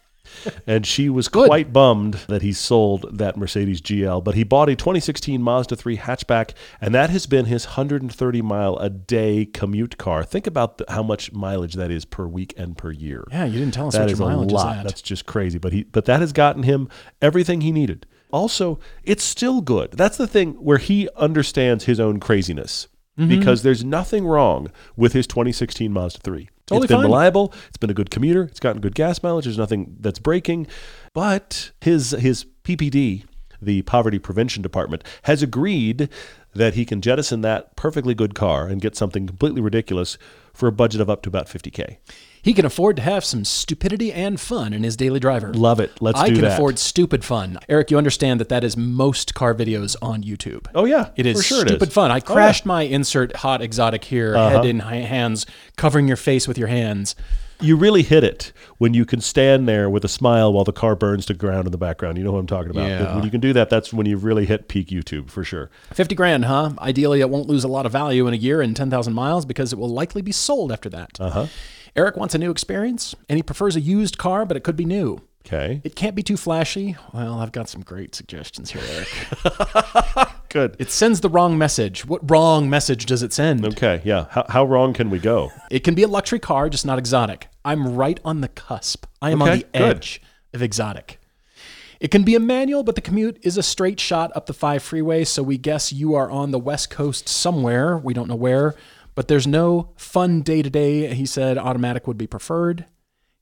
And 0.66 0.86
she 0.86 1.08
was 1.08 1.28
Good. 1.28 1.46
quite 1.46 1.72
bummed 1.72 2.14
that 2.28 2.42
he 2.42 2.52
sold 2.52 3.18
that 3.18 3.36
Mercedes 3.36 3.80
GL. 3.80 4.22
But 4.22 4.34
he 4.34 4.44
bought 4.44 4.68
a 4.68 4.76
2016 4.76 5.42
Mazda 5.42 5.76
3 5.76 5.96
hatchback, 5.98 6.52
and 6.80 6.94
that 6.94 7.10
has 7.10 7.26
been 7.26 7.46
his 7.46 7.66
130 7.66 8.42
mile 8.42 8.76
a 8.76 8.90
day 8.90 9.46
commute 9.46 9.98
car. 9.98 10.24
Think 10.24 10.46
about 10.46 10.78
the, 10.78 10.84
how 10.88 11.02
much 11.02 11.32
mileage 11.32 11.74
that 11.74 11.90
is 11.90 12.04
per 12.04 12.26
week 12.26 12.54
and 12.56 12.76
per 12.76 12.90
year. 12.90 13.24
Yeah, 13.30 13.44
you 13.44 13.58
didn't 13.58 13.74
tell 13.74 13.88
us 13.88 13.94
That 13.94 14.02
what 14.02 14.10
is 14.12 14.18
your 14.18 14.30
a 14.30 14.36
lot. 14.36 14.72
is 14.72 14.78
at. 14.78 14.82
That's 14.84 15.02
just 15.02 15.26
crazy. 15.26 15.58
But 15.58 15.72
he, 15.72 15.84
but 15.84 16.04
that 16.06 16.20
has 16.20 16.32
gotten 16.32 16.62
him 16.62 16.88
everything 17.20 17.60
he 17.60 17.72
needed. 17.72 18.06
Also, 18.32 18.78
it's 19.02 19.24
still 19.24 19.60
good. 19.60 19.92
That's 19.92 20.16
the 20.16 20.26
thing 20.28 20.52
where 20.54 20.78
he 20.78 21.08
understands 21.16 21.84
his 21.84 21.98
own 21.98 22.20
craziness 22.20 22.86
Mm-hmm. 23.20 23.38
because 23.38 23.62
there's 23.62 23.84
nothing 23.84 24.26
wrong 24.26 24.70
with 24.96 25.12
his 25.12 25.26
2016 25.26 25.92
Mazda 25.92 26.20
3. 26.20 26.48
Totally 26.66 26.84
it's 26.84 26.88
been 26.88 26.98
fine. 26.98 27.04
reliable. 27.04 27.52
It's 27.68 27.76
been 27.76 27.90
a 27.90 27.94
good 27.94 28.10
commuter. 28.10 28.44
It's 28.44 28.60
gotten 28.60 28.80
good 28.80 28.94
gas 28.94 29.22
mileage. 29.22 29.44
There's 29.44 29.58
nothing 29.58 29.96
that's 30.00 30.18
breaking. 30.18 30.66
But 31.12 31.72
his 31.80 32.12
his 32.12 32.46
PPD, 32.64 33.24
the 33.60 33.82
Poverty 33.82 34.18
Prevention 34.18 34.62
Department, 34.62 35.04
has 35.24 35.42
agreed 35.42 36.08
that 36.54 36.74
he 36.74 36.84
can 36.84 37.00
jettison 37.00 37.42
that 37.42 37.76
perfectly 37.76 38.14
good 38.14 38.34
car 38.34 38.66
and 38.66 38.80
get 38.80 38.96
something 38.96 39.26
completely 39.26 39.60
ridiculous 39.60 40.16
for 40.52 40.66
a 40.68 40.72
budget 40.72 41.00
of 41.00 41.10
up 41.10 41.22
to 41.22 41.28
about 41.28 41.46
50k. 41.46 41.98
He 42.42 42.52
can 42.54 42.64
afford 42.64 42.96
to 42.96 43.02
have 43.02 43.24
some 43.24 43.44
stupidity 43.44 44.12
and 44.12 44.40
fun 44.40 44.72
in 44.72 44.82
his 44.82 44.96
daily 44.96 45.20
driver. 45.20 45.52
Love 45.52 45.78
it. 45.80 45.92
Let's 46.00 46.18
I 46.18 46.28
do 46.28 46.36
can 46.36 46.42
that. 46.44 46.54
afford 46.54 46.78
stupid 46.78 47.24
fun. 47.24 47.58
Eric, 47.68 47.90
you 47.90 47.98
understand 47.98 48.40
that 48.40 48.48
that 48.48 48.64
is 48.64 48.76
most 48.76 49.34
car 49.34 49.54
videos 49.54 49.94
on 50.00 50.22
YouTube. 50.22 50.66
Oh 50.74 50.84
yeah, 50.86 51.10
It 51.16 51.26
is 51.26 51.44
sure. 51.44 51.58
stupid 51.60 51.82
it 51.82 51.88
is. 51.88 51.94
fun. 51.94 52.10
I 52.10 52.14
Oh, 52.14 52.16
yeah. 52.16 52.20
crashed 52.20 52.64
my 52.66 52.82
insert 52.82 53.36
hot 53.36 53.60
exotic 53.60 54.04
here, 54.04 54.36
Uh-huh. 54.36 54.56
head 54.56 54.64
in 54.64 54.80
hands, 54.80 55.44
covering 55.76 56.08
your 56.08 56.16
face 56.16 56.48
with 56.48 56.56
your 56.56 56.68
hands. 56.68 57.14
You 57.62 57.76
really 57.76 58.02
hit 58.02 58.24
it 58.24 58.54
when 58.78 58.94
you 58.94 59.04
can 59.04 59.20
stand 59.20 59.68
there 59.68 59.90
with 59.90 60.02
a 60.02 60.08
smile 60.08 60.50
while 60.50 60.64
the 60.64 60.72
car 60.72 60.96
burns 60.96 61.26
to 61.26 61.34
ground 61.34 61.66
in 61.66 61.72
the 61.72 61.76
background. 61.76 62.16
You 62.16 62.24
know 62.24 62.32
what 62.32 62.38
I'm 62.38 62.46
talking 62.46 62.70
about. 62.70 62.88
Yeah. 62.88 63.14
When 63.16 63.22
you 63.22 63.30
can 63.30 63.40
do 63.42 63.52
that, 63.52 63.68
that's 63.68 63.92
when 63.92 64.06
you've 64.06 64.24
really 64.24 64.46
hit 64.46 64.66
peak 64.66 64.88
YouTube 64.88 65.28
for 65.28 65.44
sure. 65.44 65.68
50 65.92 66.14
grand, 66.14 66.46
huh? 66.46 66.70
Ideally, 66.78 67.20
it 67.20 67.28
won't 67.28 67.48
lose 67.48 67.62
a 67.62 67.68
lot 67.68 67.84
of 67.84 67.92
value 67.92 68.26
in 68.26 68.32
a 68.32 68.36
year 68.38 68.62
and 68.62 68.74
10,000 68.74 69.12
miles 69.12 69.44
because 69.44 69.74
it 69.74 69.78
will 69.78 69.90
likely 69.90 70.22
be 70.22 70.32
sold 70.32 70.72
after 70.72 70.88
that. 70.88 71.20
Uh 71.20 71.28
huh. 71.30 71.46
Eric 71.96 72.16
wants 72.16 72.34
a 72.34 72.38
new 72.38 72.50
experience 72.50 73.14
and 73.28 73.36
he 73.36 73.42
prefers 73.42 73.76
a 73.76 73.80
used 73.80 74.18
car, 74.18 74.44
but 74.46 74.56
it 74.56 74.64
could 74.64 74.76
be 74.76 74.84
new. 74.84 75.20
Okay. 75.46 75.80
It 75.84 75.96
can't 75.96 76.14
be 76.14 76.22
too 76.22 76.36
flashy. 76.36 76.96
Well, 77.14 77.40
I've 77.40 77.50
got 77.52 77.68
some 77.68 77.80
great 77.80 78.14
suggestions 78.14 78.70
here, 78.70 78.82
Eric. 78.90 79.08
Good. 80.50 80.76
it 80.78 80.90
sends 80.90 81.20
the 81.20 81.28
wrong 81.30 81.56
message. 81.56 82.04
What 82.04 82.28
wrong 82.30 82.68
message 82.68 83.06
does 83.06 83.22
it 83.22 83.32
send? 83.32 83.64
Okay. 83.64 84.02
Yeah. 84.04 84.26
How, 84.30 84.44
how 84.48 84.64
wrong 84.64 84.92
can 84.92 85.08
we 85.10 85.18
go? 85.18 85.50
It 85.70 85.80
can 85.80 85.94
be 85.94 86.02
a 86.02 86.08
luxury 86.08 86.40
car, 86.40 86.68
just 86.68 86.84
not 86.84 86.98
exotic. 86.98 87.48
I'm 87.64 87.94
right 87.96 88.20
on 88.24 88.40
the 88.42 88.48
cusp. 88.48 89.06
I 89.22 89.30
am 89.30 89.40
on 89.42 89.48
Okay, 89.48 89.58
the 89.72 89.78
good. 89.78 89.96
edge 89.96 90.22
of 90.52 90.62
exotic. 90.62 91.18
It 92.00 92.10
can 92.10 92.22
be 92.22 92.34
a 92.34 92.40
manual, 92.40 92.82
but 92.82 92.94
the 92.94 93.00
commute 93.02 93.38
is 93.42 93.56
a 93.58 93.62
straight 93.62 94.00
shot 94.00 94.32
up 94.34 94.46
the 94.46 94.54
5 94.54 94.82
freeway, 94.82 95.24
so 95.24 95.42
we 95.42 95.58
guess 95.58 95.92
you 95.92 96.14
are 96.14 96.30
on 96.30 96.50
the 96.50 96.58
West 96.58 96.88
Coast 96.90 97.28
somewhere. 97.28 97.96
We 97.98 98.14
don't 98.14 98.26
know 98.28 98.34
where, 98.36 98.74
but 99.20 99.28
there's 99.28 99.46
no 99.46 99.92
fun 99.96 100.40
day 100.40 100.62
to 100.62 100.70
day. 100.70 101.12
He 101.12 101.26
said 101.26 101.58
automatic 101.58 102.06
would 102.06 102.16
be 102.16 102.26
preferred. 102.26 102.86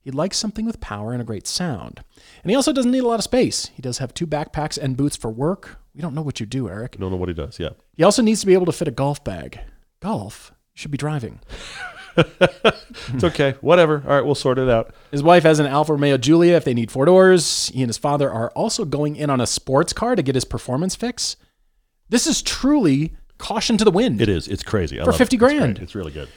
He 0.01 0.11
likes 0.11 0.35
something 0.35 0.65
with 0.65 0.81
power 0.81 1.13
and 1.13 1.21
a 1.21 1.25
great 1.25 1.47
sound. 1.47 2.03
And 2.43 2.49
he 2.49 2.55
also 2.57 2.73
doesn't 2.73 2.91
need 2.91 3.05
a 3.05 3.07
lot 3.07 3.19
of 3.19 3.23
space. 3.23 3.67
He 3.73 3.81
does 3.81 3.99
have 3.99 4.13
two 4.13 4.27
backpacks 4.27 4.77
and 4.77 4.97
boots 4.97 5.15
for 5.15 5.31
work. 5.31 5.79
We 5.95 6.01
don't 6.01 6.13
know 6.13 6.21
what 6.21 6.41
you 6.41 6.45
do, 6.45 6.67
Eric. 6.67 6.97
Don't 6.99 7.11
know 7.11 7.15
what 7.15 7.29
he 7.29 7.33
does. 7.33 7.61
Yeah. 7.61 7.69
He 7.95 8.03
also 8.03 8.21
needs 8.21 8.41
to 8.41 8.45
be 8.45 8.55
able 8.55 8.65
to 8.65 8.73
fit 8.73 8.89
a 8.89 8.91
golf 8.91 9.23
bag. 9.23 9.61
Golf? 10.01 10.51
Should 10.73 10.91
be 10.91 10.97
driving. 10.97 11.39
It's 13.13 13.23
okay. 13.23 13.55
Whatever. 13.61 14.03
All 14.05 14.13
right. 14.13 14.25
We'll 14.25 14.35
sort 14.35 14.59
it 14.59 14.67
out. 14.67 14.93
His 15.11 15.23
wife 15.23 15.43
has 15.43 15.59
an 15.59 15.65
Alfa 15.65 15.93
Romeo 15.93 16.17
Giulia 16.17 16.57
if 16.57 16.65
they 16.65 16.73
need 16.73 16.91
four 16.91 17.05
doors. 17.05 17.69
He 17.69 17.81
and 17.81 17.87
his 17.87 17.97
father 17.97 18.29
are 18.29 18.49
also 18.49 18.83
going 18.83 19.15
in 19.15 19.29
on 19.29 19.39
a 19.39 19.47
sports 19.47 19.93
car 19.93 20.17
to 20.17 20.21
get 20.21 20.35
his 20.35 20.43
performance 20.43 20.97
fix. 20.97 21.37
This 22.09 22.27
is 22.27 22.41
truly 22.41 23.15
caution 23.39 23.77
to 23.77 23.83
the 23.83 23.91
wind. 23.91 24.21
It 24.21 24.29
is. 24.29 24.47
It's 24.47 24.61
crazy. 24.63 24.99
I 24.99 25.03
For 25.03 25.11
love 25.11 25.15
it. 25.15 25.25
50 25.29 25.35
It's 25.35 25.39
grand. 25.39 25.79
It's 25.79 25.95
really 25.95 26.11
good. 26.11 26.29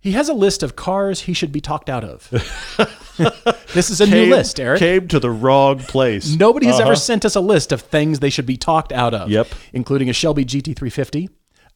He 0.00 0.12
has 0.12 0.28
a 0.28 0.32
list 0.34 0.62
of 0.62 0.76
cars 0.76 1.22
he 1.22 1.32
should 1.32 1.50
be 1.52 1.60
talked 1.60 1.88
out 1.88 2.04
of. 2.04 2.28
this 3.74 3.90
is 3.90 4.00
a 4.00 4.06
new 4.06 4.26
list, 4.26 4.60
Eric. 4.60 4.78
Came 4.78 5.08
to 5.08 5.18
the 5.18 5.30
wrong 5.30 5.78
place. 5.80 6.34
Nobody 6.36 6.66
has 6.66 6.76
Uh-huh. 6.76 6.84
ever 6.90 6.96
sent 6.96 7.24
us 7.24 7.34
a 7.34 7.40
list 7.40 7.72
of 7.72 7.80
things 7.82 8.20
they 8.20 8.30
should 8.30 8.46
be 8.46 8.56
talked 8.56 8.92
out 8.92 9.12
of. 9.14 9.28
Yep. 9.28 9.48
Including 9.72 10.08
a 10.08 10.12
Shelby 10.12 10.44
GT350, 10.44 11.26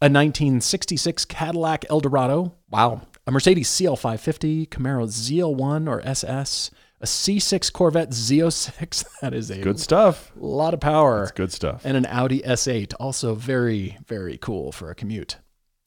a 0.01 0.09
1966 0.09 1.25
Cadillac 1.25 1.85
Eldorado. 1.91 2.55
Wow. 2.71 3.03
A 3.27 3.31
Mercedes 3.33 3.69
CL550, 3.69 4.69
Camaro 4.69 5.07
ZL1 5.07 5.89
or 5.89 6.01
SS, 6.07 6.71
a 7.03 7.07
C6 7.07 7.73
Corvette 7.73 8.11
Z06. 8.11 9.05
That 9.21 9.35
is 9.35 9.51
a 9.51 9.59
Good 9.59 9.79
stuff. 9.81 10.33
A 10.41 10.45
lot 10.45 10.73
of 10.73 10.81
power. 10.81 11.21
That's 11.21 11.33
Good 11.33 11.53
stuff. 11.53 11.83
And 11.85 11.97
an 11.97 12.07
Audi 12.07 12.41
S8, 12.41 12.95
also 13.01 13.35
very, 13.35 13.99
very 14.07 14.39
cool 14.39 14.73
for 14.73 14.91
a 14.91 14.95
commute. 14.95 15.37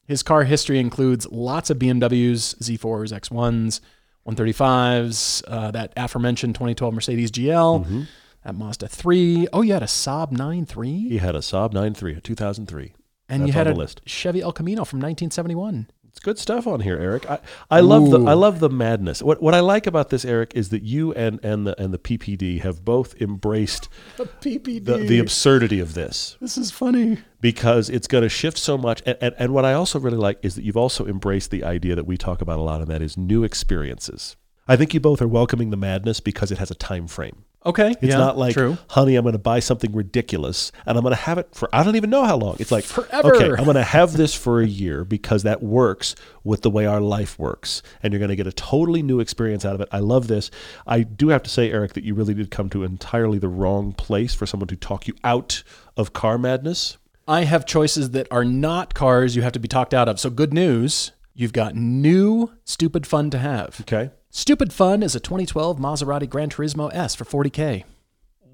His 0.06 0.22
car 0.22 0.44
history 0.44 0.78
includes 0.78 1.26
lots 1.32 1.68
of 1.70 1.78
BMWs, 1.78 2.56
Z4s, 2.62 3.12
X1s, 3.12 3.80
135s, 4.28 5.42
uh, 5.48 5.70
that 5.72 5.92
aforementioned 5.96 6.54
2012 6.54 6.94
Mercedes 6.94 7.30
GL, 7.30 7.80
Mm-hmm. 7.84 8.02
that 8.44 8.54
Mazda 8.54 8.88
3. 8.88 9.48
Oh, 9.52 9.62
you 9.62 9.72
had 9.72 9.82
a 9.82 9.86
Saab 9.86 10.30
9.3? 10.32 11.08
He 11.08 11.18
had 11.18 11.34
a 11.34 11.40
Saab 11.40 11.72
9.3, 11.72 12.18
a 12.18 12.20
2003. 12.20 12.92
and 13.28 13.42
that's 13.42 13.46
you 13.48 13.52
had 13.52 13.66
a 13.66 13.74
list. 13.74 14.00
Chevy 14.06 14.42
El 14.42 14.52
Camino 14.52 14.84
from 14.84 14.98
1971. 15.00 15.88
It's 16.16 16.24
good 16.24 16.38
stuff 16.38 16.66
on 16.66 16.80
here, 16.80 16.96
Eric. 16.96 17.30
I, 17.30 17.40
I 17.70 17.80
love 17.80 18.08
the 18.08 18.24
I 18.24 18.32
love 18.32 18.58
the 18.58 18.70
madness. 18.70 19.22
What 19.22 19.42
what 19.42 19.52
I 19.52 19.60
like 19.60 19.86
about 19.86 20.08
this, 20.08 20.24
Eric, 20.24 20.52
is 20.54 20.70
that 20.70 20.82
you 20.82 21.12
and 21.12 21.38
and 21.44 21.66
the 21.66 21.78
and 21.78 21.92
the 21.92 21.98
PPD 21.98 22.62
have 22.62 22.86
both 22.86 23.20
embraced 23.20 23.90
PPD. 24.16 24.82
the, 24.86 24.96
the 24.96 25.18
absurdity 25.18 25.78
of 25.78 25.92
this 25.92 26.38
this 26.40 26.56
is 26.56 26.70
funny. 26.70 27.18
because 27.42 27.90
it's 27.90 28.06
going 28.06 28.22
to 28.22 28.30
shift 28.30 28.56
so 28.56 28.78
much. 28.78 29.02
And, 29.04 29.18
and 29.20 29.34
and 29.38 29.52
what 29.52 29.66
I 29.66 29.74
also 29.74 30.00
really 30.00 30.16
like 30.16 30.38
is 30.42 30.54
that 30.54 30.64
you've 30.64 30.74
also 30.78 31.06
embraced 31.06 31.50
the 31.50 31.62
idea 31.62 31.94
that 31.94 32.06
we 32.06 32.16
talk 32.16 32.40
about 32.40 32.58
a 32.58 32.62
lot, 32.62 32.80
and 32.80 32.90
that 32.90 33.02
is 33.02 33.18
new 33.18 33.44
experiences. 33.44 34.36
I 34.66 34.76
think 34.76 34.94
you 34.94 35.00
both 35.00 35.20
are 35.20 35.28
welcoming 35.28 35.68
the 35.68 35.76
madness 35.76 36.20
because 36.20 36.50
it 36.50 36.56
has 36.56 36.70
a 36.70 36.74
time 36.74 37.08
frame. 37.08 37.44
Okay. 37.66 37.90
It's 37.90 38.02
yeah, 38.02 38.18
not 38.18 38.38
like, 38.38 38.54
true. 38.54 38.78
honey, 38.88 39.16
I'm 39.16 39.24
going 39.24 39.32
to 39.32 39.38
buy 39.38 39.60
something 39.60 39.92
ridiculous 39.92 40.72
and 40.86 40.96
I'm 40.96 41.02
going 41.02 41.14
to 41.14 41.20
have 41.20 41.38
it 41.38 41.48
for, 41.52 41.68
I 41.72 41.82
don't 41.82 41.96
even 41.96 42.10
know 42.10 42.24
how 42.24 42.36
long. 42.36 42.56
It's 42.58 42.72
like, 42.72 42.84
Forever. 42.84 43.34
okay, 43.34 43.50
I'm 43.50 43.64
going 43.64 43.74
to 43.74 43.82
have 43.82 44.12
this 44.16 44.34
for 44.34 44.60
a 44.60 44.66
year 44.66 45.04
because 45.04 45.42
that 45.42 45.62
works 45.62 46.14
with 46.44 46.62
the 46.62 46.70
way 46.70 46.86
our 46.86 47.00
life 47.00 47.38
works. 47.38 47.82
And 48.02 48.12
you're 48.12 48.20
going 48.20 48.30
to 48.30 48.36
get 48.36 48.46
a 48.46 48.52
totally 48.52 49.02
new 49.02 49.20
experience 49.20 49.64
out 49.64 49.74
of 49.74 49.80
it. 49.80 49.88
I 49.90 49.98
love 49.98 50.28
this. 50.28 50.50
I 50.86 51.02
do 51.02 51.28
have 51.28 51.42
to 51.42 51.50
say, 51.50 51.70
Eric, 51.72 51.94
that 51.94 52.04
you 52.04 52.14
really 52.14 52.34
did 52.34 52.50
come 52.50 52.70
to 52.70 52.84
entirely 52.84 53.38
the 53.38 53.48
wrong 53.48 53.92
place 53.92 54.34
for 54.34 54.46
someone 54.46 54.68
to 54.68 54.76
talk 54.76 55.08
you 55.08 55.14
out 55.24 55.62
of 55.96 56.12
car 56.12 56.38
madness. 56.38 56.98
I 57.28 57.42
have 57.44 57.66
choices 57.66 58.10
that 58.10 58.28
are 58.30 58.44
not 58.44 58.94
cars 58.94 59.34
you 59.34 59.42
have 59.42 59.52
to 59.52 59.58
be 59.58 59.66
talked 59.66 59.92
out 59.92 60.08
of. 60.08 60.20
So, 60.20 60.30
good 60.30 60.54
news 60.54 61.10
you've 61.36 61.52
got 61.52 61.74
new 61.74 62.52
stupid 62.64 63.06
fun 63.06 63.30
to 63.30 63.38
have. 63.38 63.80
Okay. 63.82 64.10
Stupid 64.38 64.70
Fun 64.70 65.02
is 65.02 65.14
a 65.14 65.18
2012 65.18 65.78
Maserati 65.78 66.28
Gran 66.28 66.50
Turismo 66.50 66.94
S 66.94 67.14
for 67.14 67.24
40K. 67.24 67.84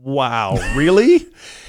Wow. 0.00 0.54
Really? 0.76 1.26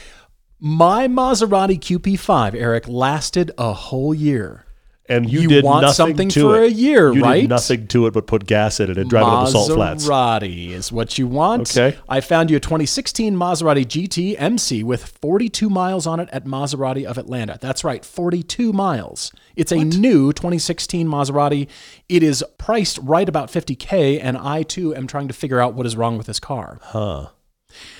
My 0.59 1.07
Maserati 1.07 1.79
QP5, 1.79 2.53
Eric, 2.53 2.87
lasted 2.87 3.49
a 3.57 3.73
whole 3.73 4.13
year. 4.13 4.62
And 5.09 5.29
you, 5.29 5.41
You 5.41 5.49
did 5.49 5.65
want 5.65 5.81
nothing 5.81 5.93
something 5.95 6.29
to 6.29 6.41
for 6.41 6.63
it. 6.63 6.71
a 6.71 6.71
year, 6.71 7.11
you 7.11 7.21
right? 7.21 7.41
Did 7.41 7.49
nothing 7.49 7.87
to 7.87 8.07
it 8.07 8.13
but 8.13 8.25
put 8.25 8.45
gas 8.45 8.79
in 8.79 8.89
it 8.89 8.97
and 8.97 9.09
drive 9.09 9.23
it 9.23 9.29
on 9.29 9.45
the 9.45 9.51
salt 9.51 9.71
flats. 9.73 10.07
Maserati 10.07 10.69
is 10.69 10.93
what 10.93 11.17
you 11.17 11.27
want. 11.27 11.77
Okay. 11.77 11.97
I 12.07 12.21
found 12.21 12.49
you 12.49 12.55
a 12.55 12.59
2016 12.61 13.35
Maserati 13.35 13.85
GT 13.85 14.35
MC 14.39 14.81
with 14.81 15.05
42 15.21 15.69
miles 15.69 16.07
on 16.07 16.21
it 16.21 16.29
at 16.31 16.45
Maserati 16.45 17.03
of 17.03 17.17
Atlanta. 17.17 17.57
That's 17.59 17.83
right, 17.83 18.05
42 18.05 18.71
miles. 18.71 19.33
It's 19.57 19.73
a 19.73 19.83
new 19.83 20.31
2016 20.31 21.05
Maserati. 21.05 21.67
It 22.07 22.23
is 22.23 22.43
priced 22.57 22.97
right 22.99 23.27
about 23.27 23.49
50K, 23.51 24.19
and 24.23 24.37
I 24.37 24.63
too 24.63 24.95
am 24.95 25.07
trying 25.07 25.27
to 25.27 25.33
figure 25.33 25.59
out 25.59 25.73
what 25.73 25.85
is 25.85 25.97
wrong 25.97 26.17
with 26.17 26.27
this 26.27 26.39
car. 26.39 26.79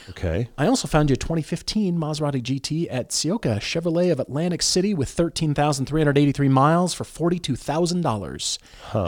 Okay. 0.10 0.50
I 0.58 0.68
also 0.68 0.88
found 0.88 1.10
you 1.10 1.14
a 1.14 1.18
2015 1.18 1.98
Maserati 1.98 2.42
GT 2.42 2.88
at 2.92 3.10
Sioka 3.10 3.58
Chevrolet 3.60 4.12
of 4.12 4.20
Atlantic 4.20 4.62
City 4.62 4.94
with 4.94 5.10
13,383 5.10 6.50
miles 6.50 6.94
for 6.94 7.04
$42,000. 7.04 8.58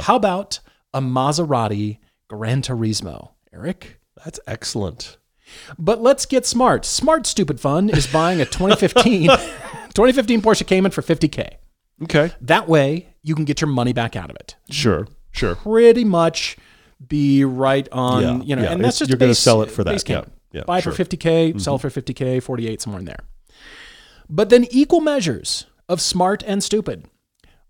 How 0.03 0.15
about 0.15 0.59
a 0.93 1.01
Maserati 1.01 1.99
Gran 2.27 2.61
Turismo, 2.61 3.31
Eric? 3.53 3.99
That's 4.23 4.39
excellent. 4.47 5.17
But 5.77 6.01
let's 6.01 6.25
get 6.25 6.45
smart. 6.45 6.85
Smart 6.85 7.27
Stupid 7.27 7.59
Fun 7.59 7.89
is 7.89 8.07
buying 8.07 8.41
a 8.41 8.45
2015 8.45 9.27
2015 9.93 10.41
Porsche 10.41 10.65
Cayman 10.65 10.91
for 10.91 11.01
50K. 11.01 11.55
Okay. 12.03 12.31
That 12.41 12.67
way, 12.67 13.07
you 13.23 13.35
can 13.35 13.45
get 13.45 13.61
your 13.61 13.69
money 13.69 13.93
back 13.93 14.15
out 14.15 14.29
of 14.29 14.35
it. 14.37 14.55
Sure. 14.69 15.07
Sure. 15.31 15.55
Pretty 15.55 16.03
much 16.03 16.57
be 17.07 17.45
right 17.45 17.87
on, 17.91 18.21
Yeah, 18.21 18.43
you 18.43 18.55
know, 18.55 18.63
yeah. 18.63 18.71
and 18.71 18.83
that's 18.83 18.95
It's- 18.95 18.99
just 18.99 19.09
you're 19.11 19.17
gonna 19.17 19.35
sell 19.35 19.61
it 19.61 19.69
for 19.71 19.83
that. 19.83 20.09
Yeah. 20.09 20.23
Yeah, 20.55 20.63
Buy 20.63 20.79
sure. 20.79 20.93
for 20.93 21.03
50K, 21.03 21.49
mm-hmm. 21.49 21.57
sell 21.59 21.77
for 21.77 21.89
50K, 21.89 22.41
48, 22.41 22.81
somewhere 22.81 22.99
in 22.99 23.05
there. 23.05 23.19
But 24.29 24.49
then 24.49 24.65
equal 24.71 25.01
measures 25.01 25.65
of 25.89 26.01
smart 26.01 26.43
and 26.47 26.63
stupid 26.63 27.05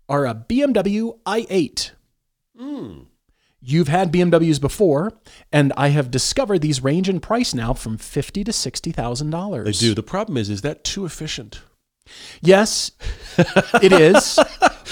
are 0.08 0.24
a 0.26 0.34
BMW 0.34 1.18
i8. 1.26 1.90
Hmm. 2.56 2.98
You've 3.60 3.88
had 3.88 4.12
BMWs 4.12 4.60
before, 4.60 5.18
and 5.50 5.72
I 5.76 5.88
have 5.88 6.10
discovered 6.10 6.60
these 6.60 6.84
range 6.84 7.08
in 7.08 7.18
price 7.18 7.52
now 7.52 7.74
from 7.74 7.98
fifty 7.98 8.44
to 8.44 8.52
sixty 8.52 8.92
thousand 8.92 9.30
dollars. 9.30 9.64
They 9.64 9.88
do. 9.88 9.94
The 9.94 10.04
problem 10.04 10.36
is, 10.36 10.48
is 10.48 10.62
that 10.62 10.84
too 10.84 11.04
efficient? 11.04 11.60
Yes, 12.40 12.92
it 13.82 13.92
is. 13.92 14.38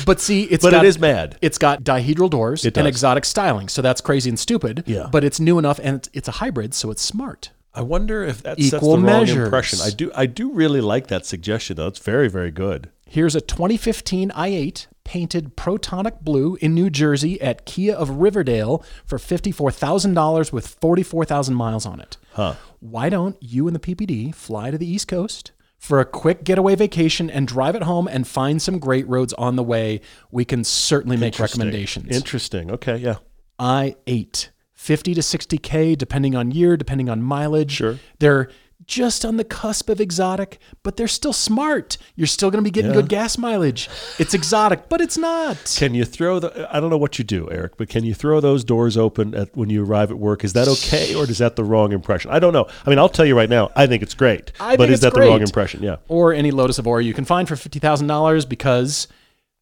But 0.07 0.21
see, 0.21 0.43
it's 0.43 0.65
But 0.65 0.73
got, 0.73 0.85
it 0.85 0.89
is 0.89 0.99
mad. 0.99 1.39
It's 1.41 1.57
got 1.57 1.85
dihedral 1.85 2.29
doors 2.29 2.65
and 2.65 2.87
exotic 2.87 3.25
styling, 3.25 3.69
so 3.69 3.81
that's 3.81 4.01
crazy 4.01 4.29
and 4.29 4.39
stupid. 4.39 4.85
Yeah. 4.87 5.09
But 5.11 5.25
it's 5.25 5.41
new 5.41 5.59
enough, 5.59 5.79
and 5.83 5.97
it's, 5.97 6.11
it's 6.13 6.29
a 6.29 6.33
hybrid, 6.33 6.75
so 6.75 6.91
it's 6.91 7.01
smart. 7.01 7.51
I 7.75 7.83
wonder 7.83 8.23
if 8.23 8.43
that 8.45 8.61
sets 8.61 8.83
the 8.83 8.97
wrong 8.99 9.29
impression. 9.29 9.81
I 9.83 9.91
do. 9.91 10.13
I 10.15 10.27
do 10.27 10.53
really 10.53 10.81
like 10.81 11.09
that 11.09 11.27
suggestion, 11.27 11.77
though. 11.77 11.89
It's 11.89 11.99
very, 11.99 12.29
very 12.29 12.51
good. 12.51 12.91
Here's 13.07 13.35
a 13.35 13.41
2015 13.41 14.31
i8 14.31 14.87
painted 15.05 15.57
Protonic 15.57 16.21
Blue 16.23 16.57
in 16.61 16.75
New 16.75 16.89
Jersey 16.89 17.41
at 17.41 17.67
Kia 17.67 17.95
of 17.95 18.11
Riverdale 18.11 18.83
for 19.05 19.19
$54,000 19.19 20.53
with 20.53 20.67
44,000 20.67 21.55
miles 21.55 21.85
on 21.85 22.01
it. 22.01 22.17
Huh. 22.33 22.55
Why 22.81 23.09
don't 23.11 23.37
you 23.41 23.67
and 23.67 23.77
the 23.77 23.81
PPD 23.81 24.35
fly 24.35 24.71
to 24.71 24.79
the 24.79 24.87
East 24.87 25.09
Coast 25.09 25.53
for 25.79 26.01
a 26.01 26.05
quick 26.05 26.45
getaway 26.45 26.75
vacation 26.75 27.29
and 27.29 27.47
drive 27.47 27.75
it 27.77 27.83
home 27.83 28.09
and 28.09 28.27
find 28.27 28.63
some 28.63 28.79
great 28.79 29.07
roads 29.07 29.33
on 29.35 29.57
the 29.57 29.63
way? 29.63 30.01
We 30.31 30.45
can 30.45 30.65
certainly 30.65 31.17
make 31.17 31.35
Interesting. 31.35 31.61
recommendations. 31.61 32.17
Interesting. 32.17 32.71
Okay. 32.71 32.97
Yeah. 32.97 33.17
i8, 33.61 34.49
50 34.85 35.15
to 35.15 35.21
60K, 35.23 35.97
depending 35.97 36.37
on 36.37 36.51
year, 36.51 36.77
depending 36.77 37.09
on 37.09 37.23
mileage. 37.23 37.73
Sure. 37.73 37.99
They're 38.19 38.51
just 38.85 39.25
on 39.25 39.39
the 39.39 39.45
cusp 39.45 39.89
of 39.89 39.99
exotic, 39.99 40.59
but 40.83 40.99
they're 40.99 41.09
still 41.09 41.33
smart. 41.33 41.97
You're 42.17 42.27
still 42.27 42.51
going 42.51 42.63
to 42.63 42.69
be 42.69 42.71
getting 42.71 42.91
Yeah. 42.91 42.97
good 43.01 43.09
gas 43.09 43.39
mileage. 43.39 43.89
It's 44.19 44.35
exotic, 44.35 44.91
but 44.91 45.01
it's 45.01 45.17
not. 45.17 45.57
Can 45.79 45.95
you 45.95 46.05
throw 46.05 46.39
the? 46.39 46.69
I 46.71 46.81
don't 46.81 46.91
know 46.91 46.99
what 46.99 47.19
you 47.19 47.25
do, 47.25 47.49
Eric, 47.51 47.79
but 47.79 47.89
can 47.89 48.05
you 48.05 48.13
throw 48.13 48.41
those 48.43 48.63
doors 48.63 48.99
open 48.99 49.35
at, 49.35 49.57
when 49.57 49.71
you 49.71 49.83
arrive 49.83 50.11
at 50.11 50.19
work? 50.19 50.45
Is 50.45 50.53
that 50.53 50.69
okay, 50.69 51.15
or 51.15 51.25
is 51.25 51.39
that 51.39 51.57
the 51.57 51.65
wrong 51.65 51.93
impression? 51.93 52.31
I 52.31 52.39
don't 52.39 52.53
know. 52.53 52.67
I 52.85 52.91
mean, 52.91 52.99
I'll 52.99 53.09
tell 53.09 53.25
you 53.25 53.35
right 53.35 53.49
now. 53.49 53.71
I 53.75 53.87
think 53.87 54.03
it's 54.03 54.13
great, 54.13 54.53
I 54.61 54.77
but 54.77 54.83
think 54.83 54.91
is 54.91 54.95
it's 55.03 55.03
that 55.05 55.15
the 55.19 55.27
wrong 55.27 55.41
impression? 55.41 55.83
Yeah. 55.83 55.97
Or 56.09 56.35
any 56.35 56.51
Lotus 56.51 56.79
Evora 56.79 57.03
you 57.03 57.15
can 57.15 57.25
find 57.25 57.49
for 57.49 57.55
$50,000 57.55 58.47
because 58.47 59.09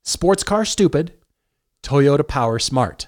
sports 0.02 0.42
car 0.42 0.64
stupid, 0.64 1.12
Toyota 1.84 2.26
power 2.26 2.58
smart. 2.58 3.06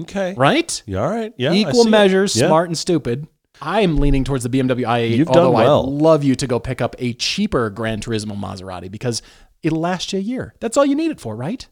Okay. 0.00 0.34
Right? 0.36 0.82
Yeah. 0.86 1.02
All 1.02 1.10
right. 1.10 1.32
Yeah. 1.36 1.52
Equal 1.52 1.84
measures, 1.84 2.34
Yeah. 2.36 2.46
smart 2.46 2.68
and 2.68 2.78
stupid. 2.78 3.26
I'm 3.60 3.98
leaning 3.98 4.24
towards 4.24 4.42
the 4.42 4.50
BMW 4.50 4.84
i8, 4.86 5.16
You've 5.16 5.28
done 5.28 5.38
although 5.38 5.50
well. 5.52 5.86
I'd 5.86 6.02
love 6.02 6.24
you 6.24 6.34
to 6.34 6.46
go 6.46 6.58
pick 6.58 6.80
up 6.80 6.96
a 6.98 7.12
cheaper 7.12 7.70
Gran 7.70 8.00
Turismo 8.00 8.36
Maserati 8.36 8.90
because 8.90 9.22
it'll 9.62 9.80
last 9.80 10.12
you 10.12 10.18
a 10.18 10.22
year. 10.22 10.54
That's 10.60 10.76
all 10.76 10.84
you 10.86 10.96
need 10.96 11.10
it 11.10 11.20
for, 11.20 11.36
right? 11.36 11.66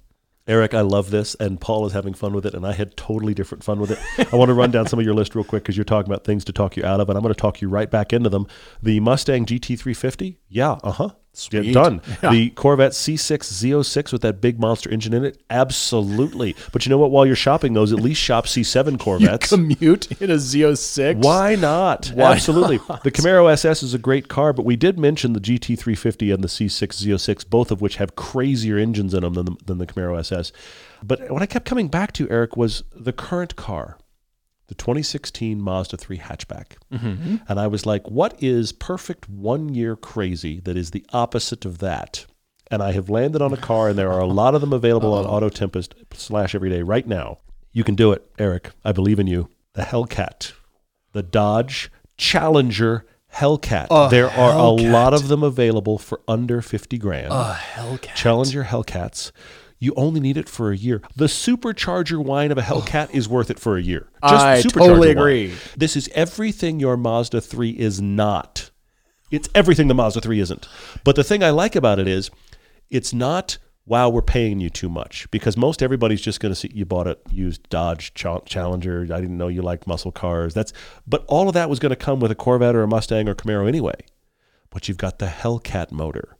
Eric, 0.47 0.75
I 0.75 0.81
love 0.81 1.11
this, 1.11 1.37
and 1.39 1.61
Paul 1.61 1.87
is 1.87 1.93
having 1.93 2.15
fun 2.15 2.33
with 2.33 2.45
it, 2.45 2.55
and 2.55 2.67
I 2.67 2.73
had 2.73 2.97
totally 2.97 3.35
different 3.35 3.63
fun 3.63 3.79
with 3.79 3.93
it. 3.93 3.99
I 4.33 4.37
want 4.37 4.49
to 4.49 4.55
run 4.55 4.71
down 4.73 4.87
some 4.87 4.99
of 4.99 5.05
your 5.05 5.15
list 5.15 5.35
real 5.35 5.45
quick 5.45 5.63
because 5.63 5.77
you're 5.77 5.85
talking 5.85 6.11
about 6.11 6.25
things 6.25 6.45
to 6.47 6.53
talk 6.53 6.77
you 6.77 6.85
out 6.85 6.99
of, 6.99 7.09
and 7.09 7.17
I'm 7.17 7.23
going 7.23 7.35
to 7.35 7.41
talk 7.41 7.61
you 7.61 7.69
right 7.69 7.89
back 7.91 8.13
into 8.13 8.31
them. 8.31 8.47
The 8.83 8.99
Mustang 9.01 9.47
GT350, 9.47 10.39
yeah, 10.49 10.73
uh 10.83 10.91
huh, 10.91 11.11
yeah, 11.51 11.73
done. 11.73 12.03
Yeah. 12.23 12.31
The 12.31 12.51
Corvette 12.51 12.93
C6 12.93 13.39
Z06 13.39 14.13
with 14.13 14.23
that 14.23 14.41
big 14.41 14.59
monster 14.59 14.91
engine 14.91 15.15
in 15.15 15.25
it, 15.25 15.41
absolutely. 15.51 16.57
But 16.73 16.85
you 16.85 16.91
know 16.91 16.99
what? 16.99 17.11
While 17.11 17.27
you're 17.27 17.37
shopping 17.37 17.73
those, 17.75 17.93
at 17.93 18.01
least 18.01 18.21
shop 18.21 18.47
C7 18.47 18.99
Corvettes. 19.01 19.49
Commute 19.49 20.11
in 20.21 20.31
a 20.31 20.35
Z06. 20.35 21.17
Why 21.23 21.55
not? 21.55 22.09
Why 22.09 22.33
Absolutely. 22.33 22.79
The 23.03 23.11
Camaro 23.11 23.51
SS 23.51 23.83
is 23.83 23.95
a 23.95 23.99
great 23.99 24.29
car, 24.29 24.53
but 24.53 24.65
we 24.65 24.77
did 24.77 24.99
mention 24.99 25.33
the 25.33 25.41
GT350 25.41 26.35
and 26.35 26.45
the 26.45 26.49
C6 26.49 27.05
Z06, 27.05 27.49
both 27.49 27.71
of 27.71 27.81
which 27.81 27.97
have 27.97 28.17
crazier 28.17 28.79
engines 28.79 29.15
in 29.15 29.23
them 29.23 29.35
than 29.35 29.45
the, 29.47 29.57
than 29.65 29.79
the 29.79 29.87
Camaro 29.87 30.19
SS. 30.19 30.53
But 31.03 31.31
what 31.31 31.43
I 31.43 31.47
kept 31.47 31.65
coming 31.65 31.89
back 31.89 32.13
to, 32.15 32.29
Eric, 32.31 32.57
was 32.57 32.85
the 32.95 33.13
current 33.13 33.57
car, 33.57 33.97
the 34.71 34.75
2016 34.77 35.61
Mazda 35.61 35.97
3 35.97 36.19
hatchback. 36.19 36.77
Mm-hmm. 36.93 37.37
And 37.49 37.59
I 37.59 37.67
was 37.67 37.87
like, 37.87 38.09
what 38.09 38.41
is 38.41 38.71
perfect 38.71 39.29
one 39.29 39.75
year 39.75 39.97
crazy 39.97 40.61
that 40.61 40.77
is 40.77 40.93
the 40.93 41.05
opposite 41.13 41.65
of 41.65 41.79
that? 41.79 42.25
And 42.71 42.81
I 42.81 42.93
have 42.93 43.11
landed 43.11 43.43
on 43.43 43.53
a 43.53 43.57
car, 43.57 43.89
and 43.89 43.99
there 43.99 44.13
are 44.13 44.21
a 44.21 44.27
lot 44.43 44.55
of 44.55 44.61
them 44.61 44.73
available 44.73 45.13
on 45.13 45.27
oh. 45.27 45.29
Auto 45.29 45.49
Tempest 45.49 45.97
slash 46.13 46.55
Everyday 46.55 46.83
right 46.83 47.05
now. 47.05 47.39
You 47.73 47.83
can 47.83 47.97
do 47.97 48.13
it, 48.13 48.25
Eric. 48.39 48.71
I 48.85 48.93
believe 48.93 49.19
in 49.19 49.27
you. 49.27 49.49
The 49.73 49.83
Hellcat, 49.83 50.53
the 51.13 51.25
Dodge 51.25 51.91
Challenger 52.17 53.05
Hellcat. 53.35 54.11
there 54.11 54.31
are 54.31 54.57
a 54.57 54.71
lot 54.71 55.15
of 55.15 55.27
them 55.27 55.43
available 55.43 55.99
for 55.99 56.21
under 56.29 56.63
50 56.63 56.97
grand. 56.99 57.33
A 57.33 57.59
Hellcat. 57.75 58.15
Challenger 58.15 58.65
Hellcats. 58.65 59.33
You 59.83 59.95
only 59.97 60.21
need 60.21 60.37
it 60.37 60.49
for 60.49 60.71
a 60.71 60.77
year. 60.77 61.01
The 61.17 61.25
supercharger 61.25 62.23
whine 62.23 62.53
of 62.53 62.59
a 62.59 62.63
Hellcat 62.63 63.11
is 63.15 63.29
worth 63.29 63.51
it 63.51 63.59
for 63.59 63.77
a 63.79 63.83
year. 63.83 64.09
Just 64.23 64.45
I 64.45 64.61
supercharger 64.61 64.73
totally 64.75 65.09
whine. 65.09 65.17
agree. 65.17 65.55
This 65.77 65.97
is 65.97 66.09
everything 66.15 66.79
your 66.79 66.99
Mazda 66.99 67.41
3 67.41 67.71
is 67.71 68.01
not. 68.01 68.71
It's 69.31 69.49
everything 69.55 69.89
the 69.89 69.95
Mazda 69.95 70.21
3 70.21 70.39
isn't. 70.41 70.69
But 71.03 71.17
the 71.17 71.25
thing 71.25 71.43
I 71.43 71.51
like 71.51 71.75
about 71.75 71.99
it 71.99 72.07
is 72.07 72.31
it's 72.91 73.13
not 73.15 73.57
wow 73.87 74.09
we're 74.09 74.23
paying 74.23 74.61
you 74.61 74.69
too 74.69 74.89
much 74.91 75.29
because 75.31 75.57
most 75.57 75.83
everybody's 75.83 76.21
just 76.21 76.41
going 76.41 76.53
to 76.53 76.55
see 76.55 76.71
you 76.75 76.85
bought 76.85 77.07
a 77.07 77.17
used 77.31 77.67
Dodge 77.71 78.13
Challenger. 78.15 79.03
I 79.05 79.21
didn't 79.21 79.39
know 79.39 79.49
you 79.49 79.63
liked 79.63 79.87
muscle 79.87 80.13
cars. 80.13 80.53
That's 80.53 80.75
but 81.07 81.25
all 81.27 81.49
of 81.49 81.55
that 81.55 81.71
was 81.71 81.79
going 81.79 81.91
to 81.91 81.97
come 81.97 82.21
with 82.21 82.31
a 82.31 82.35
Corvette 82.35 82.77
or 82.77 82.83
a 82.83 82.89
Mustang 82.89 83.29
or 83.29 83.35
Camaro 83.35 83.67
anyway. 83.67 83.95
But 84.69 84.89
you've 84.89 84.99
got 84.99 85.21
the 85.21 85.27
Hellcat 85.27 85.91
motor. 85.91 86.37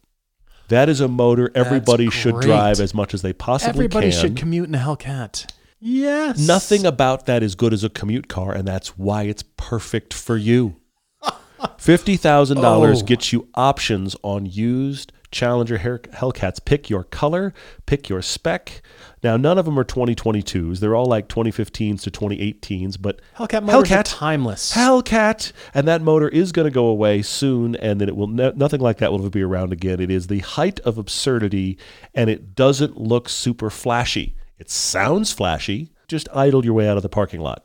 That 0.71 0.89
is 0.89 1.01
a 1.01 1.09
motor 1.09 1.51
everybody 1.55 2.09
should 2.11 2.35
great. 2.35 2.47
drive 2.47 2.81
as 2.81 2.95
much 2.95 3.13
as 3.15 3.23
they 3.23 3.33
possibly 3.33 3.71
Everybody 3.85 4.11
can. 4.11 4.13
Everybody 4.19 4.29
should 4.35 4.37
commute 4.41 4.69
in 4.69 4.75
a 4.75 4.79
Hellcat. 4.79 5.53
Yes. 5.79 6.39
Nothing 6.47 6.85
about 6.87 7.27
that 7.27 7.43
is 7.43 7.55
good 7.55 7.73
as 7.73 7.85
a 7.85 7.89
commute 7.91 8.29
car, 8.29 8.53
and 8.53 8.67
that's 8.69 8.99
why 8.99 9.23
it's 9.25 9.43
perfect 9.57 10.13
for 10.15 10.37
you. 10.37 10.77
Fifty 11.79 12.17
thousand 12.17 12.61
dollars 12.61 13.03
Oh. 13.03 13.07
gets 13.07 13.33
you 13.33 13.49
options 13.55 14.17
on 14.23 14.47
used 14.47 15.13
Challenger 15.31 15.79
Hellcats. 15.79 16.65
Pick 16.65 16.91
your 16.91 17.05
color, 17.05 17.55
pick 17.87 18.09
your 18.09 18.21
spec. 18.21 18.83
Now, 19.23 19.37
none 19.37 19.59
of 19.59 19.65
them 19.65 19.79
are 19.79 19.85
2022s. 19.85 20.81
They're 20.81 20.95
all 20.97 21.07
like 21.07 21.29
2015s 21.29 22.01
to 22.03 22.11
2018s, 22.11 22.97
but 23.01 23.21
Hellcat 23.39 23.63
motors 23.63 23.93
are 23.93 23.97
Hellcat, 23.97 24.03
timeless. 24.07 24.73
Hellcat, 24.75 25.53
and 25.75 25.87
that 25.87 26.03
motor 26.03 26.29
is 26.29 26.53
going 26.53 26.65
to 26.67 26.71
go 26.71 26.87
away 26.87 27.23
soon, 27.23 27.77
and 27.77 28.01
then 28.01 28.09
it 28.09 28.17
will 28.17 28.27
nothing 28.27 28.81
like 28.81 28.99
that 28.99 29.13
will 29.13 29.21
ever 29.21 29.31
be 29.31 29.43
around 29.43 29.73
again. 29.73 30.01
It 30.01 30.11
is 30.11 30.27
the 30.27 30.41
height 30.41 30.81
of 30.81 30.99
absurdity, 30.99 31.79
and 32.15 32.29
it 32.29 32.55
doesn't 32.55 32.97
look 32.97 33.29
super 33.29 33.71
flashy. 33.71 34.35
It 34.59 34.69
sounds 34.71 35.33
flashy. 35.33 35.93
Just 36.09 36.29
idle 36.35 36.65
your 36.65 36.75
way 36.75 36.89
out 36.89 36.97
of 36.97 37.03
the 37.05 37.09
parking 37.09 37.41
lot, 37.41 37.65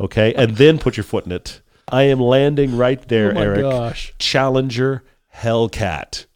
okay, 0.00 0.32
and 0.34 0.56
then 0.56 0.78
put 0.78 0.96
your 0.96 1.04
foot 1.04 1.26
in 1.26 1.32
it. 1.32 1.60
I 1.88 2.04
am 2.04 2.18
landing 2.20 2.76
right 2.76 3.06
there, 3.08 3.32
Oh 3.32 3.34
my 3.34 3.42
Eric. 3.42 3.60
gosh. 3.60 4.14
Challenger 4.18 5.04
Hellcat. 5.36 6.26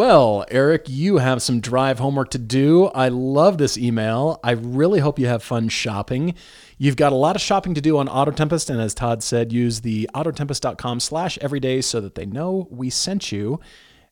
Well, 0.00 0.46
Eric, 0.50 0.84
you 0.88 1.18
have 1.18 1.42
some 1.42 1.60
drive 1.60 1.98
homework 1.98 2.30
to 2.30 2.38
do. 2.38 2.86
I 2.86 3.10
love 3.10 3.58
this 3.58 3.76
email. 3.76 4.40
I 4.42 4.52
really 4.52 5.00
hope 5.00 5.18
you 5.18 5.26
have 5.26 5.42
fun 5.42 5.68
shopping. 5.68 6.34
You've 6.78 6.96
got 6.96 7.12
a 7.12 7.16
lot 7.16 7.36
of 7.36 7.42
shopping 7.42 7.74
to 7.74 7.82
do 7.82 7.98
on 7.98 8.08
Auto 8.08 8.30
Tempest, 8.30 8.70
and 8.70 8.80
as 8.80 8.94
Todd 8.94 9.22
said, 9.22 9.52
use 9.52 9.82
the 9.82 10.08
autotempest.com 10.14 11.00
slash 11.00 11.36
everyday 11.42 11.82
so 11.82 12.00
that 12.00 12.14
they 12.14 12.24
know 12.24 12.66
we 12.70 12.88
sent 12.88 13.30
you. 13.30 13.60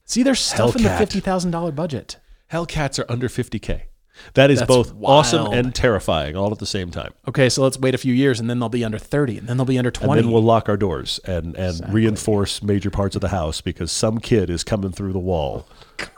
See, 0.04 0.22
there's 0.22 0.40
stuff 0.40 0.76
in 0.76 0.82
the 0.82 0.90
$50,000 0.90 1.74
budget. 1.74 2.18
Hellcats 2.52 2.98
are 2.98 3.10
under 3.10 3.28
50k. 3.28 3.87
That 4.34 4.50
is 4.50 4.60
That's 4.60 4.68
both 4.68 4.94
awesome 5.02 5.52
and 5.52 5.74
terrifying 5.74 6.36
all 6.36 6.52
at 6.52 6.58
the 6.58 6.66
same 6.66 6.90
time. 6.90 7.12
Okay, 7.26 7.48
so 7.48 7.62
let's 7.62 7.78
wait 7.78 7.94
a 7.94 7.98
few 7.98 8.14
years, 8.14 8.40
and 8.40 8.48
then 8.48 8.58
they'll 8.58 8.68
be 8.68 8.84
under 8.84 8.98
30, 8.98 9.38
and 9.38 9.48
then 9.48 9.56
they'll 9.56 9.66
be 9.66 9.78
under 9.78 9.90
20. 9.90 10.12
And 10.12 10.26
then 10.26 10.32
we'll 10.32 10.42
lock 10.42 10.68
our 10.68 10.76
doors 10.76 11.18
and, 11.24 11.56
and 11.56 11.92
reinforce 11.92 12.62
major 12.62 12.90
parts 12.90 13.14
of 13.16 13.20
the 13.20 13.28
house 13.28 13.60
because 13.60 13.90
some 13.92 14.18
kid 14.18 14.50
is 14.50 14.64
coming 14.64 14.92
through 14.92 15.12
the 15.12 15.18
wall. 15.18 15.68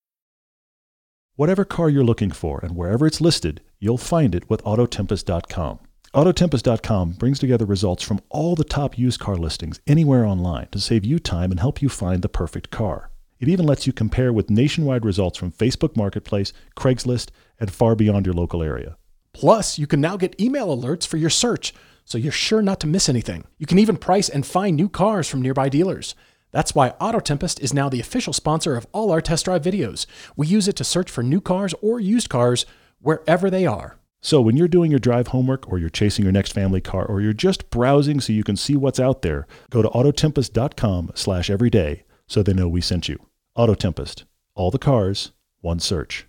Whatever 1.41 1.65
car 1.65 1.89
you're 1.89 2.03
looking 2.03 2.29
for 2.29 2.59
and 2.61 2.75
wherever 2.75 3.07
it's 3.07 3.19
listed, 3.19 3.61
you'll 3.79 3.97
find 3.97 4.35
it 4.35 4.47
with 4.47 4.63
Autotempest.com. 4.63 5.79
Autotempest.com 6.13 7.13
brings 7.13 7.39
together 7.39 7.65
results 7.65 8.03
from 8.03 8.21
all 8.29 8.53
the 8.53 8.63
top 8.63 8.95
used 8.95 9.19
car 9.19 9.35
listings 9.35 9.79
anywhere 9.87 10.23
online 10.23 10.67
to 10.67 10.79
save 10.79 11.03
you 11.03 11.17
time 11.17 11.49
and 11.49 11.59
help 11.59 11.81
you 11.81 11.89
find 11.89 12.21
the 12.21 12.29
perfect 12.29 12.69
car. 12.69 13.09
It 13.39 13.49
even 13.49 13.65
lets 13.65 13.87
you 13.87 13.91
compare 13.91 14.31
with 14.31 14.51
nationwide 14.51 15.03
results 15.03 15.35
from 15.35 15.51
Facebook 15.51 15.97
Marketplace, 15.97 16.53
Craigslist, 16.77 17.29
and 17.59 17.73
far 17.73 17.95
beyond 17.95 18.27
your 18.27 18.35
local 18.35 18.61
area. 18.61 18.95
Plus, 19.33 19.79
you 19.79 19.87
can 19.87 19.99
now 19.99 20.17
get 20.17 20.39
email 20.39 20.67
alerts 20.67 21.07
for 21.07 21.17
your 21.17 21.31
search, 21.31 21.73
so 22.05 22.19
you're 22.19 22.31
sure 22.31 22.61
not 22.61 22.79
to 22.81 22.85
miss 22.85 23.09
anything. 23.09 23.45
You 23.57 23.65
can 23.65 23.79
even 23.79 23.97
price 23.97 24.29
and 24.29 24.45
find 24.45 24.75
new 24.75 24.89
cars 24.89 25.27
from 25.27 25.41
nearby 25.41 25.69
dealers. 25.69 26.13
That's 26.51 26.75
why 26.75 26.89
Auto 26.99 27.19
Tempest 27.19 27.59
is 27.59 27.73
now 27.73 27.89
the 27.89 27.99
official 27.99 28.33
sponsor 28.33 28.75
of 28.75 28.85
all 28.91 29.11
our 29.11 29.21
test 29.21 29.45
drive 29.45 29.63
videos. 29.63 30.05
We 30.35 30.47
use 30.47 30.67
it 30.67 30.75
to 30.77 30.83
search 30.83 31.09
for 31.09 31.23
new 31.23 31.41
cars 31.41 31.73
or 31.81 31.99
used 31.99 32.29
cars 32.29 32.65
wherever 32.99 33.49
they 33.49 33.65
are. 33.65 33.97
So 34.21 34.39
when 34.39 34.55
you're 34.55 34.67
doing 34.67 34.91
your 34.91 34.99
drive 34.99 35.27
homework 35.27 35.67
or 35.71 35.79
you're 35.79 35.89
chasing 35.89 36.23
your 36.23 36.31
next 36.31 36.51
family 36.51 36.81
car 36.81 37.05
or 37.05 37.21
you're 37.21 37.33
just 37.33 37.71
browsing 37.71 38.21
so 38.21 38.33
you 38.33 38.43
can 38.43 38.55
see 38.55 38.77
what's 38.77 38.99
out 38.99 39.23
there, 39.23 39.47
go 39.71 39.81
to 39.81 39.89
autotempest.com 39.89 41.11
slash 41.15 41.49
everyday 41.49 42.03
so 42.27 42.43
they 42.43 42.53
know 42.53 42.67
we 42.67 42.81
sent 42.81 43.09
you. 43.09 43.19
Auto 43.55 43.73
Tempest. 43.73 44.25
All 44.53 44.69
the 44.69 44.77
cars, 44.77 45.31
one 45.61 45.79
search. 45.79 46.27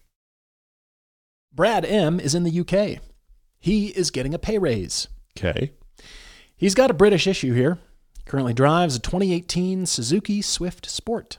Brad 1.52 1.84
M 1.84 2.18
is 2.18 2.34
in 2.34 2.44
the 2.44 2.60
UK. 2.60 3.02
He 3.60 3.88
is 3.88 4.10
getting 4.10 4.32
a 4.32 4.38
pay 4.38 4.58
raise. 4.58 5.08
Okay. 5.36 5.72
He's 6.56 6.74
got 6.74 6.90
a 6.90 6.94
British 6.94 7.26
issue 7.26 7.52
here. 7.52 7.78
He 8.24 8.30
currently 8.30 8.54
drives 8.54 8.96
a 8.96 9.00
2018 9.00 9.86
Suzuki 9.86 10.42
Swift 10.42 10.88
Sport, 10.88 11.38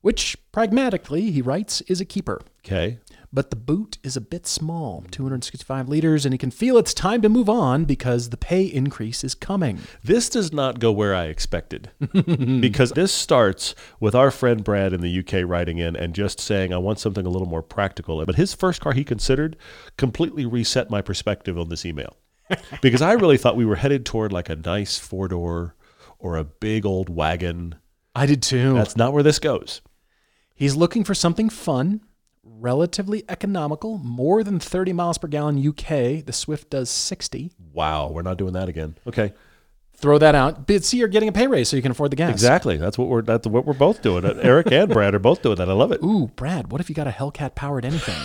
which 0.00 0.36
pragmatically, 0.52 1.30
he 1.30 1.40
writes, 1.42 1.80
is 1.82 2.00
a 2.00 2.04
keeper. 2.04 2.42
Okay. 2.64 2.98
But 3.34 3.50
the 3.50 3.56
boot 3.56 3.98
is 4.04 4.16
a 4.16 4.20
bit 4.20 4.46
small, 4.46 5.04
265 5.10 5.88
liters, 5.88 6.24
and 6.24 6.32
he 6.32 6.38
can 6.38 6.52
feel 6.52 6.78
it's 6.78 6.94
time 6.94 7.20
to 7.22 7.28
move 7.28 7.48
on 7.48 7.84
because 7.84 8.28
the 8.28 8.36
pay 8.36 8.62
increase 8.62 9.24
is 9.24 9.34
coming. 9.34 9.80
This 10.04 10.28
does 10.28 10.52
not 10.52 10.78
go 10.78 10.92
where 10.92 11.16
I 11.16 11.24
expected 11.24 11.90
because 12.60 12.92
this 12.92 13.12
starts 13.12 13.74
with 13.98 14.14
our 14.14 14.30
friend 14.30 14.62
Brad 14.62 14.92
in 14.92 15.00
the 15.00 15.18
UK 15.18 15.44
writing 15.44 15.78
in 15.78 15.96
and 15.96 16.14
just 16.14 16.38
saying, 16.38 16.72
I 16.72 16.78
want 16.78 17.00
something 17.00 17.26
a 17.26 17.30
little 17.30 17.48
more 17.48 17.62
practical. 17.62 18.24
But 18.24 18.36
his 18.36 18.54
first 18.54 18.80
car 18.80 18.92
he 18.92 19.02
considered 19.02 19.56
completely 19.96 20.46
reset 20.46 20.88
my 20.88 21.02
perspective 21.02 21.58
on 21.58 21.70
this 21.70 21.84
email 21.84 22.16
because 22.82 23.02
I 23.02 23.14
really 23.14 23.36
thought 23.36 23.56
we 23.56 23.64
were 23.64 23.76
headed 23.76 24.06
toward 24.06 24.32
like 24.32 24.48
a 24.48 24.54
nice 24.54 24.96
four 24.96 25.26
door 25.26 25.74
or 26.24 26.36
a 26.38 26.44
big 26.44 26.86
old 26.86 27.08
wagon. 27.10 27.74
I 28.14 28.24
did 28.26 28.42
too. 28.42 28.72
That's 28.72 28.96
not 28.96 29.12
where 29.12 29.22
this 29.22 29.38
goes. 29.38 29.82
He's 30.54 30.74
looking 30.74 31.04
for 31.04 31.14
something 31.14 31.50
fun, 31.50 32.00
relatively 32.42 33.24
economical, 33.28 33.98
more 33.98 34.42
than 34.42 34.58
30 34.58 34.92
miles 34.94 35.18
per 35.18 35.28
gallon 35.28 35.58
UK. 35.58 36.24
The 36.24 36.32
Swift 36.32 36.70
does 36.70 36.88
60. 36.88 37.52
Wow, 37.72 38.10
we're 38.10 38.22
not 38.22 38.38
doing 38.38 38.54
that 38.54 38.68
again. 38.70 38.96
Okay. 39.06 39.34
Throw 39.96 40.16
that 40.18 40.34
out. 40.34 40.66
But 40.66 40.82
see, 40.84 40.96
you're 40.96 41.08
getting 41.08 41.28
a 41.28 41.32
pay 41.32 41.46
raise 41.46 41.68
so 41.68 41.76
you 41.76 41.82
can 41.82 41.92
afford 41.92 42.10
the 42.10 42.16
gas. 42.16 42.30
Exactly. 42.30 42.76
That's 42.78 42.96
what 42.98 43.08
we're 43.08 43.22
that's 43.22 43.46
what 43.46 43.64
we're 43.64 43.74
both 43.74 44.02
doing. 44.02 44.24
Eric 44.24 44.72
and 44.72 44.90
Brad 44.92 45.14
are 45.14 45.20
both 45.20 45.40
doing 45.42 45.56
that. 45.56 45.68
I 45.68 45.72
love 45.72 45.92
it. 45.92 46.02
Ooh, 46.02 46.28
Brad, 46.34 46.72
what 46.72 46.80
if 46.80 46.88
you 46.88 46.96
got 46.96 47.06
a 47.06 47.10
Hellcat 47.10 47.54
powered 47.54 47.84
anything? 47.84 48.20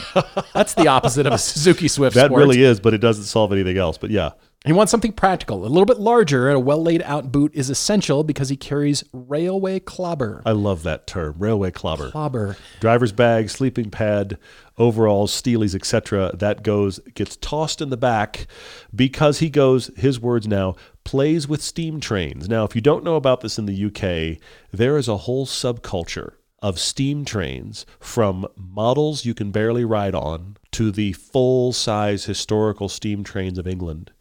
That's 0.53 0.73
the 0.73 0.87
opposite 0.87 1.27
of 1.27 1.33
a 1.33 1.37
Suzuki 1.37 1.87
Swift 1.87 2.15
That 2.15 2.27
Sport. 2.27 2.39
really 2.39 2.63
is, 2.63 2.79
but 2.79 2.93
it 2.93 2.97
doesn't 2.99 3.25
solve 3.25 3.51
anything 3.51 3.77
else. 3.77 3.97
But 3.97 4.09
yeah. 4.09 4.31
He 4.65 4.73
wants 4.73 4.91
something 4.91 5.13
practical. 5.13 5.65
A 5.65 5.67
little 5.67 5.85
bit 5.85 5.99
larger 5.99 6.49
and 6.49 6.57
a 6.57 6.59
well 6.59 6.83
laid 6.83 7.01
out 7.03 7.31
boot 7.31 7.53
is 7.55 7.69
essential 7.69 8.25
because 8.25 8.49
he 8.49 8.57
carries 8.57 9.05
railway 9.13 9.79
clobber. 9.79 10.41
I 10.45 10.51
love 10.51 10.83
that 10.83 11.07
term. 11.07 11.35
Railway 11.37 11.71
clobber. 11.71 12.11
Clobber. 12.11 12.57
driver's 12.81 13.13
bag, 13.13 13.49
sleeping 13.49 13.89
pad, 13.89 14.37
overalls, 14.77 15.31
steelies, 15.31 15.73
etc. 15.73 16.35
That 16.35 16.61
goes 16.61 16.99
gets 17.13 17.37
tossed 17.37 17.79
in 17.79 17.89
the 17.89 17.95
back 17.95 18.47
because 18.93 19.39
he 19.39 19.49
goes. 19.49 19.91
His 19.95 20.19
words 20.19 20.45
now 20.45 20.75
plays 21.05 21.47
with 21.47 21.61
steam 21.61 22.01
trains. 22.01 22.49
Now, 22.49 22.65
if 22.65 22.75
you 22.75 22.81
don't 22.81 23.05
know 23.05 23.15
about 23.15 23.39
this 23.39 23.57
in 23.57 23.65
the 23.65 23.85
UK, 23.85 24.41
there 24.73 24.97
is 24.97 25.07
a 25.07 25.17
whole 25.17 25.45
subculture 25.45 26.33
of 26.61 26.77
steam 26.77 27.23
trains 27.23 27.85
from 28.01 28.45
models 28.57 29.23
you 29.23 29.33
can 29.33 29.51
barely 29.51 29.85
ride 29.85 30.13
on 30.13 30.57
to 30.71 30.91
the 30.91 31.13
full 31.13 31.71
size 31.71 32.25
historical 32.25 32.89
steam 32.89 33.23
trains 33.23 33.57
of 33.57 33.65
England 33.65 34.11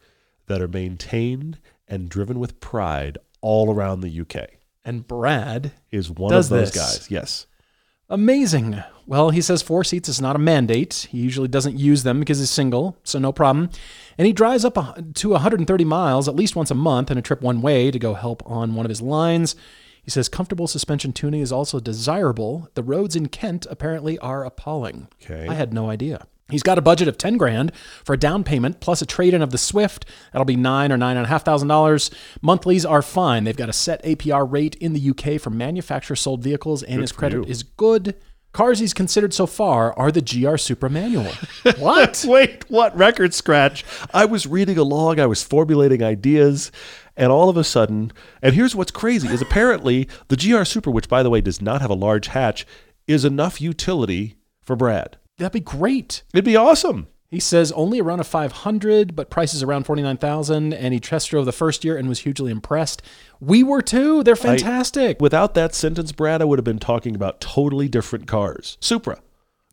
that 0.49 0.61
are 0.61 0.67
maintained 0.67 1.57
and 1.87 2.09
driven 2.09 2.39
with 2.39 2.59
pride 2.59 3.17
all 3.41 3.73
around 3.73 4.01
the 4.01 4.19
UK. 4.21 4.49
And 4.83 5.07
Brad 5.07 5.71
Is 5.91 6.11
one 6.11 6.33
of 6.33 6.49
those 6.49 6.71
this. 6.71 6.75
guys. 6.75 7.11
Yes. 7.11 7.47
Amazing. 8.09 8.83
Well, 9.05 9.29
he 9.29 9.41
says 9.41 9.61
four 9.61 9.83
seats 9.83 10.09
is 10.09 10.19
not 10.19 10.35
a 10.35 10.39
mandate. 10.39 11.07
He 11.11 11.19
usually 11.19 11.47
doesn't 11.47 11.77
use 11.77 12.03
them 12.03 12.19
because 12.19 12.39
he's 12.39 12.49
single, 12.49 12.97
so 13.03 13.19
no 13.19 13.31
problem. 13.31 13.69
And 14.17 14.25
he 14.25 14.33
drives 14.33 14.65
up 14.65 14.75
to 15.15 15.29
130 15.29 15.85
miles 15.85 16.27
at 16.27 16.35
least 16.35 16.55
once 16.55 16.71
a 16.71 16.75
month 16.75 17.09
and 17.09 17.19
a 17.19 17.21
trip 17.23 17.41
one 17.41 17.61
way 17.61 17.91
to 17.91 17.99
go 17.99 18.15
help 18.15 18.41
on 18.45 18.73
one 18.73 18.85
of 18.85 18.89
his 18.89 19.01
lines. 19.01 19.55
He 20.03 20.09
says 20.09 20.27
comfortable 20.27 20.65
suspension 20.67 21.13
tuning 21.13 21.41
is 21.41 21.51
also 21.51 21.79
desirable. 21.79 22.67
The 22.73 22.81
roads 22.83 23.15
in 23.15 23.27
Kent 23.27 23.67
apparently 23.69 24.17
are 24.19 24.43
appalling. 24.43 25.07
Okay. 25.23 25.47
I 25.47 25.53
had 25.53 25.71
no 25.71 25.89
idea. 25.89 26.25
He's 26.49 26.63
got 26.63 26.77
a 26.77 26.81
budget 26.81 27.07
of 27.07 27.17
10 27.17 27.37
grand 27.37 27.71
for 28.03 28.13
a 28.13 28.17
down 28.17 28.43
payment 28.43 28.79
plus 28.79 29.01
a 29.01 29.05
trade 29.05 29.33
in 29.33 29.41
of 29.41 29.51
the 29.51 29.57
Swift. 29.57 30.05
That'll 30.31 30.45
be 30.45 30.55
nine 30.55 30.91
or 30.91 30.97
nine 30.97 31.17
and 31.17 31.25
a 31.25 31.29
half 31.29 31.43
thousand 31.43 31.67
dollars. 31.67 32.11
Monthlies 32.41 32.85
are 32.85 33.01
fine. 33.01 33.43
They've 33.43 33.55
got 33.55 33.69
a 33.69 33.73
set 33.73 34.03
APR 34.03 34.49
rate 34.51 34.75
in 34.75 34.93
the 34.93 35.09
UK 35.09 35.39
for 35.39 35.49
manufacturer 35.49 36.15
sold 36.15 36.43
vehicles, 36.43 36.83
and 36.83 37.01
his 37.01 37.11
credit 37.11 37.47
is 37.47 37.63
good. 37.63 38.15
Cars 38.51 38.79
he's 38.79 38.95
considered 38.95 39.31
so 39.31 39.45
far 39.45 39.93
are 39.93 40.11
the 40.11 40.21
GR 40.21 40.57
Supra 40.57 40.89
manual. 40.89 41.31
what? 41.77 42.25
Wait, 42.27 42.67
what 42.69 42.97
record 42.97 43.33
scratch? 43.35 43.85
I 44.11 44.25
was 44.25 44.47
reading 44.47 44.77
along, 44.77 45.19
I 45.19 45.27
was 45.27 45.43
formulating 45.43 46.01
ideas, 46.01 46.71
and 47.15 47.31
all 47.31 47.49
of 47.49 47.57
a 47.57 47.63
sudden, 47.63 48.11
and 48.41 48.55
here's 48.55 48.75
what's 48.75 48.89
crazy 48.89 49.27
is 49.27 49.41
apparently 49.41 50.09
the 50.29 50.35
GR 50.35 50.63
Supra, 50.63 50.91
which 50.91 51.07
by 51.07 51.21
the 51.21 51.29
way 51.29 51.41
does 51.41 51.61
not 51.61 51.81
have 51.81 51.91
a 51.91 51.95
large 51.95 52.27
hatch, 52.27 52.65
is 53.05 53.23
enough 53.23 53.61
utility 53.61 54.37
for 54.63 54.75
Brad. 54.75 55.18
That'd 55.39 55.53
be 55.53 55.59
great. 55.59 56.21
It'd 56.33 56.45
be 56.45 56.55
awesome. 56.55 57.07
He 57.31 57.39
says 57.39 57.71
only 57.73 57.99
around 57.99 58.19
a 58.19 58.23
500, 58.23 59.15
but 59.15 59.29
prices 59.29 59.61
around 59.61 59.85
49,000. 59.85 60.73
And 60.73 60.93
he 60.93 60.99
test 60.99 61.29
drove 61.29 61.45
the 61.45 61.51
first 61.51 61.83
year 61.83 61.95
and 61.95 62.09
was 62.09 62.19
hugely 62.19 62.51
impressed. 62.51 63.01
We 63.39 63.63
were 63.63 63.81
too. 63.81 64.23
They're 64.23 64.35
fantastic. 64.35 65.21
Without 65.21 65.53
that 65.53 65.75
sentence, 65.75 66.11
Brad, 66.11 66.41
I 66.41 66.45
would 66.45 66.59
have 66.59 66.63
been 66.65 66.79
talking 66.79 67.15
about 67.15 67.39
totally 67.39 67.87
different 67.87 68.27
cars. 68.27 68.77
Supra. 68.81 69.19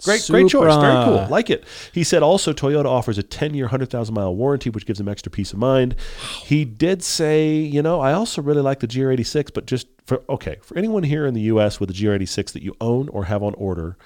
Great, 0.05 0.27
great 0.29 0.49
choice. 0.49 0.77
Very 0.77 1.05
cool. 1.07 1.27
Like 1.31 1.49
it. 1.49 1.65
He 1.93 2.05
said 2.05 2.23
also 2.23 2.53
Toyota 2.53 2.85
offers 2.85 3.17
a 3.17 3.23
10 3.23 3.55
year, 3.55 3.65
100,000 3.65 4.15
mile 4.15 4.35
warranty, 4.37 4.69
which 4.69 4.85
gives 4.85 5.01
him 5.01 5.09
extra 5.09 5.33
peace 5.33 5.55
of 5.55 5.59
mind. 5.59 5.97
He 6.43 6.67
did 6.67 7.03
say, 7.03 7.55
you 7.55 7.81
know, 7.81 8.01
I 8.01 8.13
also 8.13 8.43
really 8.43 8.61
like 8.61 8.81
the 8.81 8.87
GR86, 8.87 9.55
but 9.55 9.65
just 9.65 9.87
for, 10.05 10.23
okay, 10.29 10.59
for 10.61 10.77
anyone 10.77 11.03
here 11.03 11.25
in 11.25 11.33
the 11.33 11.41
US 11.43 11.81
with 11.81 11.89
a 11.89 11.95
GR86 11.95 12.53
that 12.53 12.63
you 12.63 12.77
own 12.79 13.09
or 13.09 13.25
have 13.25 13.43
on 13.43 13.55
order, 13.55 13.97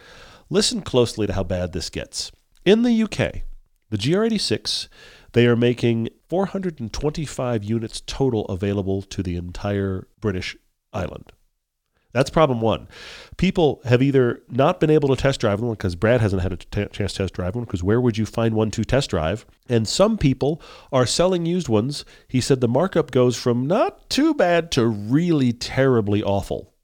listen 0.50 0.82
closely 0.82 1.26
to 1.26 1.32
how 1.32 1.44
bad 1.44 1.72
this 1.72 1.88
gets. 1.88 2.30
In 2.64 2.82
the 2.82 3.02
UK, 3.02 3.42
the 3.88 3.96
GR86, 3.96 4.88
they 5.32 5.46
are 5.46 5.56
making 5.56 6.08
425 6.28 7.64
units 7.64 8.02
total 8.04 8.44
available 8.46 9.02
to 9.02 9.22
the 9.22 9.36
entire 9.36 10.06
British 10.20 10.56
island. 10.92 11.32
That's 12.12 12.30
problem 12.30 12.60
one. 12.60 12.88
People 13.36 13.80
have 13.84 14.02
either 14.02 14.42
not 14.48 14.80
been 14.80 14.90
able 14.90 15.08
to 15.14 15.16
test 15.16 15.40
drive 15.40 15.60
one 15.60 15.72
because 15.72 15.94
Brad 15.94 16.20
hasn't 16.20 16.42
had 16.42 16.52
a 16.52 16.56
t- 16.56 16.86
chance 16.90 17.12
to 17.12 17.18
test 17.18 17.34
drive 17.34 17.54
one 17.54 17.64
because 17.64 17.84
where 17.84 18.00
would 18.00 18.18
you 18.18 18.26
find 18.26 18.54
one 18.54 18.72
to 18.72 18.84
test 18.84 19.10
drive? 19.10 19.46
And 19.68 19.86
some 19.86 20.18
people 20.18 20.60
are 20.90 21.06
selling 21.06 21.46
used 21.46 21.68
ones. 21.68 22.04
He 22.26 22.40
said 22.40 22.60
the 22.60 22.68
markup 22.68 23.12
goes 23.12 23.36
from 23.36 23.66
not 23.66 24.10
too 24.10 24.34
bad 24.34 24.72
to 24.72 24.86
really 24.86 25.52
terribly 25.52 26.20
awful. 26.20 26.74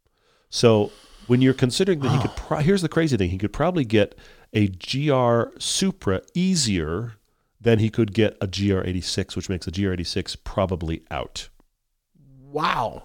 So 0.49 0.93
when 1.27 1.43
you're 1.43 1.55
considering 1.55 2.01
that 2.01 2.11
he 2.11 2.19
could, 2.21 2.37
pro- 2.37 2.59
here's 2.59 2.83
the 2.83 2.89
crazy 2.89 3.17
thing: 3.17 3.31
he 3.31 3.39
could 3.39 3.53
probably 3.53 3.85
get 3.85 4.17
a 4.53 4.69
GR 4.69 5.59
Supra 5.59 6.23
easier 6.35 7.15
than 7.61 7.79
he 7.79 7.91
could 7.91 8.13
get 8.13 8.37
a 8.41 8.47
GR86, 8.47 9.37
which 9.37 9.49
makes 9.49 9.67
a 9.67 9.73
GR86 9.73 10.37
probably 10.45 11.03
out. 11.11 11.49
Wow. 12.41 13.05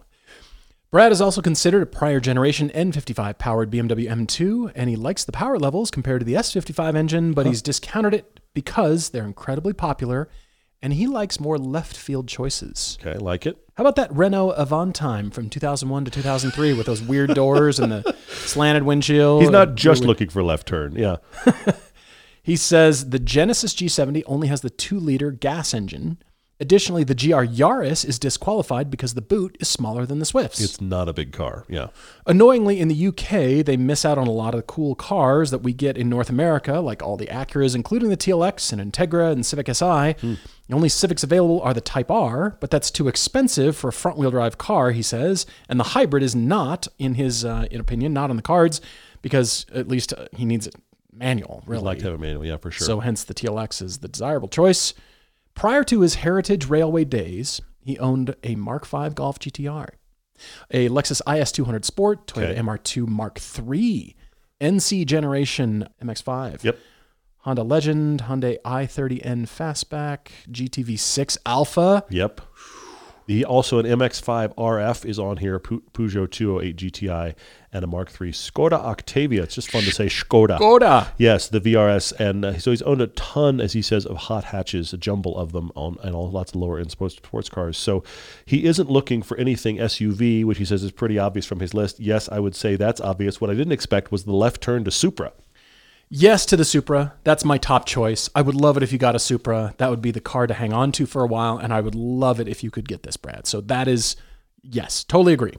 Brad 0.91 1.13
is 1.13 1.21
also 1.21 1.41
considered 1.41 1.81
a 1.81 1.85
prior 1.85 2.19
generation 2.19 2.69
N55 2.69 3.37
powered 3.37 3.71
BMW 3.71 4.09
M2, 4.09 4.73
and 4.75 4.89
he 4.89 4.97
likes 4.97 5.23
the 5.23 5.31
power 5.31 5.57
levels 5.57 5.89
compared 5.89 6.19
to 6.19 6.25
the 6.25 6.33
S55 6.33 6.95
engine, 6.95 7.33
but 7.33 7.45
he's 7.45 7.61
discounted 7.61 8.13
it 8.13 8.41
because 8.53 9.09
they're 9.09 9.23
incredibly 9.23 9.71
popular, 9.71 10.29
and 10.81 10.91
he 10.93 11.07
likes 11.07 11.39
more 11.39 11.57
left 11.57 11.95
field 11.95 12.27
choices. 12.27 12.97
Okay, 13.01 13.17
like 13.17 13.45
it. 13.45 13.57
How 13.81 13.87
about 13.87 13.95
that 13.95 14.15
Renault 14.15 14.53
Avantime 14.59 15.33
from 15.33 15.49
2001 15.49 16.05
to 16.05 16.11
2003 16.11 16.73
with 16.73 16.85
those 16.85 17.01
weird 17.01 17.33
doors 17.33 17.79
and 17.79 17.91
the 17.91 18.15
slanted 18.27 18.83
windshield? 18.83 19.41
He's 19.41 19.49
not 19.49 19.73
just 19.73 20.03
looking 20.03 20.29
for 20.29 20.43
left 20.43 20.67
turn. 20.67 20.93
Yeah. 20.93 21.15
He 22.43 22.55
says 22.55 23.09
the 23.09 23.19
Genesis 23.19 23.73
G70 23.73 24.23
only 24.25 24.47
has 24.47 24.61
the 24.61 24.71
2 24.71 24.99
liter 24.99 25.29
gas 25.29 25.75
engine. 25.75 26.17
Additionally, 26.61 27.03
the 27.03 27.15
GR 27.15 27.43
Yaris 27.43 28.05
is 28.05 28.19
disqualified 28.19 28.91
because 28.91 29.15
the 29.15 29.21
boot 29.21 29.57
is 29.59 29.67
smaller 29.67 30.05
than 30.05 30.19
the 30.19 30.25
Swift's. 30.25 30.61
It's 30.61 30.79
not 30.79 31.09
a 31.09 31.13
big 31.13 31.31
car. 31.33 31.65
Yeah. 31.67 31.87
Annoyingly, 32.27 32.79
in 32.79 32.87
the 32.87 33.07
UK, 33.07 33.65
they 33.65 33.75
miss 33.75 34.05
out 34.05 34.19
on 34.19 34.27
a 34.27 34.31
lot 34.31 34.53
of 34.53 34.59
the 34.59 34.67
cool 34.67 34.93
cars 34.93 35.49
that 35.49 35.63
we 35.63 35.73
get 35.73 35.97
in 35.97 36.07
North 36.07 36.29
America, 36.29 36.79
like 36.79 37.01
all 37.01 37.17
the 37.17 37.25
Acuras, 37.25 37.73
including 37.75 38.09
the 38.09 38.15
TLX 38.17 38.71
and 38.71 38.93
Integra 38.93 39.31
and 39.31 39.43
Civic 39.43 39.67
SI. 39.73 40.15
The 40.21 40.75
only 40.75 40.87
Civics 40.87 41.23
available 41.23 41.61
are 41.63 41.73
the 41.73 41.81
Type 41.81 42.11
R, 42.11 42.55
but 42.59 42.69
that's 42.69 42.91
too 42.91 43.07
expensive 43.07 43.75
for 43.75 43.87
a 43.87 43.93
front-wheel 43.93 44.29
drive 44.31 44.59
car, 44.59 44.91
he 44.91 45.01
says. 45.01 45.47
And 45.67 45.79
the 45.79 45.83
hybrid 45.83 46.21
is 46.21 46.35
not, 46.35 46.87
in 46.99 47.15
his 47.15 47.43
uh, 47.43 47.65
in 47.71 47.81
opinion, 47.81 48.13
not 48.13 48.29
on 48.29 48.35
the 48.35 48.41
cards 48.43 48.81
because 49.23 49.65
at 49.73 49.87
least 49.87 50.13
uh, 50.13 50.27
he 50.35 50.45
needs 50.45 50.67
it 50.67 50.75
manual, 51.11 51.63
really. 51.65 51.81
I'd 51.81 51.85
like 51.85 51.97
to 51.99 52.05
have 52.05 52.13
a 52.13 52.17
manual, 52.19 52.45
yeah, 52.45 52.57
for 52.57 52.69
sure. 52.69 52.85
So 52.85 52.99
hence 52.99 53.23
the 53.23 53.33
TLX 53.33 53.81
is 53.81 53.97
the 53.97 54.07
desirable 54.07 54.47
choice. 54.47 54.93
Prior 55.55 55.83
to 55.85 56.01
his 56.01 56.15
Heritage 56.15 56.67
Railway 56.69 57.03
days, 57.05 57.61
he 57.83 57.97
owned 57.99 58.35
a 58.43 58.55
Mark 58.55 58.85
V 58.85 59.09
Golf 59.09 59.39
GTR, 59.39 59.89
a 60.71 60.89
Lexus 60.89 61.21
IS 61.39 61.51
200 61.51 61.85
Sport, 61.85 62.27
Toyota 62.27 62.51
Okay. 62.51 62.59
MR2 62.59 63.07
Mark 63.07 63.39
III, 63.39 64.15
NC 64.59 65.05
Generation 65.05 65.87
MX5, 66.03 66.63
Yep. 66.63 66.79
Honda 67.39 67.63
Legend, 67.63 68.21
Hyundai 68.23 68.57
i30N 68.63 69.47
Fastback, 69.47 70.27
GTV6 70.51 71.37
Alfa. 71.45 72.03
Yep. 72.11 72.41
The 73.27 73.45
also 73.45 73.79
an 73.79 73.85
MX5 73.85 74.55
RF 74.55 75.05
is 75.05 75.19
on 75.19 75.37
here, 75.37 75.59
Peugeot 75.59 76.29
208 76.29 76.75
GTI, 76.75 77.35
and 77.71 77.83
a 77.83 77.87
Mark 77.87 78.09
III 78.09 78.31
Skoda 78.31 78.73
Octavia. 78.73 79.43
It's 79.43 79.55
just 79.55 79.71
fun 79.71 79.83
to 79.83 79.91
say 79.91 80.07
Skoda. 80.07 80.57
Skoda. 80.57 81.11
Yes, 81.17 81.47
the 81.47 81.61
VRS, 81.61 82.13
and 82.19 82.43
uh, 82.43 82.59
so 82.59 82.71
he's 82.71 82.81
owned 82.81 83.01
a 83.01 83.07
ton, 83.07 83.61
as 83.61 83.73
he 83.73 83.81
says, 83.81 84.05
of 84.05 84.17
hot 84.17 84.45
hatches, 84.45 84.91
a 84.93 84.97
jumble 84.97 85.37
of 85.37 85.51
them, 85.51 85.71
on 85.75 85.97
and 86.03 86.15
all 86.15 86.29
lots 86.29 86.51
of 86.51 86.57
lower 86.57 86.79
end 86.79 86.91
sports, 86.91 87.15
sports 87.15 87.49
cars. 87.49 87.77
So 87.77 88.03
he 88.45 88.65
isn't 88.65 88.89
looking 88.89 89.21
for 89.21 89.37
anything 89.37 89.77
SUV, 89.77 90.43
which 90.43 90.57
he 90.57 90.65
says 90.65 90.83
is 90.83 90.91
pretty 90.91 91.17
obvious 91.17 91.45
from 91.45 91.59
his 91.59 91.73
list. 91.73 91.99
Yes, 91.99 92.27
I 92.29 92.39
would 92.39 92.55
say 92.55 92.75
that's 92.75 93.01
obvious. 93.01 93.39
What 93.39 93.49
I 93.49 93.53
didn't 93.53 93.73
expect 93.73 94.11
was 94.11 94.23
the 94.23 94.33
left 94.33 94.61
turn 94.61 94.83
to 94.83 94.91
Supra. 94.91 95.31
Yes 96.13 96.45
to 96.47 96.57
the 96.57 96.65
Supra. 96.65 97.13
That's 97.23 97.45
my 97.45 97.57
top 97.57 97.85
choice. 97.85 98.29
I 98.35 98.41
would 98.41 98.53
love 98.53 98.75
it 98.75 98.83
if 98.83 98.91
you 98.91 98.97
got 98.97 99.15
a 99.15 99.19
Supra. 99.19 99.73
That 99.77 99.89
would 99.89 100.01
be 100.01 100.11
the 100.11 100.19
car 100.19 100.45
to 100.45 100.53
hang 100.53 100.73
on 100.73 100.91
to 100.93 101.05
for 101.05 101.23
a 101.23 101.27
while, 101.27 101.57
and 101.57 101.73
I 101.73 101.79
would 101.79 101.95
love 101.95 102.41
it 102.41 102.49
if 102.49 102.65
you 102.65 102.69
could 102.69 102.85
get 102.89 103.03
this, 103.03 103.15
Brad. 103.15 103.47
So 103.47 103.61
that 103.61 103.87
is, 103.87 104.17
yes, 104.61 105.05
totally 105.05 105.31
agree. 105.31 105.53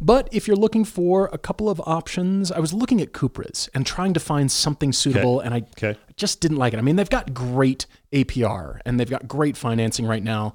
But 0.00 0.28
if 0.30 0.46
you're 0.46 0.56
looking 0.56 0.84
for 0.84 1.28
a 1.32 1.38
couple 1.38 1.68
of 1.68 1.80
options, 1.86 2.52
I 2.52 2.60
was 2.60 2.72
looking 2.72 3.00
at 3.00 3.12
Cupras 3.12 3.68
and 3.74 3.84
trying 3.84 4.14
to 4.14 4.20
find 4.20 4.50
something 4.50 4.92
suitable, 4.92 5.40
and 5.40 5.52
I 5.54 5.58
Okay. 5.76 5.96
just 6.16 6.40
didn't 6.40 6.58
like 6.58 6.72
it. 6.72 6.78
I 6.78 6.82
mean, 6.82 6.94
they've 6.94 7.10
got 7.10 7.34
great 7.34 7.86
APR 8.12 8.78
and 8.86 8.98
they've 8.98 9.10
got 9.10 9.26
great 9.26 9.56
financing 9.56 10.06
right 10.06 10.22
now, 10.22 10.54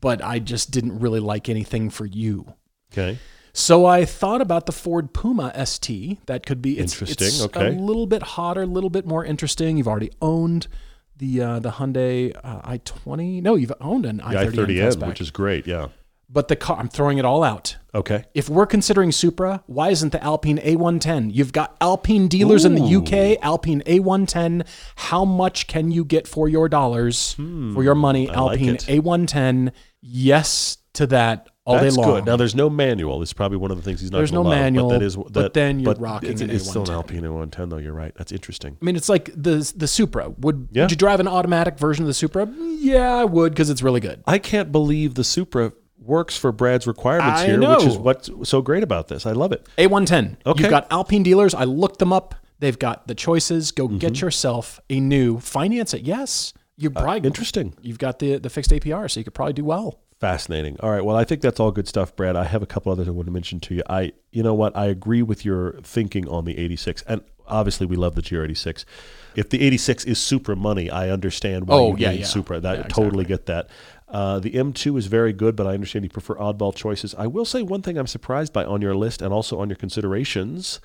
but 0.00 0.24
I 0.24 0.38
just 0.38 0.70
didn't 0.70 0.98
really 1.00 1.20
like 1.20 1.50
anything 1.50 1.90
for 1.90 2.06
you. 2.06 2.54
Okay. 2.92 3.18
So 3.58 3.86
I 3.86 4.04
thought 4.04 4.40
about 4.40 4.66
the 4.66 4.72
Ford 4.72 5.12
Puma 5.12 5.52
ST. 5.66 6.24
That 6.26 6.46
could 6.46 6.62
be 6.62 6.78
it's, 6.78 6.92
Interesting, 6.92 7.26
It's 7.26 7.42
okay. 7.42 7.66
a 7.66 7.70
little 7.72 8.06
bit 8.06 8.22
hotter, 8.22 8.62
a 8.62 8.66
little 8.66 8.88
bit 8.88 9.04
more 9.04 9.24
interesting. 9.24 9.76
You've 9.76 9.88
already 9.88 10.12
owned 10.22 10.68
the 11.16 11.42
uh, 11.42 11.58
the 11.58 11.72
Hyundai 11.72 12.36
uh, 12.44 12.62
i20. 12.62 13.42
No, 13.42 13.56
you've 13.56 13.72
owned 13.80 14.06
an 14.06 14.20
i30, 14.20 14.52
i30N, 14.52 15.08
which 15.08 15.20
is 15.20 15.32
great. 15.32 15.66
Yeah. 15.66 15.88
But 16.30 16.46
the 16.46 16.54
car, 16.54 16.76
I'm 16.78 16.88
throwing 16.88 17.18
it 17.18 17.24
all 17.24 17.42
out. 17.42 17.76
Okay. 17.94 18.26
If 18.32 18.48
we're 18.48 18.66
considering 18.66 19.10
Supra, 19.10 19.64
why 19.66 19.88
isn't 19.88 20.12
the 20.12 20.22
Alpine 20.22 20.58
A110? 20.58 21.34
You've 21.34 21.52
got 21.52 21.76
Alpine 21.80 22.28
dealers 22.28 22.64
in 22.64 22.76
the 22.76 22.82
UK, 22.82 23.42
Alpine 23.42 23.82
A110. 23.86 24.66
How 24.94 25.24
much 25.24 25.66
can 25.66 25.90
you 25.90 26.04
get 26.04 26.28
for 26.28 26.48
your 26.48 26.68
dollars, 26.68 27.32
for 27.32 27.82
your 27.82 27.96
money? 27.96 28.26
Hmm, 28.26 28.36
I 28.36 28.40
like 28.40 28.60
Alpine 28.60 28.74
it. 28.76 28.82
A110. 28.82 29.72
Yes 30.00 30.76
to 30.92 31.06
that 31.08 31.48
all 31.68 31.78
That's 31.78 31.94
day 31.96 32.00
long. 32.02 32.10
good. 32.14 32.24
Now 32.24 32.36
there's 32.36 32.54
no 32.54 32.70
manual. 32.70 33.20
It's 33.22 33.32
probably 33.34 33.58
one 33.58 33.70
of 33.70 33.76
the 33.76 33.82
things 33.82 34.00
he's 34.00 34.10
not. 34.10 34.18
There's 34.18 34.32
no 34.32 34.42
love, 34.42 34.52
manual, 34.58 34.88
but 34.88 34.98
that 34.98 35.04
is. 35.04 35.16
but 35.16 35.32
That, 35.34 35.52
then 35.54 35.80
you're 35.80 35.94
but 35.94 36.00
rocking 36.00 36.30
It's, 36.30 36.40
an 36.40 36.48
it's 36.50 36.68
still 36.68 36.82
an 36.82 36.88
A110. 36.88 36.92
Alpine 36.94 37.22
A110, 37.22 37.70
though. 37.70 37.76
You're 37.76 37.92
right. 37.92 38.14
That's 38.16 38.32
interesting. 38.32 38.78
I 38.80 38.84
mean, 38.84 38.96
it's 38.96 39.08
like 39.08 39.30
the 39.36 39.70
the 39.76 39.86
Supra. 39.86 40.30
Would 40.38 40.68
Yeah. 40.72 40.84
would 40.84 40.90
you 40.90 40.96
drive 40.96 41.20
an 41.20 41.28
automatic 41.28 41.78
version 41.78 42.04
of 42.04 42.06
the 42.06 42.14
Supra? 42.14 42.48
Yeah, 42.58 43.14
I 43.16 43.24
would 43.24 43.52
because 43.52 43.68
it's 43.70 43.82
really 43.82 44.00
good. 44.00 44.22
I 44.26 44.38
can't 44.38 44.72
believe 44.72 45.14
the 45.14 45.24
Supra 45.24 45.72
works 46.00 46.38
for 46.38 46.52
Brad's 46.52 46.86
requirements 46.86 47.42
I 47.42 47.46
here, 47.46 47.60
which 47.60 47.84
is 47.84 47.98
what's 47.98 48.30
so 48.44 48.62
great 48.62 48.82
about 48.82 49.08
this. 49.08 49.26
I 49.26 49.32
love 49.32 49.52
it. 49.52 49.66
A110. 49.76 50.36
Okay. 50.46 50.62
You've 50.62 50.70
got 50.70 50.86
Alpine 50.90 51.22
dealers. 51.22 51.54
I 51.54 51.64
looked 51.64 51.98
them 51.98 52.12
up. 52.14 52.34
They've 52.60 52.78
got 52.78 53.06
the 53.06 53.14
choices. 53.14 53.72
Go 53.72 53.86
Mm-hmm. 53.88 53.98
get 53.98 54.20
yourself 54.22 54.80
a 54.88 55.00
new. 55.00 55.38
Finance 55.38 55.92
it. 55.94 56.02
Yes, 56.02 56.54
you're 56.76 56.90
probably 56.92 57.20
Uh, 57.20 57.24
Interesting. 57.24 57.74
You've 57.82 57.98
got 57.98 58.20
the 58.20 58.38
the 58.38 58.48
fixed 58.48 58.70
APR, 58.70 59.10
so 59.10 59.20
you 59.20 59.24
could 59.24 59.34
probably 59.34 59.52
do 59.52 59.64
well. 59.64 60.00
Fascinating. 60.20 60.76
All 60.80 60.90
right. 60.90 61.04
Well, 61.04 61.16
I 61.16 61.22
think 61.24 61.42
that's 61.42 61.60
all 61.60 61.70
good 61.70 61.86
stuff, 61.86 62.16
Brad. 62.16 62.34
I 62.34 62.44
have 62.44 62.62
a 62.62 62.66
couple 62.66 62.90
others 62.90 63.06
I 63.06 63.12
want 63.12 63.26
to 63.26 63.32
mention 63.32 63.60
to 63.60 63.74
you. 63.76 63.82
I, 63.88 64.12
you 64.32 64.42
know 64.42 64.54
what? 64.54 64.76
I 64.76 64.86
agree 64.86 65.22
with 65.22 65.44
your 65.44 65.74
thinking 65.82 66.28
on 66.28 66.44
the 66.44 66.58
86, 66.58 67.02
and 67.06 67.22
obviously 67.46 67.86
we 67.86 67.94
love 67.94 68.16
the 68.16 68.22
GR86. 68.22 68.84
If 69.36 69.48
the 69.50 69.62
86 69.62 70.04
is 70.06 70.18
Supra 70.18 70.56
money, 70.56 70.90
I 70.90 71.10
understand 71.10 71.68
why 71.68 71.76
Oh, 71.76 71.90
you 71.90 71.98
yeah, 71.98 72.10
need 72.10 72.20
yeah. 72.20 72.26
Supra. 72.26 72.58
That 72.58 72.78
Yeah, 72.78 72.82
totally 72.88 73.24
get 73.24 73.46
that. 73.46 73.68
Uh, 74.08 74.40
the 74.40 74.50
M2 74.50 74.98
is 74.98 75.06
very 75.06 75.32
good, 75.32 75.54
but 75.54 75.68
I 75.68 75.74
understand 75.74 76.04
you 76.04 76.08
prefer 76.10 76.34
oddball 76.34 76.74
choices. 76.74 77.14
I 77.16 77.28
will 77.28 77.44
say 77.44 77.62
one 77.62 77.82
thing 77.82 77.96
I'm 77.96 78.06
surprised 78.08 78.52
by 78.52 78.64
on 78.64 78.82
your 78.82 78.96
list 78.96 79.22
and 79.22 79.32
also 79.32 79.60
on 79.60 79.68
your 79.68 79.76
considerations. 79.76 80.80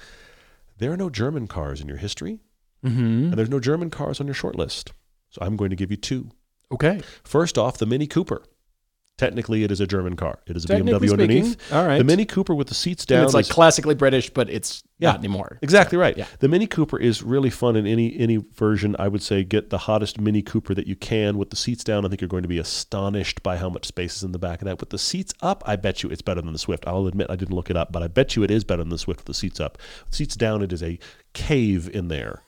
There 0.77 0.91
are 0.91 0.97
no 0.97 1.09
German 1.09 1.47
cars 1.47 1.81
in 1.81 1.87
your 1.87 1.97
history, 1.97 2.39
Mm-hmm. 2.85 2.99
and 2.99 3.33
there's 3.33 3.49
no 3.49 3.61
German 3.61 3.89
cars 3.89 4.19
on 4.19 4.27
your 4.27 4.33
short 4.33 4.55
list. 4.57 4.91
So 5.29 5.39
I'm 5.41 5.55
going 5.55 5.69
to 5.69 5.75
give 5.77 5.89
you 5.89 5.95
two. 5.97 6.29
Okay. 6.71 7.01
First 7.23 7.57
off, 7.57 7.77
the 7.77 7.85
Mini 7.85 8.05
Cooper. 8.07 8.43
Technically, 9.15 9.63
it 9.63 9.71
is 9.71 9.79
a 9.79 9.85
German 9.85 10.15
car. 10.15 10.39
It 10.47 10.57
is 10.57 10.65
a 10.65 10.67
Technically 10.67 11.07
BMW 11.07 11.11
underneath. 11.11 11.45
speaking, 11.61 11.77
all 11.77 11.85
right. 11.85 11.99
The 11.99 12.03
Mini 12.03 12.25
Cooper 12.25 12.55
with 12.55 12.67
the 12.67 12.73
seats 12.73 13.05
down. 13.05 13.23
it's 13.23 13.33
like 13.35 13.45
is- 13.45 13.51
classically 13.51 13.93
British, 13.93 14.31
but 14.31 14.49
it's 14.49 14.81
not 14.99 15.19
anymore. 15.19 15.59
exactly 15.61 15.99
right. 15.99 16.17
yeah. 16.17 16.25
The 16.39 16.47
Mini 16.47 16.65
Cooper 16.65 16.97
is 16.97 17.21
really 17.21 17.51
fun 17.51 17.75
in 17.75 17.85
any 17.85 18.17
any 18.17 18.37
version. 18.37 18.95
I 18.97 19.07
would 19.09 19.21
say 19.21 19.43
get 19.43 19.69
the 19.69 19.77
hottest 19.77 20.19
Mini 20.19 20.41
Cooper 20.41 20.73
that 20.73 20.87
you 20.87 20.95
can 20.95 21.37
with 21.37 21.51
the 21.51 21.55
seats 21.55 21.83
down. 21.83 22.05
I 22.05 22.09
think 22.09 22.21
you're 22.21 22.27
going 22.27 22.41
to 22.41 22.49
be 22.49 22.57
astonished 22.57 23.43
by 23.43 23.57
how 23.57 23.69
much 23.69 23.85
space 23.85 24.15
is 24.17 24.23
in 24.23 24.31
the 24.31 24.39
back 24.39 24.61
of 24.61 24.65
that. 24.65 24.79
With 24.79 24.89
the 24.89 24.97
seats 24.97 25.31
up, 25.43 25.63
I 25.67 25.75
bet 25.75 26.01
you 26.01 26.09
it's 26.09 26.23
better 26.23 26.41
than 26.41 26.51
the 26.53 26.57
Swift. 26.59 26.83
I'll 26.87 27.05
admit 27.05 27.27
I 27.29 27.35
didn't 27.35 27.55
look 27.55 27.69
it 27.69 27.77
up, 27.77 27.91
but 27.91 28.01
I 28.01 28.07
bet 28.07 28.35
you 28.35 28.41
it 28.41 28.49
is 28.49 28.63
better 28.63 28.81
than 28.81 28.89
the 28.89 28.97
Swift 28.97 29.19
with 29.19 29.25
the 29.27 29.33
seats 29.35 29.59
up. 29.59 29.77
Seats 30.09 30.35
down, 30.35 30.63
it 30.63 30.73
is 30.73 30.81
a 30.81 30.97
cave 31.33 31.87
in 31.93 32.07
there. 32.07 32.41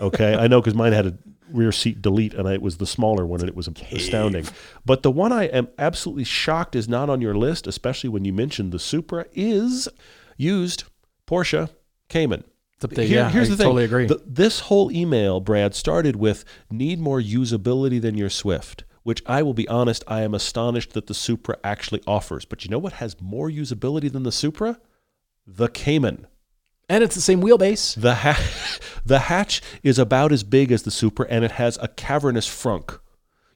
Okay, 0.00 0.34
I 0.34 0.46
know 0.46 0.60
because 0.60 0.74
mine 0.74 0.92
had 0.92 1.06
a 1.06 1.18
rear 1.50 1.72
seat 1.72 2.02
delete, 2.02 2.34
and 2.34 2.48
it 2.48 2.62
was 2.62 2.78
the 2.78 2.86
smaller 2.86 3.24
one, 3.26 3.40
and 3.40 3.48
it 3.48 3.54
was 3.54 3.68
astounding. 3.92 4.46
But 4.84 5.02
the 5.02 5.10
one 5.10 5.32
I 5.32 5.44
am 5.44 5.68
absolutely 5.78 6.24
shocked 6.24 6.74
is 6.74 6.88
not 6.88 7.08
on 7.10 7.20
your 7.20 7.34
list, 7.34 7.66
especially 7.66 8.10
when 8.10 8.24
you 8.24 8.32
mentioned 8.32 8.72
the 8.72 8.78
Supra, 8.78 9.26
is 9.32 9.88
used 10.36 10.84
Porsche 11.26 11.70
Cayman. 12.08 12.44
There. 12.80 13.06
Here- 13.06 13.16
yeah, 13.16 13.30
here's 13.30 13.48
I 13.48 13.50
the 13.52 13.56
thing. 13.56 13.64
I 13.64 13.68
totally 13.68 13.84
agree. 13.84 14.06
The- 14.06 14.22
this 14.26 14.60
whole 14.60 14.92
email, 14.92 15.40
Brad, 15.40 15.74
started 15.74 16.16
with 16.16 16.44
need 16.70 17.00
more 17.00 17.20
usability 17.20 17.98
than 18.00 18.18
your 18.18 18.28
Swift, 18.28 18.84
which 19.04 19.22
I 19.24 19.42
will 19.42 19.54
be 19.54 19.66
honest, 19.68 20.04
I 20.06 20.20
am 20.22 20.34
astonished 20.34 20.92
that 20.92 21.06
the 21.06 21.14
Supra 21.14 21.56
actually 21.64 22.02
offers. 22.06 22.44
But 22.44 22.64
you 22.64 22.70
know 22.70 22.78
what 22.78 22.94
has 22.94 23.18
more 23.22 23.48
usability 23.48 24.12
than 24.12 24.22
the 24.24 24.32
Supra? 24.32 24.78
The 25.46 25.68
Cayman. 25.68 26.26
And 26.88 27.02
it's 27.04 27.14
the 27.14 27.20
same 27.20 27.40
wheelbase. 27.40 27.94
The, 28.00 28.38
the 29.04 29.18
hatch 29.20 29.62
is 29.82 29.98
about 29.98 30.32
as 30.32 30.42
big 30.42 30.72
as 30.72 30.82
the 30.82 30.90
Supra 30.90 31.26
and 31.28 31.44
it 31.44 31.52
has 31.52 31.78
a 31.80 31.88
cavernous 31.88 32.48
frunk. 32.48 32.98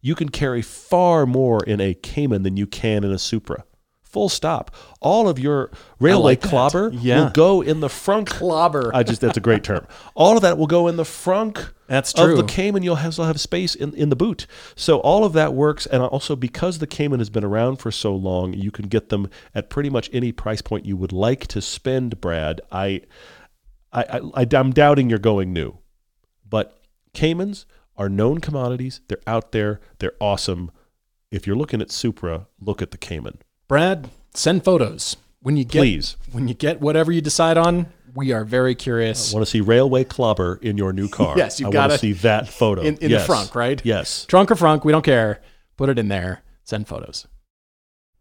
You 0.00 0.14
can 0.14 0.28
carry 0.28 0.62
far 0.62 1.26
more 1.26 1.62
in 1.64 1.80
a 1.80 1.94
Cayman 1.94 2.42
than 2.42 2.56
you 2.56 2.66
can 2.66 3.04
in 3.04 3.10
a 3.10 3.18
Supra. 3.18 3.64
Full 4.10 4.30
stop. 4.30 4.74
All 5.00 5.28
of 5.28 5.38
your 5.38 5.70
railway 6.00 6.32
like 6.32 6.40
clobber 6.40 6.90
Yeah. 6.94 7.24
will 7.24 7.30
go 7.30 7.60
in 7.60 7.80
the 7.80 7.88
frunk. 7.88 8.26
Clobber. 8.26 8.90
I 8.94 9.02
just 9.02 9.20
that's 9.20 9.36
a 9.36 9.40
great 9.40 9.62
term. 9.62 9.86
All 10.14 10.34
of 10.36 10.42
that 10.42 10.56
will 10.56 10.66
go 10.66 10.88
in 10.88 10.96
the 10.96 11.02
frunk 11.02 11.72
That's 11.88 12.14
of 12.14 12.36
the 12.36 12.44
Cayman. 12.44 12.82
You'll 12.82 12.96
have, 12.96 13.12
still 13.12 13.26
have 13.26 13.38
space 13.38 13.74
in, 13.74 13.92
in 13.94 14.08
the 14.08 14.16
boot. 14.16 14.46
So 14.74 14.98
all 15.00 15.24
of 15.24 15.34
that 15.34 15.52
works. 15.52 15.84
And 15.84 16.02
also 16.02 16.36
because 16.36 16.78
the 16.78 16.86
Cayman 16.86 17.20
has 17.20 17.28
been 17.28 17.44
around 17.44 17.76
for 17.76 17.90
so 17.90 18.14
long, 18.16 18.54
you 18.54 18.70
can 18.70 18.88
get 18.88 19.10
them 19.10 19.28
at 19.54 19.68
pretty 19.68 19.90
much 19.90 20.08
any 20.12 20.32
price 20.32 20.62
point 20.62 20.86
you 20.86 20.96
would 20.96 21.12
like 21.12 21.46
to 21.48 21.60
spend, 21.60 22.18
Brad. 22.20 22.62
I, 22.72 23.02
I, 23.92 24.02
I, 24.02 24.20
I 24.42 24.46
I'm 24.52 24.72
doubting 24.72 25.10
you're 25.10 25.18
going 25.18 25.52
new, 25.52 25.78
but 26.48 26.80
Caymans 27.12 27.66
are 27.96 28.08
known 28.08 28.38
commodities. 28.38 29.02
They're 29.08 29.18
out 29.26 29.52
there. 29.52 29.80
They're 29.98 30.16
awesome. 30.18 30.70
If 31.30 31.46
you're 31.46 31.56
looking 31.56 31.82
at 31.82 31.90
Supra, 31.90 32.46
look 32.58 32.80
at 32.80 32.90
the 32.90 32.96
Cayman. 32.98 33.38
Brad, 33.68 34.08
send 34.34 34.64
photos 34.64 35.16
when 35.42 35.56
you 35.56 35.64
get 35.64 35.80
Please. 35.80 36.16
when 36.32 36.48
you 36.48 36.54
get 36.54 36.80
whatever 36.80 37.12
you 37.12 37.20
decide 37.20 37.58
on. 37.58 37.86
We 38.14 38.32
are 38.32 38.44
very 38.44 38.74
curious. 38.74 39.32
I 39.32 39.36
want 39.36 39.46
to 39.46 39.50
see 39.50 39.60
railway 39.60 40.02
clobber 40.04 40.58
in 40.62 40.76
your 40.78 40.92
new 40.92 41.08
car. 41.08 41.34
Yes, 41.36 41.60
you've 41.60 41.68
I 41.68 41.72
gotta- 41.72 41.90
want 41.92 42.00
to 42.00 42.06
see 42.06 42.12
that 42.14 42.48
photo 42.48 42.80
in, 42.82 42.96
in 42.96 43.10
Yes. 43.10 43.22
the 43.22 43.26
front, 43.26 43.54
right? 43.54 43.80
Yes. 43.84 44.24
Trunk 44.24 44.50
or 44.50 44.54
frunk, 44.54 44.84
we 44.84 44.92
don't 44.92 45.04
care. 45.04 45.40
Put 45.76 45.90
it 45.90 45.98
in 45.98 46.08
there. 46.08 46.40
Send 46.64 46.88
photos. 46.88 47.26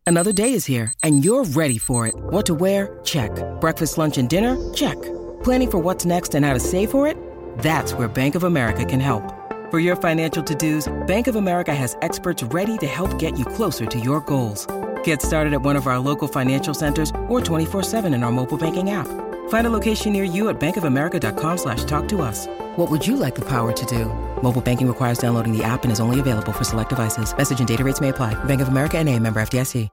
Another 0.05 0.31
day 0.31 0.53
is 0.53 0.65
here, 0.65 0.93
and 1.03 1.23
you're 1.25 1.43
ready 1.45 1.77
for 1.77 2.05
it. 2.07 2.13
What 2.15 2.45
to 2.47 2.53
wear? 2.53 2.99
Check. 3.03 3.31
Breakfast, 3.59 3.97
lunch, 3.97 4.17
and 4.17 4.29
dinner? 4.29 4.55
Check. 4.73 5.01
Planning 5.43 5.71
for 5.71 5.79
what's 5.79 6.05
next 6.05 6.35
and 6.35 6.45
how 6.45 6.53
to 6.53 6.59
save 6.59 6.91
for 6.91 7.07
it? 7.07 7.17
That's 7.59 7.93
where 7.93 8.07
Bank 8.07 8.35
of 8.35 8.43
America 8.43 8.85
can 8.85 8.99
help. 8.99 9.33
For 9.71 9.79
your 9.79 9.95
financial 9.97 10.43
to-dos, 10.43 10.87
Bank 11.07 11.27
of 11.27 11.35
America 11.35 11.73
has 11.73 11.97
experts 12.01 12.41
ready 12.43 12.77
to 12.77 12.87
help 12.87 13.17
get 13.19 13.37
you 13.39 13.43
closer 13.45 13.85
to 13.85 13.99
your 13.99 14.21
goals. 14.21 14.65
Get 15.07 15.21
started 15.21 15.53
at 15.53 15.61
one 15.61 15.77
of 15.77 15.87
our 15.87 15.99
local 15.99 16.27
financial 16.27 16.73
centers 16.73 17.11
or 17.29 17.39
24-7 17.39 18.13
in 18.13 18.23
our 18.23 18.31
mobile 18.31 18.57
banking 18.57 18.89
app. 18.89 19.07
Find 19.47 19.65
a 19.65 19.69
location 19.69 20.11
near 20.11 20.25
you 20.25 20.49
at 20.49 20.59
bankofamerica.com 20.59 21.57
slash 21.57 21.85
talk 21.85 22.09
to 22.09 22.21
us. 22.21 22.45
What 22.75 22.91
would 22.91 23.07
you 23.07 23.15
like 23.15 23.33
the 23.33 23.45
power 23.45 23.71
to 23.71 23.85
do? 23.85 24.03
Mobile 24.43 24.59
banking 24.59 24.85
requires 24.85 25.17
downloading 25.17 25.57
the 25.57 25.63
app 25.63 25.85
and 25.85 25.93
is 25.93 26.01
only 26.01 26.19
available 26.19 26.51
for 26.51 26.65
select 26.65 26.89
devices. 26.89 27.33
Message 27.37 27.59
and 27.59 27.67
data 27.69 27.85
rates 27.85 28.01
may 28.01 28.09
apply. 28.09 28.33
Bank 28.43 28.59
of 28.59 28.67
America 28.67 28.97
and 28.97 29.07
a 29.07 29.17
member 29.17 29.39
FDIC. 29.39 29.87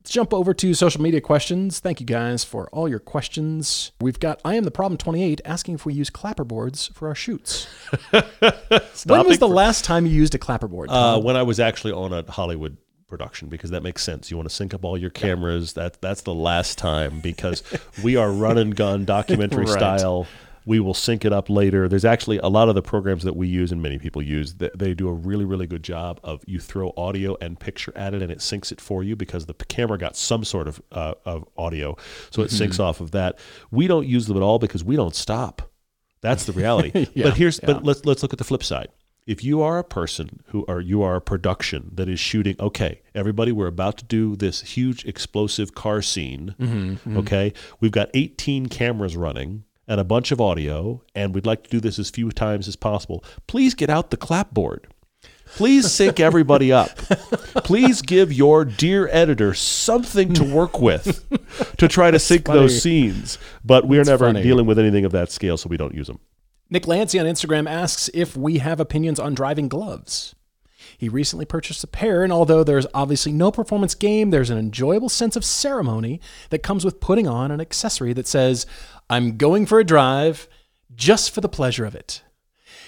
Let's 0.00 0.10
jump 0.12 0.34
over 0.34 0.54
to 0.54 0.74
social 0.74 1.02
media 1.02 1.20
questions. 1.20 1.78
Thank 1.78 2.00
you 2.00 2.06
guys 2.06 2.42
for 2.42 2.68
all 2.70 2.88
your 2.88 2.98
questions. 2.98 3.92
We've 4.00 4.18
got 4.18 4.40
I 4.44 4.56
am 4.56 4.64
the 4.64 4.72
problem 4.72 4.98
28 4.98 5.40
asking 5.44 5.76
if 5.76 5.86
we 5.86 5.94
use 5.94 6.10
clapperboards 6.10 6.92
for 6.94 7.06
our 7.06 7.14
shoots. 7.14 7.68
when 8.10 9.26
was 9.26 9.38
the 9.38 9.46
for- 9.46 9.54
last 9.54 9.84
time 9.84 10.04
you 10.04 10.12
used 10.12 10.34
a 10.34 10.38
clapperboard? 10.38 10.86
Uh, 10.88 11.20
when 11.20 11.36
I 11.36 11.44
was 11.44 11.60
actually 11.60 11.92
on 11.92 12.12
a 12.12 12.28
Hollywood 12.28 12.76
production, 13.08 13.48
because 13.48 13.70
that 13.70 13.82
makes 13.82 14.02
sense. 14.02 14.30
You 14.30 14.36
want 14.36 14.48
to 14.48 14.54
sync 14.54 14.74
up 14.74 14.84
all 14.84 14.98
your 14.98 15.10
cameras. 15.10 15.74
That 15.74 16.00
that's 16.00 16.22
the 16.22 16.34
last 16.34 16.78
time 16.78 17.20
because 17.20 17.62
we 18.02 18.16
are 18.16 18.30
run 18.30 18.58
and 18.58 18.74
gun 18.74 19.04
documentary 19.04 19.64
Right. 19.66 19.72
style. 19.78 20.26
We 20.68 20.80
will 20.80 20.94
sync 20.94 21.24
it 21.24 21.32
up 21.32 21.48
later. 21.48 21.88
There's 21.88 22.04
actually 22.04 22.38
a 22.38 22.48
lot 22.48 22.68
of 22.68 22.74
the 22.74 22.82
programs 22.82 23.22
that 23.22 23.36
we 23.36 23.46
use 23.46 23.70
and 23.70 23.80
many 23.80 24.00
people 24.00 24.20
use. 24.20 24.54
They, 24.54 24.68
they 24.76 24.94
do 24.94 25.06
a 25.08 25.12
really 25.12 25.44
really 25.44 25.68
good 25.68 25.84
job 25.84 26.18
of 26.24 26.42
you 26.46 26.58
throw 26.58 26.92
audio 26.96 27.36
and 27.40 27.58
picture 27.60 27.92
at 27.94 28.14
it 28.14 28.22
and 28.22 28.32
it 28.32 28.38
syncs 28.38 28.72
it 28.72 28.80
for 28.80 29.04
you 29.04 29.14
because 29.14 29.46
the 29.46 29.54
camera 29.54 29.96
got 29.96 30.16
some 30.16 30.42
sort 30.42 30.66
of 30.66 30.82
uh, 30.90 31.14
of 31.24 31.44
audio, 31.56 31.96
so 32.30 32.42
it 32.42 32.50
syncs 32.50 32.80
off 32.80 33.00
of 33.00 33.12
that. 33.12 33.38
We 33.70 33.86
don't 33.86 34.08
use 34.08 34.26
them 34.26 34.36
at 34.36 34.42
all 34.42 34.58
because 34.58 34.82
we 34.82 34.96
don't 34.96 35.14
stop. 35.14 35.70
That's 36.20 36.46
the 36.46 36.52
reality. 36.52 37.06
Yeah, 37.14 37.24
but 37.26 37.36
here's 37.36 37.60
yeah. 37.62 37.66
but 37.66 37.84
let's 37.84 38.04
let's 38.04 38.22
look 38.24 38.32
at 38.32 38.38
the 38.38 38.44
flip 38.44 38.64
side. 38.64 38.88
If 39.26 39.42
you 39.42 39.60
are 39.60 39.78
a 39.78 39.84
person 39.84 40.44
who 40.48 40.64
are 40.68 40.80
you 40.80 41.02
are 41.02 41.16
a 41.16 41.20
production 41.20 41.90
that 41.94 42.08
is 42.08 42.20
shooting, 42.20 42.54
okay, 42.60 43.00
everybody, 43.14 43.50
we're 43.50 43.66
about 43.66 43.96
to 43.98 44.04
do 44.04 44.36
this 44.36 44.60
huge 44.62 45.04
explosive 45.04 45.74
car 45.74 46.00
scene. 46.00 46.54
Mm-hmm, 46.60 47.16
Okay, 47.18 47.52
we've 47.80 47.90
got 47.90 48.08
18 48.14 48.66
cameras 48.66 49.16
running 49.16 49.64
and 49.88 50.00
a 50.00 50.04
bunch 50.04 50.30
of 50.30 50.40
audio, 50.40 51.02
and 51.14 51.34
we'd 51.34 51.46
like 51.46 51.64
to 51.64 51.70
do 51.70 51.80
this 51.80 51.98
as 51.98 52.08
few 52.08 52.30
times 52.30 52.68
as 52.68 52.76
possible. 52.76 53.24
Please 53.48 53.74
get 53.74 53.90
out 53.90 54.10
the 54.10 54.16
clapboard. 54.16 54.86
Please 55.56 55.90
sync 55.92 56.18
everybody 56.20 56.72
up. 56.72 56.96
Please 57.64 58.02
give 58.02 58.32
your 58.32 58.64
dear 58.64 59.08
editor 59.12 59.54
something 59.54 60.32
to 60.34 60.44
work 60.44 60.80
with 60.80 61.24
to 61.78 61.86
try 61.88 62.10
to 62.10 62.18
sync 62.18 62.46
funny. 62.46 62.60
those 62.60 62.82
scenes. 62.82 63.38
But 63.64 63.86
we're 63.88 63.98
That's 64.00 64.08
never 64.08 64.26
funny. 64.26 64.42
dealing 64.42 64.66
with 64.66 64.78
anything 64.78 65.04
of 65.04 65.12
that 65.12 65.30
scale, 65.30 65.56
so 65.56 65.68
we 65.68 65.76
don't 65.76 65.94
use 65.94 66.08
them. 66.08 66.18
Nick 66.68 66.86
Lancy 66.86 67.18
on 67.18 67.26
Instagram 67.26 67.70
asks 67.70 68.10
if 68.12 68.36
we 68.36 68.58
have 68.58 68.80
opinions 68.80 69.20
on 69.20 69.34
driving 69.34 69.68
gloves. 69.68 70.34
He 70.98 71.08
recently 71.08 71.44
purchased 71.44 71.84
a 71.84 71.88
pair, 71.88 72.24
and 72.24 72.32
although 72.32 72.64
there's 72.64 72.86
obviously 72.94 73.32
no 73.32 73.50
performance 73.50 73.94
game, 73.94 74.30
there's 74.30 74.50
an 74.50 74.58
enjoyable 74.58 75.08
sense 75.08 75.36
of 75.36 75.44
ceremony 75.44 76.20
that 76.50 76.62
comes 76.62 76.84
with 76.84 77.00
putting 77.00 77.28
on 77.28 77.50
an 77.50 77.60
accessory 77.60 78.12
that 78.14 78.26
says, 78.26 78.66
I'm 79.10 79.36
going 79.36 79.66
for 79.66 79.78
a 79.78 79.84
drive 79.84 80.48
just 80.94 81.30
for 81.30 81.40
the 81.40 81.48
pleasure 81.48 81.84
of 81.84 81.94
it. 81.94 82.22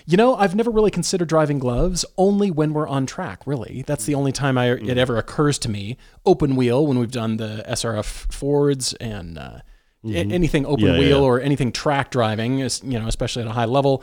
You 0.07 0.16
know, 0.16 0.37
I've 0.37 0.55
never 0.55 0.70
really 0.70 0.91
considered 0.91 1.29
driving 1.29 1.59
gloves, 1.59 2.05
only 2.16 2.51
when 2.51 2.72
we're 2.72 2.89
on 2.89 3.05
track, 3.05 3.47
really. 3.47 3.85
That's 3.87 4.07
the 4.07 4.14
only 4.14 4.33
time 4.33 4.57
I, 4.57 4.70
it 4.70 4.97
ever 4.97 5.18
occurs 5.18 5.59
to 5.61 5.68
me. 5.68 5.99
Open 6.24 6.57
wheel, 6.57 6.87
when 6.87 6.99
we've 6.99 7.11
done 7.11 7.37
the 7.37 7.64
SRF 7.68 8.33
Fords 8.33 8.95
and 8.95 9.39
uh, 9.39 9.59
a- 10.05 10.07
mm-hmm. 10.07 10.33
anything 10.33 10.67
open 10.67 10.87
Yeah, 10.87 10.99
wheel 10.99 11.19
yeah. 11.19 11.25
or 11.25 11.41
anything 11.41 11.73
track 11.73 12.11
driving, 12.11 12.61
is, 12.61 12.83
you 12.85 12.99
know, 12.99 13.07
especially 13.07 13.43
at 13.43 13.49
a 13.49 13.53
high 13.53 13.65
level, 13.65 14.03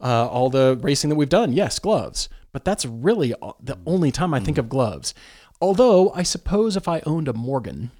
uh, 0.00 0.26
all 0.26 0.50
the 0.50 0.78
racing 0.82 1.10
that 1.10 1.16
we've 1.16 1.28
done, 1.28 1.52
yes, 1.52 1.78
gloves. 1.78 2.28
But 2.52 2.64
that's 2.64 2.84
really 2.84 3.34
the 3.60 3.76
mm-hmm. 3.76 3.82
only 3.86 4.10
time 4.10 4.34
I 4.34 4.40
think 4.40 4.56
mm-hmm. 4.56 4.66
of 4.66 4.68
gloves. 4.68 5.14
Although, 5.60 6.10
I 6.10 6.22
suppose 6.22 6.76
if 6.76 6.88
I 6.88 7.02
owned 7.06 7.28
a 7.28 7.32
Morgan, 7.32 7.92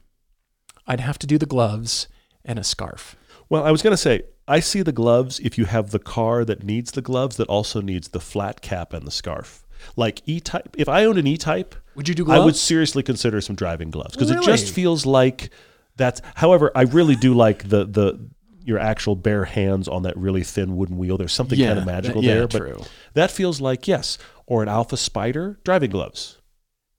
I'd 0.86 1.01
have 1.01 1.18
to 1.20 1.26
do 1.26 1.38
the 1.38 1.47
gloves 1.47 2.09
and 2.45 2.59
a 2.59 2.64
scarf. 2.64 3.16
Well, 3.49 3.64
I 3.64 3.70
was 3.70 3.82
going 3.82 3.93
to 3.93 3.97
say, 3.97 4.22
I 4.49 4.61
see 4.61 4.82
the 4.82 4.93
gloves 4.93 5.38
if 5.40 5.57
you 5.57 5.66
have 5.66 5.90
the 5.90 5.99
car 5.99 6.45
that 6.45 6.64
needs 6.64 6.93
the 6.93 7.03
gloves 7.03 7.36
that 7.36 7.49
also 7.49 7.80
needs 7.80 8.09
the 8.09 8.20
flat 8.20 8.61
cap 8.61 8.93
and 8.93 9.07
the 9.07 9.11
scarf. 9.11 9.64
Like 9.97 10.22
E 10.26 10.40
type, 10.40 10.74
if 10.76 10.88
I 10.88 11.05
owned 11.05 11.18
an 11.18 11.26
E 11.26 11.36
type, 11.36 11.74
Would 11.95 12.09
you 12.09 12.14
do 12.14 12.30
I 12.30 12.38
would 12.38 12.57
seriously 12.57 13.03
consider 13.03 13.40
some 13.40 13.57
driving 13.57 13.90
gloves 13.90 14.14
because 14.14 14.30
it 14.30 14.43
just 14.43 14.72
feels 14.72 15.07
like 15.07 15.51
that's. 16.03 16.20
However, 16.34 16.70
I 16.74 16.82
really 16.82 17.16
do 17.16 17.34
like 17.34 17.68
the 17.68 17.84
the 17.84 18.28
your 18.64 18.78
actual 18.78 19.16
bare 19.16 19.44
hands 19.44 19.88
on 19.88 20.03
that 20.03 20.16
really 20.16 20.42
thin 20.44 20.76
wooden 20.76 20.96
wheel. 20.98 21.16
There's 21.16 21.32
something 21.32 21.59
Yeah, 21.59 21.68
kind 21.68 21.78
of 21.80 21.86
magical 21.86 22.20
that- 22.22 22.26
yeah, 22.28 22.34
there, 22.34 22.46
true. 22.46 22.82
that 23.14 23.30
feels 23.30 23.61
like 23.61 23.88
yes, 23.88 24.18
or 24.46 24.62
an 24.62 24.68
Alfa 24.68 24.96
Spider 24.96 25.59
driving 25.64 25.90
gloves. 25.90 26.38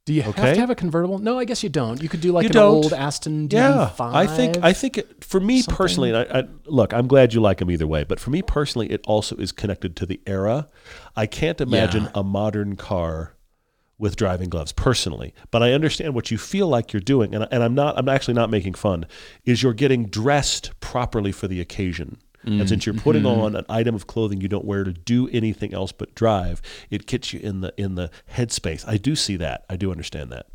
Do 0.05 0.11
you 0.13 0.21
have 0.23 0.35
to 0.35 0.41
have 0.41 0.69
a 0.69 0.75
convertible? 0.75 1.17
No, 1.19 1.39
I 1.39 1.45
guess 1.45 1.63
you 1.63 1.69
don't. 1.69 2.03
You 2.03 2.09
could 2.09 2.19
do 2.19 2.33
like 2.33 2.43
You 2.43 2.49
an 2.49 2.53
don't. 2.55 2.73
old 2.75 2.91
Aston 2.91 3.47
DB5. 3.47 3.97
Yeah, 3.97 4.17
I 4.19 4.27
think 4.27 4.57
I 4.61 4.73
think 4.73 4.97
it, 4.97 5.23
for 5.23 5.39
me 5.39 5.61
something. 5.61 5.77
personally, 5.77 6.09
and 6.09 6.17
I, 6.17 6.39
I, 6.39 6.43
look, 6.65 6.93
I'm 6.93 7.07
glad 7.07 7.33
you 7.33 7.39
like 7.39 7.59
them 7.59 7.71
either 7.71 7.87
way, 7.87 8.03
but 8.03 8.19
for 8.19 8.29
me 8.29 8.41
personally, 8.41 8.91
it 8.91 8.99
also 9.07 9.37
is 9.37 9.53
connected 9.53 9.95
to 9.95 10.05
the 10.05 10.19
era. 10.27 10.67
I 11.15 11.25
can't 11.25 11.61
imagine 11.61 12.03
Yeah. 12.03 12.11
a 12.15 12.23
modern 12.23 12.75
car 12.75 13.37
with 13.97 14.15
driving 14.15 14.49
gloves 14.49 14.71
personally, 14.71 15.33
but 15.51 15.63
I 15.63 15.71
understand 15.71 16.13
what 16.13 16.31
you 16.31 16.37
feel 16.37 16.67
like 16.67 16.93
you're 16.93 16.99
doing, 16.99 17.33
and, 17.35 17.47
and 17.51 17.63
I'm 17.63 17.75
not. 17.75 17.97
I'm 17.97 18.09
actually 18.09 18.33
not 18.33 18.49
making 18.49 18.73
fun. 18.73 19.05
Is 19.45 19.63
you're 19.63 19.73
getting 19.73 20.07
dressed 20.07 20.71
properly 20.79 21.31
for 21.31 21.47
the 21.47 21.61
occasion. 21.61 22.17
And 22.45 22.61
mm, 22.61 22.67
since 22.67 22.85
you're 22.85 22.95
putting 22.95 23.23
mm-hmm. 23.23 23.41
on 23.41 23.55
an 23.55 23.65
item 23.69 23.95
of 23.95 24.07
clothing 24.07 24.41
you 24.41 24.49
don't 24.49 24.65
wear 24.65 24.83
to 24.83 24.91
do 24.91 25.29
anything 25.29 25.73
else 25.73 25.91
but 25.91 26.13
drive, 26.13 26.61
it 26.89 27.05
gets 27.07 27.33
you 27.33 27.39
in 27.39 27.61
the 27.61 27.73
in 27.77 27.95
the 27.95 28.11
headspace. 28.33 28.85
I 28.87 28.97
do 28.97 29.15
see 29.15 29.37
that. 29.37 29.65
I 29.69 29.77
do 29.77 29.91
understand 29.91 30.31
that. 30.31 30.47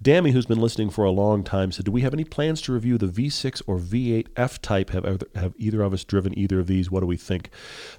Dammy, 0.00 0.32
who's 0.32 0.46
been 0.46 0.60
listening 0.60 0.90
for 0.90 1.04
a 1.04 1.10
long 1.10 1.42
time, 1.42 1.72
said, 1.72 1.86
"Do 1.86 1.90
we 1.90 2.02
have 2.02 2.12
any 2.12 2.24
plans 2.24 2.60
to 2.62 2.72
review 2.72 2.98
the 2.98 3.06
V6 3.06 3.62
or 3.66 3.78
V8 3.78 4.28
F-Type? 4.36 4.90
Have 4.90 5.06
either, 5.06 5.26
have 5.34 5.54
either 5.56 5.82
of 5.82 5.92
us 5.92 6.04
driven 6.04 6.38
either 6.38 6.60
of 6.60 6.66
these? 6.66 6.90
What 6.90 7.00
do 7.00 7.06
we 7.06 7.16
think?" 7.16 7.50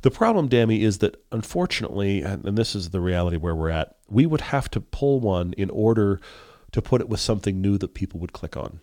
The 0.01 0.11
problem, 0.11 0.47
Dammy, 0.47 0.83
is 0.83 0.99
that 0.99 1.21
unfortunately, 1.31 2.21
and 2.21 2.57
this 2.57 2.75
is 2.75 2.91
the 2.91 3.01
reality 3.01 3.37
where 3.37 3.55
we're 3.55 3.69
at, 3.69 3.96
we 4.09 4.25
would 4.25 4.41
have 4.41 4.69
to 4.71 4.81
pull 4.81 5.19
one 5.19 5.53
in 5.53 5.69
order 5.69 6.19
to 6.71 6.81
put 6.81 7.01
it 7.01 7.09
with 7.09 7.19
something 7.19 7.61
new 7.61 7.77
that 7.77 7.93
people 7.93 8.19
would 8.19 8.33
click 8.33 8.57
on. 8.57 8.79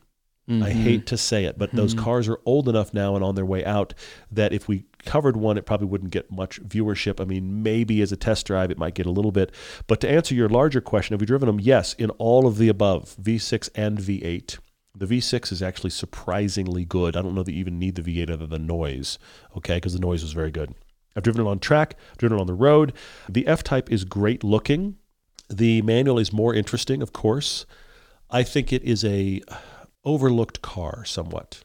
I 0.46 0.52
mm-hmm. 0.52 0.66
hate 0.66 1.06
to 1.06 1.16
say 1.16 1.46
it, 1.46 1.56
but 1.58 1.72
those 1.72 1.94
mm-hmm. 1.94 2.04
cars 2.04 2.28
are 2.28 2.38
old 2.44 2.68
enough 2.68 2.92
now 2.92 3.14
and 3.14 3.24
on 3.24 3.34
their 3.34 3.46
way 3.46 3.64
out 3.64 3.94
that 4.30 4.52
if 4.52 4.68
we 4.68 4.84
covered 5.06 5.38
one, 5.38 5.56
it 5.56 5.64
probably 5.64 5.86
wouldn't 5.86 6.10
get 6.10 6.30
much 6.30 6.60
viewership. 6.62 7.18
I 7.18 7.24
mean, 7.24 7.62
maybe 7.62 8.02
as 8.02 8.12
a 8.12 8.16
test 8.16 8.46
drive, 8.46 8.70
it 8.70 8.76
might 8.76 8.92
get 8.92 9.06
a 9.06 9.10
little 9.10 9.32
bit. 9.32 9.52
But 9.86 10.02
to 10.02 10.10
answer 10.10 10.34
your 10.34 10.50
larger 10.50 10.82
question, 10.82 11.14
have 11.14 11.20
we 11.22 11.26
driven 11.26 11.46
them? 11.46 11.60
Yes, 11.60 11.94
in 11.94 12.10
all 12.10 12.46
of 12.46 12.58
the 12.58 12.68
above, 12.68 13.16
V6 13.22 13.70
and 13.74 13.98
V8. 13.98 14.58
The 14.94 15.06
V6 15.06 15.50
is 15.50 15.62
actually 15.62 15.90
surprisingly 15.90 16.84
good. 16.84 17.16
I 17.16 17.22
don't 17.22 17.34
know 17.34 17.42
that 17.42 17.52
you 17.52 17.60
even 17.60 17.78
need 17.78 17.94
the 17.94 18.02
V8 18.02 18.30
other 18.30 18.46
than 18.46 18.66
noise, 18.66 19.18
okay, 19.56 19.76
because 19.76 19.94
the 19.94 19.98
noise 19.98 20.22
was 20.22 20.34
very 20.34 20.50
good. 20.50 20.74
I've 21.16 21.22
driven 21.22 21.46
it 21.46 21.48
on 21.48 21.58
track, 21.58 21.96
driven 22.18 22.36
it 22.36 22.40
on 22.42 22.46
the 22.46 22.52
road. 22.52 22.92
The 23.30 23.46
F 23.46 23.62
Type 23.62 23.90
is 23.90 24.04
great 24.04 24.44
looking. 24.44 24.96
The 25.48 25.82
manual 25.82 26.18
is 26.18 26.32
more 26.32 26.54
interesting, 26.54 27.02
of 27.02 27.12
course. 27.12 27.66
I 28.30 28.42
think 28.42 28.72
it 28.72 28.82
is 28.82 29.04
a 29.04 29.42
overlooked 30.04 30.62
car 30.62 31.04
somewhat. 31.04 31.62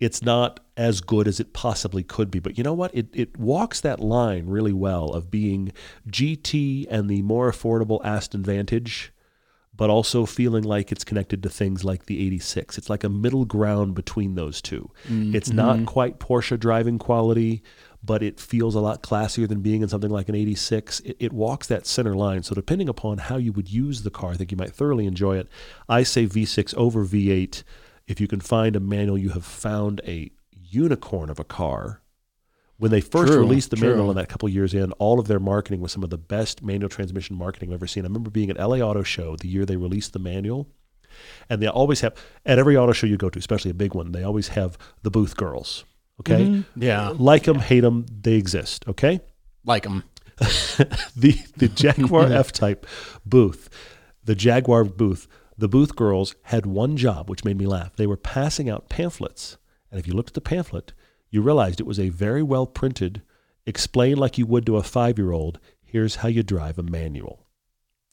It's 0.00 0.22
not 0.22 0.60
as 0.76 1.00
good 1.00 1.26
as 1.26 1.40
it 1.40 1.52
possibly 1.52 2.04
could 2.04 2.30
be, 2.30 2.38
but 2.38 2.56
you 2.56 2.62
know 2.62 2.72
what? 2.74 2.94
It 2.94 3.08
it 3.12 3.36
walks 3.36 3.80
that 3.80 3.98
line 3.98 4.46
really 4.46 4.72
well 4.72 5.10
of 5.10 5.30
being 5.30 5.72
GT 6.08 6.86
and 6.88 7.10
the 7.10 7.22
more 7.22 7.50
affordable 7.50 8.00
Aston 8.04 8.44
Vantage, 8.44 9.12
but 9.74 9.90
also 9.90 10.24
feeling 10.24 10.62
like 10.62 10.92
it's 10.92 11.02
connected 11.02 11.42
to 11.42 11.48
things 11.48 11.84
like 11.84 12.06
the 12.06 12.24
86. 12.24 12.78
It's 12.78 12.88
like 12.88 13.02
a 13.02 13.08
middle 13.08 13.44
ground 13.44 13.94
between 13.94 14.36
those 14.36 14.62
2 14.62 14.88
mm, 15.08 15.34
It's 15.34 15.50
not 15.50 15.76
mm-hmm. 15.76 15.84
quite 15.86 16.20
Porsche 16.20 16.58
driving 16.60 16.98
quality, 16.98 17.62
but 18.08 18.22
it 18.22 18.40
feels 18.40 18.74
a 18.74 18.80
lot 18.80 19.02
classier 19.02 19.46
than 19.46 19.60
being 19.60 19.82
in 19.82 19.88
something 19.88 20.10
like 20.10 20.30
an 20.30 20.34
86. 20.34 21.00
It, 21.00 21.16
it 21.20 21.30
walks 21.30 21.66
that 21.66 21.86
center 21.86 22.16
line. 22.16 22.42
So, 22.42 22.54
depending 22.54 22.88
upon 22.88 23.18
how 23.18 23.36
you 23.36 23.52
would 23.52 23.70
use 23.70 24.02
the 24.02 24.10
car, 24.10 24.30
I 24.30 24.34
think 24.34 24.50
you 24.50 24.56
might 24.56 24.72
thoroughly 24.72 25.04
enjoy 25.04 25.36
it. 25.36 25.46
I 25.90 26.04
say 26.04 26.26
V6 26.26 26.74
over 26.74 27.04
V8. 27.04 27.62
If 28.06 28.18
you 28.18 28.26
can 28.26 28.40
find 28.40 28.74
a 28.74 28.80
manual, 28.80 29.18
you 29.18 29.28
have 29.30 29.44
found 29.44 30.00
a 30.06 30.30
unicorn 30.70 31.28
of 31.28 31.38
a 31.38 31.44
car. 31.44 32.00
When 32.78 32.90
they 32.90 33.02
first 33.02 33.30
True, 33.30 33.40
released 33.40 33.68
the 33.68 33.76
true. 33.76 33.90
manual, 33.90 34.10
in 34.10 34.16
that 34.16 34.30
couple 34.30 34.48
years 34.48 34.72
in, 34.72 34.92
all 34.92 35.20
of 35.20 35.28
their 35.28 35.40
marketing 35.40 35.82
was 35.82 35.92
some 35.92 36.02
of 36.02 36.08
the 36.08 36.16
best 36.16 36.62
manual 36.62 36.88
transmission 36.88 37.36
marketing 37.36 37.70
I've 37.70 37.74
ever 37.74 37.86
seen. 37.86 38.04
I 38.04 38.06
remember 38.06 38.30
being 38.30 38.48
at 38.48 38.56
LA 38.58 38.78
Auto 38.78 39.02
Show 39.02 39.36
the 39.36 39.48
year 39.48 39.66
they 39.66 39.76
released 39.76 40.14
the 40.14 40.18
manual, 40.18 40.66
and 41.50 41.60
they 41.60 41.66
always 41.66 42.00
have 42.00 42.14
at 42.46 42.58
every 42.58 42.74
auto 42.74 42.92
show 42.92 43.06
you 43.06 43.18
go 43.18 43.28
to, 43.28 43.38
especially 43.38 43.70
a 43.70 43.74
big 43.74 43.94
one, 43.94 44.12
they 44.12 44.22
always 44.22 44.48
have 44.48 44.78
the 45.02 45.10
booth 45.10 45.36
girls. 45.36 45.84
Okay, 46.20 46.44
Mm-hmm. 46.44 46.82
Yeah. 46.82 47.14
like 47.16 47.44
them, 47.44 47.58
hate 47.60 47.80
them, 47.80 48.06
they 48.10 48.34
exist. 48.34 48.84
Okay, 48.88 49.20
Like 49.64 49.84
them. 49.84 50.04
the 51.16 51.36
the 51.56 51.68
Jaguar 51.68 52.26
F 52.32 52.52
Type 52.52 52.86
booth, 53.26 53.68
the 54.24 54.34
Jaguar 54.34 54.84
booth, 54.84 55.26
the 55.56 55.68
booth 55.68 55.96
girls 55.96 56.34
had 56.42 56.66
one 56.66 56.96
job, 56.96 57.28
which 57.28 57.44
made 57.44 57.58
me 57.58 57.66
laugh. 57.66 57.96
They 57.96 58.06
were 58.06 58.16
passing 58.16 58.68
out 58.70 58.88
pamphlets, 58.88 59.58
and 59.90 59.98
if 59.98 60.06
you 60.06 60.12
looked 60.12 60.30
at 60.30 60.34
the 60.34 60.40
pamphlet, 60.40 60.92
you 61.30 61.42
realized 61.42 61.80
it 61.80 61.86
was 61.86 61.98
a 62.00 62.08
very 62.10 62.42
well 62.42 62.66
printed, 62.66 63.22
explain 63.66 64.16
like 64.16 64.38
you 64.38 64.46
would 64.46 64.64
to 64.66 64.76
a 64.76 64.82
five 64.82 65.18
year 65.18 65.32
old. 65.32 65.58
Here's 65.82 66.16
how 66.16 66.28
you 66.28 66.42
drive 66.42 66.78
a 66.78 66.82
manual. 66.82 67.46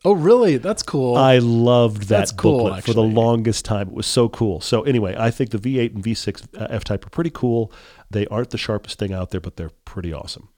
Oh, 0.05 0.13
really? 0.13 0.57
That's 0.57 0.83
cool. 0.83 1.15
I 1.15 1.39
loved 1.39 2.03
that 2.09 2.31
cool, 2.37 2.65
booklet 2.65 2.83
for 2.83 2.93
the 2.93 3.01
longest 3.01 3.65
time. 3.65 3.87
It 3.89 3.93
was 3.93 4.05
so 4.05 4.29
cool. 4.29 4.61
So 4.61 4.83
anyway, 4.83 5.15
I 5.17 5.31
think 5.31 5.49
the 5.49 5.57
V8 5.57 5.95
and 5.95 6.03
V6 6.03 6.61
uh, 6.61 6.67
F-Type 6.69 7.05
are 7.05 7.09
pretty 7.09 7.31
cool. 7.31 7.71
They 8.11 8.27
aren't 8.27 8.51
the 8.51 8.57
sharpest 8.57 8.99
thing 8.99 9.13
out 9.13 9.31
there, 9.31 9.41
but 9.41 9.57
they're 9.57 9.71
pretty 9.83 10.13
awesome. 10.13 10.49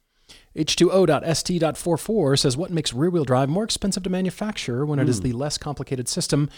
H2O.st.44 0.56 2.40
says 2.40 2.58
what 2.58 2.72
makes 2.72 2.94
rear 2.94 3.10
wheel 3.10 3.24
drive 3.24 3.48
more 3.48 3.64
expensive 3.64 4.04
to 4.04 4.10
manufacture 4.10 4.86
when 4.86 5.00
it 5.00 5.08
is 5.08 5.22
the 5.22 5.32
less 5.32 5.58
complicated 5.58 6.10
system. 6.10 6.50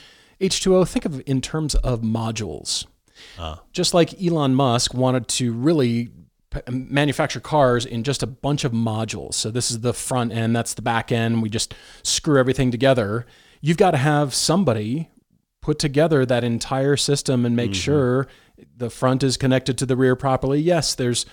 H2O, 0.41 0.87
think 0.87 1.05
of 1.05 1.21
in 1.25 1.41
terms 1.41 1.75
of 1.75 2.01
modules. 2.01 2.85
Just 3.73 3.93
like 3.93 4.21
Elon 4.21 4.55
Musk 4.55 4.93
wanted 4.93 5.27
to 5.27 5.51
really 5.51 6.09
manufacture 6.69 7.39
cars 7.39 7.85
in 7.85 8.03
just 8.03 8.23
a 8.23 8.27
bunch 8.27 8.63
of 8.63 8.71
modules. 8.71 9.35
So 9.35 9.51
this 9.51 9.69
is 9.69 9.81
the 9.81 9.93
front 9.93 10.31
end, 10.31 10.55
that's 10.55 10.73
the 10.73 10.81
back 10.81 11.11
end. 11.11 11.41
We 11.41 11.49
just 11.49 11.73
screw 12.03 12.39
everything 12.39 12.71
together. 12.71 13.25
You've 13.61 13.77
got 13.77 13.91
to 13.91 13.97
have 13.97 14.33
somebody 14.33 15.09
put 15.61 15.77
together 15.79 16.25
that 16.25 16.43
entire 16.43 16.95
system 16.95 17.45
and 17.45 17.55
make 17.55 17.75
sure 17.75 18.27
the 18.77 18.89
front 18.89 19.23
is 19.23 19.37
connected 19.37 19.77
to 19.77 19.85
the 19.85 19.95
rear 19.95 20.15
properly. 20.15 20.59
Yes, 20.59 20.95
there's 20.95 21.25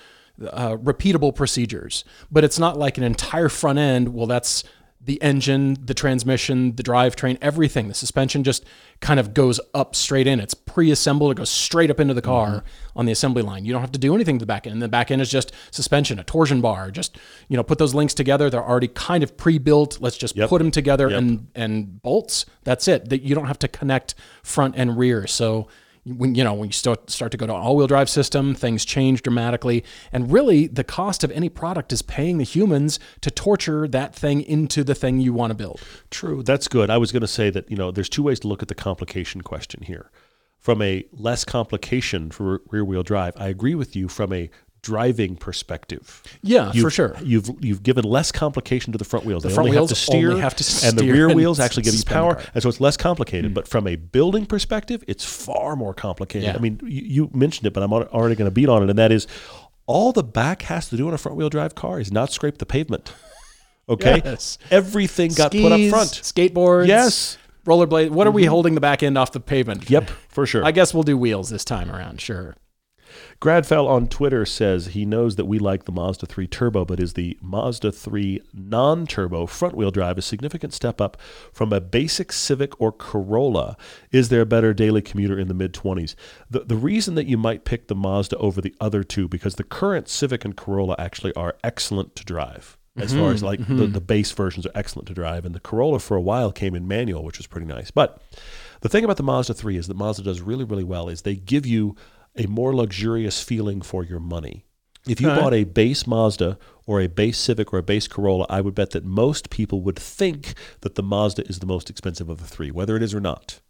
uh, 0.51 0.77
repeatable 0.77 1.35
procedures, 1.35 2.05
but 2.31 2.45
it's 2.45 2.59
not 2.59 2.79
like 2.79 2.99
an 2.99 3.05
entire 3.05 3.49
front 3.49 3.79
end. 3.79 4.13
Well, 4.13 4.27
that's 4.27 4.65
the 5.07 5.23
engine, 5.23 5.77
the 5.81 5.95
transmission, 5.95 6.75
the 6.75 6.83
drivetrain, 6.83 7.39
everything. 7.41 7.87
The 7.87 7.95
suspension 7.95 8.43
just 8.43 8.65
kind 9.01 9.21
of 9.21 9.35
goes 9.35 9.61
up 9.73 9.95
straight 9.95 10.27
in. 10.27 10.41
It's 10.41 10.53
pre-assembled. 10.53 11.31
It 11.31 11.37
goes 11.37 11.49
straight 11.49 11.93
up 11.93 12.01
into 12.01 12.13
the 12.13 12.23
car 12.23 12.49
mm-hmm. 12.49 12.99
on 12.99 13.07
the 13.07 13.13
assembly 13.13 13.43
line. 13.43 13.65
You 13.65 13.73
don't 13.73 13.83
have 13.83 13.93
to 13.93 14.01
do 14.01 14.17
anything 14.17 14.39
to 14.39 14.43
the 14.43 14.47
back 14.47 14.67
end. 14.67 14.83
The 14.83 14.89
back 14.89 15.13
end 15.13 15.23
is 15.23 15.31
just 15.31 15.53
suspension, 15.71 16.19
a 16.19 16.25
torsion 16.25 16.61
bar. 16.61 16.91
Just 16.91 17.19
you 17.49 17.57
know, 17.57 17.63
put 17.63 17.79
those 17.79 17.95
links 17.95 18.15
together. 18.15 18.51
They're 18.51 18.69
already 18.69 18.89
kind 18.89 19.23
of 19.23 19.37
pre-built. 19.37 20.01
Let's 20.01 20.17
just 20.17 20.37
Yep. 20.37 20.49
put 20.49 20.59
them 20.59 20.73
together 20.73 21.09
Yep. 21.09 21.19
and 21.19 21.47
and 21.55 22.03
bolts. 22.03 22.45
That's 22.65 22.89
it. 22.89 23.09
That 23.09 23.23
you 23.23 23.37
don't 23.37 23.47
have 23.47 23.61
to 23.61 23.69
connect 23.69 24.17
front 24.43 24.75
and 24.77 24.99
rear. 24.99 25.29
So 25.29 25.69
when 26.07 26.35
you 26.35 26.45
know 26.45 26.55
when 26.55 26.69
you 26.69 26.73
start 26.73 27.11
start 27.11 27.33
to 27.33 27.37
go 27.37 27.47
to 27.47 27.55
an 27.55 27.61
all-wheel 27.61 27.87
drive 27.87 28.09
system, 28.09 28.55
things 28.55 28.85
change 28.85 29.23
dramatically. 29.23 29.85
And 30.13 30.31
really, 30.31 30.67
the 30.67 30.85
cost 30.85 31.25
of 31.25 31.31
any 31.33 31.49
product 31.49 31.93
is 31.93 32.03
paying 32.03 32.39
the 32.39 32.45
humans 32.45 32.99
to 33.23 33.31
torture 33.31 33.89
that 33.89 34.15
thing 34.15 34.43
into 34.43 34.85
the 34.85 34.95
thing 34.95 35.21
you 35.21 35.33
want 35.33 35.51
to 35.51 35.55
build. 35.55 35.81
True, 36.11 36.43
that's 36.43 36.69
good. 36.69 36.91
I 36.91 36.99
was 36.99 37.13
going 37.13 37.23
to 37.23 37.29
say 37.29 37.51
that 37.51 37.71
you 37.71 37.77
know 37.77 37.91
there's 37.91 38.09
two 38.09 38.23
ways 38.23 38.41
to 38.41 38.49
look 38.49 38.63
at 38.63 38.69
the 38.69 38.75
complication 38.75 39.43
question 39.43 39.83
here. 39.83 40.11
From 40.59 40.83
a 40.83 41.05
less 41.13 41.45
complication 41.45 42.31
for 42.31 42.61
rear 42.71 42.85
wheel 42.85 43.03
drive, 43.03 43.35
I 43.37 43.49
agree 43.49 43.75
with 43.75 43.95
you. 43.95 44.09
From 44.09 44.33
a 44.33 44.51
driving 44.87 45.37
perspective, 45.37 46.23
Yeah, 46.43 46.67
You've- 46.69 46.81
for 46.81 46.91
sure. 46.91 47.17
You've 47.23 47.51
you've 47.61 47.83
given 47.83 48.05
less 48.05 48.31
complication 48.33 48.93
to 48.93 48.99
the 48.99 49.05
front 49.05 49.25
wheels. 49.27 49.43
The 49.43 49.49
they 49.49 49.55
front 49.55 49.69
only 49.69 49.79
wheels 49.79 49.91
have 49.91 49.99
to 49.99 50.05
steer, 50.05 50.31
only 50.31 50.43
have 50.43 50.57
to 50.57 50.87
and 50.87 50.99
the 50.99 51.11
rear 51.11 51.27
and 51.29 51.37
wheels 51.37 51.59
actually 51.61 51.83
give 51.83 51.95
you 51.95 52.05
power, 52.05 52.41
and 52.55 52.63
so 52.63 52.69
it's 52.69 52.81
less 52.81 52.97
complicated. 52.97 53.51
Mm. 53.51 53.55
But 53.55 53.69
from 53.69 53.87
a 53.87 53.97
building 53.97 54.47
perspective, 54.47 55.03
it's 55.07 55.25
far 55.25 55.77
more 55.77 55.95
complicated. 55.95 56.49
Yeah. 56.49 56.57
I 56.57 56.59
mean, 56.59 56.81
you, 56.85 57.03
you 57.03 57.31
mentioned 57.35 57.67
it, 57.67 57.73
but 57.73 57.83
I'm 57.83 57.93
already 57.93 58.35
going 58.35 58.49
to 58.49 58.55
beat 58.55 58.69
on 58.69 58.83
it, 58.83 58.91
and 58.91 58.99
that 58.99 59.13
is 59.13 59.27
all 59.87 60.13
the 60.13 60.25
back 60.25 60.63
has 60.63 60.89
to 60.91 60.97
do 60.97 61.09
on 61.09 61.15
a 61.15 61.19
front 61.19 61.37
wheel 61.37 61.49
drive 61.49 61.75
car 61.75 62.01
is 62.01 62.13
not 62.13 62.33
scrape 62.33 62.59
the 62.59 62.67
pavement. 62.67 63.13
Okay, 63.89 64.21
Yes. 64.25 64.59
everything 64.69 65.31
got 65.33 65.53
put 65.53 65.71
up 65.71 65.79
front. 65.91 66.11
skateboards, 66.11 66.89
Yes. 66.89 67.39
rollerblade. 67.65 68.11
What 68.11 68.27
are 68.27 68.33
we 68.33 68.43
mm-hmm. 68.43 68.51
holding 68.51 68.75
the 68.75 68.81
back 68.81 69.05
end 69.05 69.17
off 69.17 69.31
the 69.31 69.39
pavement? 69.39 69.89
Yep, 69.89 70.11
for 70.29 70.45
sure. 70.45 70.65
I 70.65 70.73
guess 70.73 70.93
we'll 70.93 71.05
do 71.05 71.17
wheels 71.17 71.51
this 71.51 71.65
time 71.65 71.93
around. 71.93 72.21
Sure. 72.21 72.57
Gradfell 73.41 73.87
on 73.87 74.09
Twitter 74.09 74.47
says 74.47 74.89
he 74.89 75.05
knows 75.05 75.37
that 75.37 75.45
we 75.45 75.59
like 75.59 75.85
the 75.85 75.93
Mazda 75.93 76.27
3 76.27 76.47
Turbo, 76.47 76.85
but 76.85 76.99
is 76.99 77.13
the 77.13 77.39
Mazda 77.43 77.93
3 77.93 78.41
non 78.55 79.07
turbo 79.07 79.45
front 79.47 79.75
wheel 79.75 79.91
drive 79.91 80.17
a 80.17 80.23
significant 80.23 80.73
step 80.73 81.01
up 81.01 81.19
from 81.53 81.73
a 81.73 81.81
basic 81.81 82.33
Civic 82.33 82.81
or 82.81 82.93
Corolla? 82.93 83.77
Is 84.11 84.31
there 84.31 84.41
a 84.41 84.47
better 84.47 84.73
daily 84.73 85.03
commuter 85.03 85.39
in 85.39 85.49
the 85.49 85.55
mid 85.55 85.75
20s? 85.75 86.15
The, 86.49 86.61
the 86.61 86.77
reason 86.77 87.15
that 87.17 87.27
you 87.27 87.37
might 87.37 87.65
pick 87.65 87.89
the 87.89 87.95
Mazda 87.95 88.39
over 88.39 88.61
the 88.63 88.75
other 88.81 89.05
two, 89.05 89.29
because 89.29 89.57
the 89.57 89.65
current 89.65 90.09
Civic 90.09 90.45
and 90.45 90.57
Corolla 90.57 90.97
actually 90.99 91.35
are 91.35 91.57
excellent 91.63 92.17
to 92.17 92.25
drive. 92.25 92.79
As 92.99 93.13
far 93.13 93.31
as 93.31 93.37
mm-hmm. 93.37 93.47
like 93.47 93.61
mm-hmm. 93.61 93.77
the, 93.77 93.87
the 93.89 94.01
base 94.01 94.33
versions 94.33 94.65
are 94.65 94.73
excellent 94.75 95.07
to 95.09 95.15
drive, 95.15 95.45
and 95.45 95.55
the 95.55 95.61
Corolla 95.61 95.99
for 95.99 96.17
a 96.17 96.21
while 96.21 96.51
came 96.51 96.75
in 96.75 96.89
manual, 96.89 97.25
which 97.25 97.37
was 97.37 97.47
pretty 97.47 97.67
nice. 97.67 97.91
But 97.91 98.23
the 98.81 98.89
thing 98.89 99.05
about 99.05 99.19
the 99.19 99.23
Mazda 99.23 99.53
3 99.53 99.77
is 99.77 99.87
that 99.89 99.99
Mazda 99.99 100.23
does 100.23 100.41
really, 100.41 100.65
really 100.65 100.85
well 100.85 101.11
is 101.11 101.23
they 101.23 101.37
give 101.37 101.67
you 101.67 101.95
a 102.39 102.47
more 102.47 102.75
luxurious 102.75 103.43
feeling 103.43 103.81
for 103.81 104.05
your 104.05 104.21
money. 104.21 104.65
If 105.09 105.21
you 105.21 105.29
Okay. 105.31 105.41
bought 105.41 105.55
a 105.55 105.65
base 105.65 106.07
Mazda 106.07 106.59
or 106.85 107.01
a 107.01 107.07
base 107.09 107.39
Civic 107.39 107.73
or 107.73 107.79
a 107.79 107.83
base 107.83 108.09
Corolla, 108.09 108.47
I 108.49 108.61
would 108.61 108.75
bet 108.75 108.91
that 108.91 109.05
most 109.05 109.51
people 109.51 109.81
would 109.83 109.99
think 109.99 110.55
that 110.81 110.97
the 110.97 111.03
Mazda 111.03 111.47
is 111.49 111.61
the 111.61 111.67
most 111.67 111.89
expensive 111.91 112.29
of 112.29 112.41
the 112.41 112.47
three, 112.47 112.71
whether 112.71 112.97
it 112.97 113.03
is 113.03 113.15
or 113.15 113.21
not. 113.21 113.61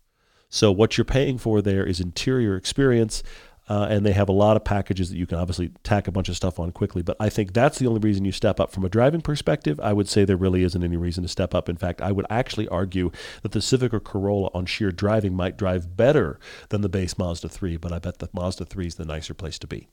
So 0.49 0.71
what 0.73 0.97
you're 0.97 1.05
paying 1.05 1.39
for 1.39 1.61
there 1.61 1.85
is 1.85 2.01
interior 2.01 2.57
experience, 2.57 3.23
uh, 3.69 3.87
and 3.91 4.07
they 4.07 4.13
have 4.13 4.29
a 4.29 4.33
lot 4.33 4.57
of 4.57 4.65
packages 4.65 5.11
that 5.11 5.17
you 5.17 5.27
can 5.27 5.39
obviously 5.39 5.71
tack 5.83 6.07
a 6.07 6.13
bunch 6.13 6.29
of 6.29 6.37
stuff 6.37 6.59
on 6.61 6.71
quickly. 6.71 7.03
But 7.03 7.17
I 7.19 7.29
think 7.29 7.53
that's 7.53 7.79
the 7.79 7.87
only 7.87 8.01
reason 8.01 8.25
you 8.25 8.33
step 8.33 8.61
up 8.61 8.71
from 8.71 8.85
a 8.85 8.89
driving 8.89 9.21
perspective. 9.21 9.81
I 9.81 9.93
would 9.93 10.09
say 10.09 10.25
there 10.25 10.37
really 10.37 10.63
isn't 10.63 10.83
any 10.83 10.97
reason 10.97 11.23
to 11.23 11.29
step 11.29 11.55
up. 11.55 11.69
In 11.69 11.77
fact, 11.77 12.01
I 12.01 12.13
would 12.13 12.27
actually 12.31 12.69
argue 12.69 13.11
that 13.43 13.53
the 13.53 13.63
Civic 13.63 13.93
or 13.93 14.01
Corolla 14.01 14.51
on 14.55 14.67
sheer 14.67 14.93
driving 14.93 15.35
might 15.35 15.57
drive 15.57 15.97
better 15.97 16.39
than 16.69 16.83
the 16.83 16.89
base 16.89 17.19
Mazda 17.19 17.49
3. 17.49 17.77
But 17.77 17.93
I 17.93 17.99
bet 17.99 18.19
the 18.19 18.29
Mazda 18.33 18.67
3 18.67 18.87
is 18.87 18.95
the 18.95 19.05
nicer 19.05 19.35
place 19.35 19.59
to 19.59 19.67
be. 19.67 19.89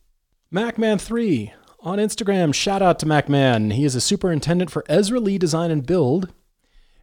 MacMan3 0.53 1.51
on 1.79 1.97
Instagram. 1.97 2.53
Shout 2.53 2.81
out 2.81 2.99
to 2.99 3.05
MacMan. 3.05 3.73
He 3.73 3.85
is 3.85 3.95
a 3.95 4.01
superintendent 4.01 4.69
for 4.69 4.85
Ezra 4.87 5.19
Lee 5.19 5.37
Design 5.37 5.71
and 5.71 5.85
Build, 5.85 6.31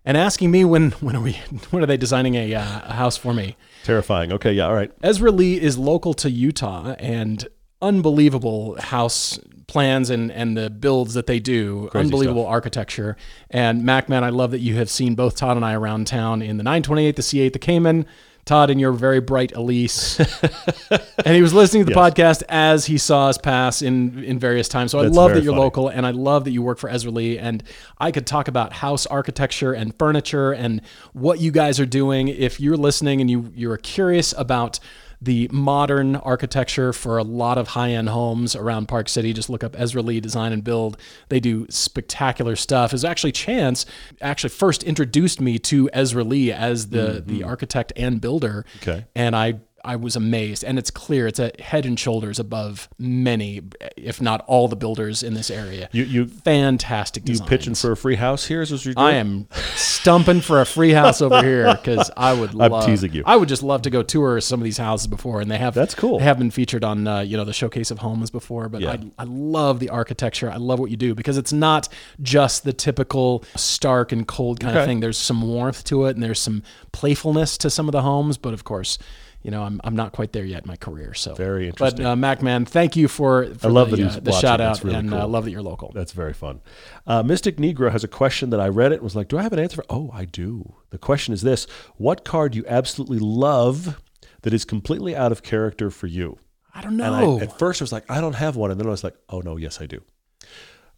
and 0.05 0.17
asking 0.17 0.51
me 0.51 0.65
when 0.65 0.91
when 0.93 1.17
are 1.17 1.23
we 1.23 1.33
when 1.71 1.83
are 1.83 1.87
they 1.87 1.97
designing 1.97 2.35
a, 2.35 2.55
uh, 2.55 2.81
a 2.85 2.93
house 2.95 3.17
for 3.17 3.35
me? 3.35 3.57
Terrifying. 3.85 4.33
Okay, 4.33 4.53
yeah, 4.53 4.67
all 4.67 4.75
right. 4.75 4.93
Ezra 5.03 5.31
Lee 5.31 5.61
is 5.61 5.79
local 5.79 6.15
to 6.15 6.31
Utah 6.31 6.95
and 6.99 7.47
unbelievable 7.83 8.79
house 8.81 9.39
plans 9.67 10.11
and, 10.11 10.31
and 10.33 10.57
the 10.57 10.69
builds 10.69 11.15
that 11.15 11.27
they 11.27 11.39
do. 11.39 11.89
unbelievable 11.95 12.47
architecture. 12.47 13.17
And 13.51 13.83
MacMan, 13.83 14.23
I 14.23 14.29
love 14.31 14.51
that 14.51 14.59
you 14.59 14.75
have 14.77 14.91
seen 14.91 15.15
both 15.15 15.37
Todd 15.37 15.57
and 15.57 15.65
I 15.65 15.75
around 15.75 16.07
town 16.07 16.43
in 16.43 16.57
the 16.57 16.65
928, 16.65 17.17
the 17.17 17.23
C8, 17.23 17.53
the 17.53 17.59
Cayman. 17.59 18.05
Todd 18.51 18.69
in 18.71 18.81
your 18.81 18.91
very 18.91 19.21
bright 19.21 19.53
Elise. 19.55 20.19
and 21.25 21.37
he 21.37 21.41
was 21.41 21.55
listening 21.55 21.85
to 21.87 21.93
the 21.95 21.99
Yes. 21.99 22.11
podcast 22.11 22.43
as 22.49 22.85
he 22.87 22.99
saw 22.99 23.29
us 23.29 23.39
pass 23.39 23.81
in 23.81 24.25
in 24.25 24.41
various 24.41 24.69
times. 24.69 24.91
So 24.91 25.01
That's 25.03 25.17
I 25.17 25.21
love 25.21 25.35
that 25.35 25.45
you're 25.45 25.53
funny. 25.53 25.63
local 25.63 25.89
and 25.89 26.05
I 26.05 26.11
love 26.11 26.45
that 26.45 26.51
you 26.51 26.61
work 26.61 26.79
for 26.79 26.91
Ezra 26.91 27.13
Lee. 27.13 27.39
And 27.39 27.63
I 27.99 28.11
could 28.11 28.27
talk 28.27 28.49
about 28.49 28.73
house 28.73 29.07
architecture 29.07 29.73
and 29.73 29.97
furniture 29.99 30.51
and 30.53 30.81
what 31.13 31.39
you 31.41 31.53
guys 31.53 31.79
are 31.79 31.87
doing. 31.87 32.27
If 32.27 32.59
you're 32.59 32.77
listening 32.77 33.21
and 33.21 33.31
you 33.31 33.53
you're 33.55 33.77
curious 33.77 34.35
about 34.37 34.81
the 35.23 35.49
modern 35.53 36.17
architecture 36.17 36.93
for 36.93 37.19
a 37.19 37.23
lot 37.23 37.59
of 37.59 37.69
high-end 37.69 38.09
homes 38.09 38.57
around 38.57 38.87
Park 38.89 39.09
City. 39.09 39.33
Just 39.33 39.51
look 39.51 39.63
up 39.63 39.75
Ezra 39.79 40.03
Lee 40.03 40.21
Design 40.21 40.53
and 40.53 40.65
Build. 40.65 40.97
They 41.29 41.41
do 41.41 41.67
spectacular 41.69 42.57
stuff. 42.57 42.95
Is 42.95 43.05
actually 43.05 43.33
Chance 43.33 43.87
actually 44.21 44.51
first 44.51 44.83
introduced 44.83 45.41
me 45.41 45.59
to 45.59 45.91
Ezra 45.93 46.25
Lee 46.25 46.53
as 46.53 46.89
the 46.89 47.23
the 47.25 47.45
architect 47.45 47.93
and 47.97 48.21
builder. 48.21 48.65
Mm-hmm. 48.81 48.91
Okay. 48.91 49.07
And 49.15 49.37
I 49.37 49.61
I 49.85 49.97
was 49.97 50.17
amazed, 50.17 50.63
and 50.65 50.79
it's 50.79 50.91
clear 50.91 51.27
it's 51.27 51.39
a 51.39 51.53
head 51.59 51.87
and 51.87 51.99
shoulders 51.99 52.39
above 52.39 52.89
many, 52.99 53.63
if 53.97 54.21
not 54.21 54.45
all, 54.47 54.69
the 54.69 54.77
builders 54.77 55.23
in 55.23 55.35
this 55.35 55.51
area. 55.51 55.89
You 55.93 56.05
you 56.05 56.27
Fantastic 56.27 57.23
you 57.25 57.35
designs. 57.35 57.49
pitching 57.49 57.75
for 57.75 57.93
a 57.93 57.97
free 57.97 58.17
house 58.17 58.47
here? 58.47 58.61
Is 58.63 58.71
what 58.73 58.85
you're 58.85 58.95
doing? 58.95 59.07
I 59.07 59.13
am 59.13 59.49
stumping 59.75 60.41
for 60.41 60.61
a 60.61 60.67
free 60.67 60.93
house 60.93 61.21
over 61.23 61.43
here 61.43 61.75
because 61.75 62.11
I 62.17 62.33
would. 62.33 62.51
I'm 62.51 62.71
love, 62.71 62.87
teasing 62.87 63.13
you. 63.13 63.23
I 63.27 63.37
would 63.37 63.49
just 63.49 63.63
love 63.63 63.83
to 63.83 63.91
go 63.91 64.03
tour 64.03 64.41
some 64.41 64.61
of 64.61 64.65
these 64.65 64.79
houses 64.79 65.07
before, 65.07 65.41
and 65.41 65.51
they 65.51 65.59
have. 65.59 65.75
That's 65.75 65.95
cool. 65.95 66.19
They 66.19 66.25
have 66.25 66.39
been 66.39 66.51
featured 66.51 66.85
on 66.85 67.07
uh, 67.07 67.21
you 67.21 67.37
know 67.37 67.45
the 67.45 67.53
showcase 67.53 67.91
of 67.91 67.99
homes 67.99 68.31
before, 68.31 68.69
but 68.69 68.81
Yeah. 68.81 68.93
I 68.93 68.99
I 69.23 69.25
love 69.25 69.81
the 69.81 69.89
architecture. 69.91 70.51
I 70.51 70.57
love 70.57 70.79
what 70.79 70.91
you 70.91 70.97
do 70.97 71.15
because 71.15 71.39
it's 71.39 71.53
not 71.53 71.89
just 72.23 72.65
the 72.65 72.73
typical 72.73 73.45
stark 73.57 74.13
and 74.13 74.27
cold 74.27 74.61
kind 74.61 74.77
of 74.77 74.85
thing. 74.85 75.01
There's 75.01 75.19
some 75.19 75.43
warmth 75.43 75.85
to 75.85 76.05
it, 76.07 76.17
and 76.17 76.23
there's 76.23 76.41
some 76.41 76.63
playfulness 76.93 77.57
to 77.59 77.71
some 77.71 77.89
of 77.89 77.93
the 77.93 78.03
homes, 78.03 78.37
but 78.37 78.53
of 78.53 78.65
course. 78.65 78.99
You 79.43 79.51
know, 79.51 79.63
I'm, 79.63 79.81
I'm 79.85 79.97
not 79.97 80.13
quite 80.13 80.33
there 80.33 80.45
yet 80.45 80.65
in 80.65 80.69
my 80.69 80.77
career. 80.77 81.15
So 81.15 81.35
Very 81.35 81.69
interesting. 81.69 82.03
But 82.03 82.11
uh, 82.11 82.17
Mac 82.17 82.43
man, 82.43 82.67
thank 82.67 82.95
you 82.95 83.09
for, 83.09 83.55
for 83.55 83.69
I 83.69 83.71
love 83.71 83.91
the, 83.91 83.97
that 83.97 84.17
uh, 84.17 84.21
the 84.21 84.33
shout 84.33 84.61
out, 84.61 84.85
really 84.85 84.97
and 84.97 85.15
uh, 85.15 85.21
cool. 85.21 85.29
love 85.29 85.45
that 85.45 85.51
you're 85.51 85.63
local. 85.63 85.93
That's 85.95 86.13
very 86.13 86.35
fun. 86.35 86.61
Uh, 87.07 87.23
Mystic 87.23 87.57
Negro 87.57 87.91
has 87.91 88.05
a 88.05 88.09
question 88.09 88.51
that 88.51 88.61
I 88.61 88.69
read 88.69 88.93
it 88.93 88.97
and 88.97 89.03
was 89.03 89.17
like, 89.17 89.29
Do 89.29 89.39
I 89.39 89.43
have 89.43 89.53
an 89.55 89.59
answer 89.59 89.77
for? 89.77 89.87
Oh, 89.89 90.11
I 90.13 90.27
do. 90.27 90.75
The 90.91 90.99
question 90.99 91.33
is 91.33 91.41
this 91.41 91.67
What 91.97 92.25
card 92.25 92.53
do 92.53 92.59
you 92.59 92.65
absolutely 92.69 93.19
love 93.19 94.01
that 94.43 94.53
is 94.53 94.65
completely 94.65 95.17
out 95.17 95.33
of 95.33 95.43
character 95.43 95.91
for 95.91 96.07
you? 96.07 96.39
I 96.75 96.83
don't 96.83 96.97
know. 96.97 97.39
I, 97.39 97.43
at 97.43 97.59
first 97.59 97.81
I 97.81 97.85
was 97.85 97.93
like, 97.93 98.09
I 98.11 98.21
don't 98.21 98.35
have 98.35 98.57
one. 98.57 98.71
And 98.71 98.79
then 98.79 98.87
I 98.87 98.91
was 98.91 99.05
like, 99.05 99.17
oh 99.29 99.41
no, 99.41 99.57
yes 99.57 99.81
I 99.81 99.87
do. 99.87 100.03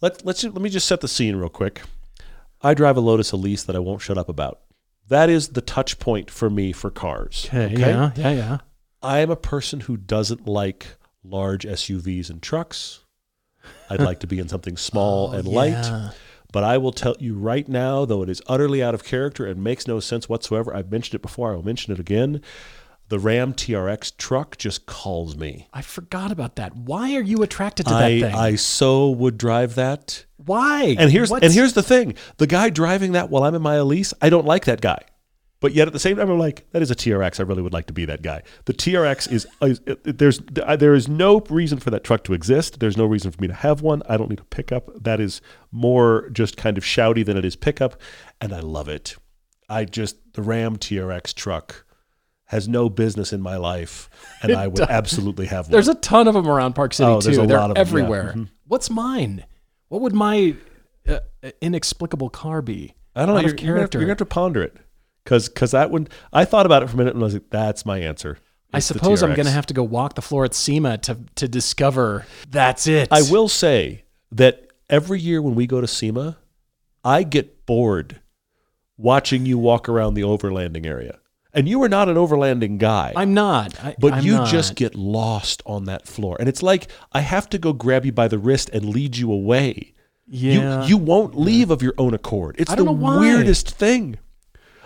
Let, 0.00 0.24
let's, 0.24 0.42
let 0.42 0.60
me 0.60 0.68
just 0.68 0.86
set 0.86 1.00
the 1.00 1.08
scene 1.08 1.36
real 1.36 1.48
quick. 1.48 1.82
I 2.60 2.74
drive 2.74 2.96
a 2.96 3.00
Lotus 3.00 3.32
Elise 3.32 3.64
that 3.64 3.76
I 3.76 3.78
won't 3.78 4.02
shut 4.02 4.18
up 4.18 4.28
about. 4.28 4.60
That 5.08 5.28
is 5.28 5.48
the 5.48 5.60
touch 5.60 5.98
point 5.98 6.30
for 6.30 6.48
me 6.48 6.72
for 6.72 6.90
cars. 6.90 7.48
okay, 7.52 7.74
yeah, 7.76 8.12
yeah, 8.16 8.30
yeah. 8.30 8.58
I 9.02 9.18
am 9.18 9.30
a 9.30 9.36
person 9.36 9.80
who 9.80 9.96
doesn't 9.96 10.46
like 10.46 10.96
large 11.24 11.64
SUVs 11.64 12.30
and 12.30 12.40
trucks. 12.40 13.00
I'd 13.90 14.00
like 14.00 14.20
to 14.20 14.26
be 14.26 14.38
in 14.38 14.48
something 14.48 14.76
small 14.78 15.30
oh, 15.30 15.32
and 15.32 15.46
light. 15.46 15.84
Oh, 15.84 15.90
yeah. 15.90 16.10
But 16.52 16.64
I 16.64 16.78
will 16.78 16.92
tell 16.92 17.16
you 17.18 17.34
right 17.34 17.66
now, 17.66 18.04
though 18.04 18.22
it 18.22 18.28
is 18.28 18.42
utterly 18.46 18.82
out 18.82 18.94
of 18.94 19.04
character 19.04 19.46
and 19.46 19.64
makes 19.64 19.86
no 19.86 20.00
sense 20.00 20.28
whatsoever, 20.28 20.74
I've 20.74 20.92
mentioned 20.92 21.14
it 21.14 21.22
before, 21.22 21.52
I 21.52 21.56
will 21.56 21.64
mention 21.64 21.92
it 21.92 21.98
again. 21.98 22.42
The 23.12 23.18
Ram 23.18 23.52
TRX 23.52 24.16
truck 24.16 24.56
just 24.56 24.86
calls 24.86 25.36
me. 25.36 25.68
I 25.70 25.82
forgot 25.82 26.32
about 26.32 26.56
that. 26.56 26.74
Why 26.74 27.14
are 27.14 27.20
you 27.20 27.42
attracted 27.42 27.84
to 27.84 27.92
that 27.92 28.04
I, 28.04 28.20
thing? 28.22 28.34
I 28.34 28.54
so 28.54 29.10
would 29.10 29.36
drive 29.36 29.74
that. 29.74 30.24
Why? 30.38 30.96
And 30.98 31.10
here's 31.10 31.28
What's- 31.28 31.44
and 31.44 31.52
here's 31.52 31.74
the 31.74 31.82
thing: 31.82 32.14
the 32.38 32.46
guy 32.46 32.70
driving 32.70 33.12
that 33.12 33.28
while 33.28 33.44
I'm 33.44 33.54
in 33.54 33.60
my 33.60 33.74
Elise, 33.74 34.14
I 34.22 34.30
don't 34.30 34.46
like 34.46 34.64
that 34.64 34.80
guy. 34.80 34.98
But 35.60 35.74
yet 35.74 35.88
at 35.88 35.92
the 35.92 35.98
same 35.98 36.16
time, 36.16 36.30
I'm 36.30 36.38
like, 36.38 36.64
that 36.70 36.80
is 36.80 36.90
a 36.90 36.94
TRX. 36.94 37.38
I 37.38 37.42
really 37.42 37.60
would 37.60 37.74
like 37.74 37.84
to 37.88 37.92
be 37.92 38.06
that 38.06 38.22
guy. 38.22 38.44
The 38.64 38.72
TRX 38.72 39.30
is, 39.30 39.46
is 39.60 39.82
there's 40.04 40.38
there 40.38 40.94
is 40.94 41.06
no 41.06 41.40
reason 41.50 41.80
for 41.80 41.90
that 41.90 42.04
truck 42.04 42.24
to 42.24 42.32
exist. 42.32 42.80
There's 42.80 42.96
no 42.96 43.04
reason 43.04 43.30
for 43.30 43.42
me 43.42 43.48
to 43.48 43.52
have 43.52 43.82
one. 43.82 44.02
I 44.08 44.16
don't 44.16 44.30
need 44.30 44.40
a 44.40 44.44
pickup. 44.44 44.88
That 45.04 45.20
is 45.20 45.42
more 45.70 46.30
just 46.30 46.56
kind 46.56 46.78
of 46.78 46.84
shouty 46.84 47.26
than 47.26 47.36
it 47.36 47.44
is 47.44 47.56
pickup, 47.56 48.00
and 48.40 48.54
I 48.54 48.60
love 48.60 48.88
it. 48.88 49.16
I 49.68 49.84
just 49.84 50.32
the 50.32 50.40
Ram 50.40 50.78
TRX 50.78 51.34
truck 51.34 51.84
has 52.52 52.68
no 52.68 52.88
business 52.90 53.32
in 53.32 53.40
my 53.40 53.56
life, 53.56 54.08
and 54.42 54.52
I 54.52 54.66
would 54.68 54.80
absolutely 54.82 55.46
have 55.46 55.66
one. 55.66 55.72
There's 55.72 55.88
a 55.88 55.94
ton 55.96 56.28
of 56.28 56.34
them 56.34 56.46
around 56.46 56.74
Park 56.74 56.92
City 56.94 57.10
Oh, 57.10 57.18
too. 57.20 57.24
there's 57.24 57.38
a 57.38 57.46
They're 57.46 57.56
lot 57.58 57.70
of 57.70 57.76
'em, 57.76 57.80
yeah. 57.80 57.80
everywhere. 57.80 58.32
Mhm. 58.36 58.48
What's 58.68 58.90
mine? 58.90 59.44
What 59.88 60.02
would 60.02 60.12
my 60.14 60.54
uh, 61.08 61.18
inexplicable 61.60 62.28
car 62.30 62.62
be? 62.62 62.94
I 63.16 63.26
don't 63.26 63.34
know. 63.34 63.38
Out 63.38 63.44
You're, 63.44 63.48
you're, 63.48 63.56
gonna 63.56 63.66
have, 63.68 63.76
character. 63.78 63.98
you're 63.98 64.04
gonna 64.06 64.10
have 64.12 64.18
to 64.18 64.24
ponder 64.26 64.62
it, 64.62 64.76
because 65.24 65.48
that 65.72 65.90
one 65.90 66.08
I 66.32 66.44
thought 66.44 66.66
about 66.66 66.82
it 66.82 66.88
for 66.88 66.94
a 66.94 66.98
minute 66.98 67.14
and 67.14 67.22
I 67.22 67.24
was 67.24 67.34
like, 67.34 67.50
that's 67.50 67.84
my 67.86 67.98
answer. 67.98 68.36
I 68.74 68.78
It's 68.78 68.88
the 68.88 68.94
suppose 68.94 69.22
I'm 69.22 69.34
going 69.34 69.44
to 69.46 69.52
have 69.52 69.66
to 69.66 69.74
go 69.74 69.82
walk 69.82 70.14
the 70.14 70.22
floor 70.22 70.44
at 70.46 70.54
SEMA 70.54 70.96
to 70.98 71.18
to 71.36 71.48
discover 71.48 72.24
that's 72.50 72.86
it. 72.86 73.08
I 73.10 73.20
will 73.30 73.48
say 73.48 74.04
that 74.30 74.66
every 74.88 75.20
year 75.20 75.42
when 75.42 75.54
we 75.54 75.66
go 75.66 75.80
to 75.82 75.86
SEMA, 75.86 76.38
I 77.04 77.22
get 77.22 77.66
bored 77.66 78.20
watching 78.96 79.44
you 79.46 79.58
walk 79.58 79.88
around 79.90 80.14
the 80.14 80.22
overlanding 80.22 80.86
area. 80.86 81.18
And 81.54 81.68
you 81.68 81.82
are 81.82 81.88
not 81.88 82.08
an 82.08 82.16
overlanding 82.16 82.78
guy. 82.78 83.12
I'm 83.14 83.34
not. 83.34 83.78
I, 83.84 83.94
but 83.98 84.14
I'm 84.14 84.24
you 84.24 84.34
not. 84.36 84.48
just 84.48 84.74
get 84.74 84.94
lost 84.94 85.62
on 85.66 85.84
that 85.84 86.08
floor. 86.08 86.36
And 86.40 86.48
it's 86.48 86.62
like 86.62 86.90
I 87.12 87.20
have 87.20 87.48
to 87.50 87.58
go 87.58 87.72
grab 87.74 88.06
you 88.06 88.12
by 88.12 88.28
the 88.28 88.38
wrist 88.38 88.70
and 88.72 88.86
lead 88.86 89.16
you 89.18 89.30
away. 89.30 89.92
Yeah. 90.26 90.82
You 90.84 90.88
you 90.88 90.96
won't 90.96 91.38
leave 91.38 91.70
of 91.70 91.82
your 91.82 91.92
own 91.98 92.14
accord. 92.14 92.56
It's 92.58 92.74
the 92.74 92.84
weirdest 92.90 93.70
thing. 93.70 94.18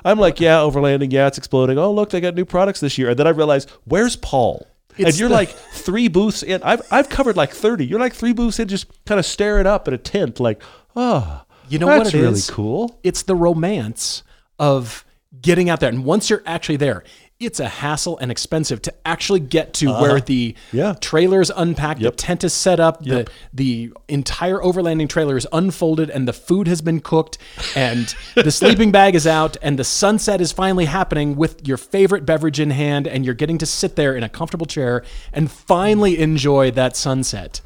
I'm 0.05 0.19
like, 0.19 0.41
yeah, 0.41 0.59
overlanding, 0.59 1.13
yeah, 1.13 1.27
it's 1.27 1.39
exploding. 1.39 1.79
Oh, 1.79 1.93
look, 1.93 2.11
they 2.11 2.21
got 2.21 2.35
new 2.35 2.45
products 2.45 2.81
this 2.81 2.97
year. 2.99 3.11
And 3.11 3.19
then 3.19 3.27
I 3.27 3.31
realize, 3.31 3.67
where's 3.85 4.17
Paul? 4.17 4.67
and 4.99 5.19
you're 5.19 5.29
the- 5.29 5.35
like 5.35 5.51
three 5.51 6.09
booths 6.09 6.43
in. 6.43 6.63
I've 6.63 6.83
I've 6.91 7.09
covered 7.09 7.37
like 7.37 7.53
30. 7.53 7.87
You're 7.87 8.01
like 8.01 8.15
three 8.15 8.33
booths 8.33 8.59
in, 8.59 8.67
just 8.69 8.87
kind 9.05 9.19
of 9.21 9.27
staring 9.27 9.67
up 9.67 9.87
at 9.89 9.95
a 9.95 9.99
tent, 9.99 10.41
like, 10.41 10.61
oh, 10.97 11.43
You 11.69 11.79
know 11.79 11.87
that's 11.87 12.07
what 12.07 12.15
it 12.15 12.19
really 12.23 12.33
is? 12.35 12.51
cool. 12.51 12.99
It's 13.05 13.23
the 13.23 13.35
romance 13.37 14.23
of 14.59 15.05
getting 15.43 15.69
out 15.71 15.81
there. 15.81 15.89
And 15.89 16.05
once 16.05 16.31
you're 16.31 16.43
actually 16.47 16.77
there, 16.77 17.05
it's 17.39 17.61
a 17.61 17.69
hassle 17.69 18.17
and 18.19 18.31
expensive 18.31 18.81
to 18.81 18.95
actually 19.05 19.41
get 19.41 19.75
to 19.75 19.91
uh-huh. 19.91 20.01
where 20.01 20.21
the. 20.21 20.55
Yeah. 20.73 20.95
trailer 21.01 21.43
is 21.43 21.53
unpacked, 21.55 22.01
Yep. 22.01 22.13
the 22.13 22.17
tent 22.17 22.45
is 22.45 22.55
set 22.55 22.81
up, 22.81 22.99
Yep. 23.03 23.27
the 23.53 23.89
the 23.89 23.93
entire 24.09 24.59
overlanding 24.59 25.09
trailer 25.09 25.37
is 25.37 25.47
unfolded, 25.53 26.09
and 26.09 26.27
the 26.27 26.33
food 26.33 26.67
has 26.67 26.81
been 26.81 27.01
cooked, 27.01 27.37
and 27.75 28.15
the 28.35 28.51
sleeping 28.51 28.91
bag 28.91 29.15
is 29.15 29.27
out, 29.27 29.57
and 29.61 29.79
the 29.79 29.85
sunset 29.85 30.41
is 30.41 30.51
finally 30.51 30.87
happening 30.87 31.37
with 31.37 31.67
your 31.69 31.77
favorite 31.77 32.25
beverage 32.25 32.59
in 32.59 32.71
hand, 32.71 33.07
and 33.07 33.27
you're 33.27 33.35
getting 33.35 33.59
to 33.59 33.67
sit 33.67 33.97
there 33.97 34.17
in 34.17 34.23
a 34.23 34.31
comfortable 34.31 34.67
chair 34.67 35.05
and 35.35 35.51
finally 35.51 36.19
enjoy 36.19 36.71
that 36.71 36.97
sunset. 36.97 37.61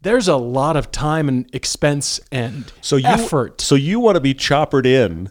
There's 0.00 0.26
a 0.26 0.36
lot 0.36 0.76
of 0.76 0.90
time 0.90 1.28
and 1.28 1.54
expense 1.54 2.18
and 2.32 2.72
So 2.80 2.96
you 2.96 3.06
effort. 3.06 3.60
So 3.60 3.74
you 3.74 4.00
want 4.00 4.16
to 4.16 4.20
be 4.20 4.34
choppered 4.34 4.86
in 4.86 5.30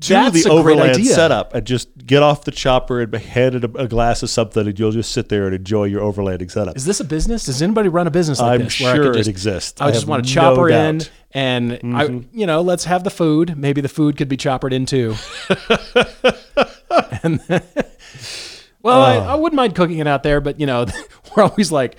to 0.00 0.12
That's 0.14 0.44
the 0.44 0.50
overland 0.50 1.04
setup 1.06 1.54
and 1.54 1.66
just 1.66 1.90
get 2.06 2.22
off 2.22 2.44
the 2.44 2.50
chopper 2.50 3.02
and 3.02 3.10
be 3.10 3.18
handed 3.18 3.64
a, 3.64 3.82
a 3.82 3.88
glass 3.88 4.22
of 4.22 4.30
something, 4.30 4.66
and 4.66 4.78
you'll 4.78 4.92
just 4.92 5.12
sit 5.12 5.28
there 5.28 5.44
and 5.46 5.54
enjoy 5.54 5.84
your 5.84 6.00
overlanding 6.00 6.50
setup. 6.50 6.76
Is 6.76 6.86
this 6.86 7.00
a 7.00 7.04
business? 7.04 7.44
Does 7.44 7.60
anybody 7.60 7.88
run 7.88 8.06
a 8.06 8.10
business 8.10 8.40
like 8.40 8.60
I'm 8.60 8.64
this? 8.64 8.80
where 8.80 8.94
I 8.94 8.96
could 8.96 9.04
sure 9.04 9.16
it 9.16 9.28
exists. 9.28 9.80
I 9.80 9.88
I 9.88 9.90
just 9.92 10.06
want 10.06 10.24
to 10.26 10.34
no 10.34 10.40
chopper 10.40 10.70
in, 10.70 10.98
doubt. 10.98 11.10
and 11.32 11.72
I, 11.72 11.76
mm-hmm. 11.76 12.38
you 12.38 12.46
know, 12.46 12.62
let's 12.62 12.84
have 12.84 13.04
the 13.04 13.10
food. 13.10 13.56
Maybe 13.56 13.80
the 13.80 13.88
food 13.88 14.16
could 14.16 14.28
be 14.28 14.36
choppered 14.36 14.72
in 14.72 14.86
too. 14.86 15.14
and 17.22 17.40
well, 18.82 19.02
I, 19.02 19.16
I 19.16 19.32
oh. 19.32 19.38
wouldn't 19.38 19.56
mind 19.56 19.74
cooking 19.74 19.98
it 19.98 20.06
out 20.06 20.22
there, 20.22 20.40
but 20.40 20.58
you 20.58 20.66
know, 20.66 20.86
we're 21.36 21.42
always 21.42 21.70
like, 21.70 21.96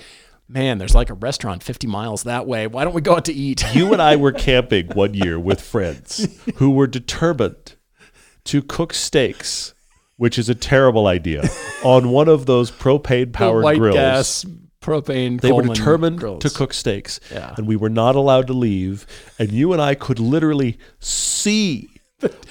man, 0.48 0.78
there's 0.78 0.96
like 0.96 1.10
a 1.10 1.16
restaurant 1.16 1.64
50 1.64 1.88
miles 1.88 2.24
that 2.24 2.48
way. 2.48 2.68
Why 2.68 2.84
don't 2.84 2.94
we 2.94 3.02
go 3.02 3.16
out 3.16 3.26
to 3.26 3.34
eat? 3.34 3.64
you 3.74 3.94
and 3.94 4.02
I 4.02 4.16
were 4.16 4.32
camping 4.32 4.88
one 4.88 5.14
year 5.14 5.40
with 5.40 5.62
friends 5.62 6.28
who 6.56 6.72
were 6.72 6.88
determined 6.88 7.76
to 8.46 8.62
cook 8.62 8.94
steaks, 8.94 9.74
which 10.18 10.38
is 10.38 10.50
a 10.50 10.56
terrible 10.56 11.08
idea, 11.08 11.44
on 11.84 12.10
one 12.10 12.28
of 12.28 12.46
those 12.46 12.72
propane 12.72 13.32
powered 13.34 13.64
white 13.64 13.78
grills. 13.78 13.96
gas 13.96 14.46
propane. 14.82 15.40
They 15.40 15.52
were 15.52 15.64
determined 15.64 16.20
grills. 16.20 16.42
to 16.44 16.50
cook 16.50 16.74
steaks, 16.74 17.20
Yeah. 17.32 17.54
and 17.58 17.66
we 17.68 17.76
were 17.76 17.90
not 17.90 18.16
allowed 18.16 18.48
to 18.48 18.54
leave. 18.54 19.06
And 19.40 19.52
you 19.52 19.72
and 19.74 19.82
I 19.82 19.96
could 19.96 20.20
literally 20.20 20.78
see 21.00 21.90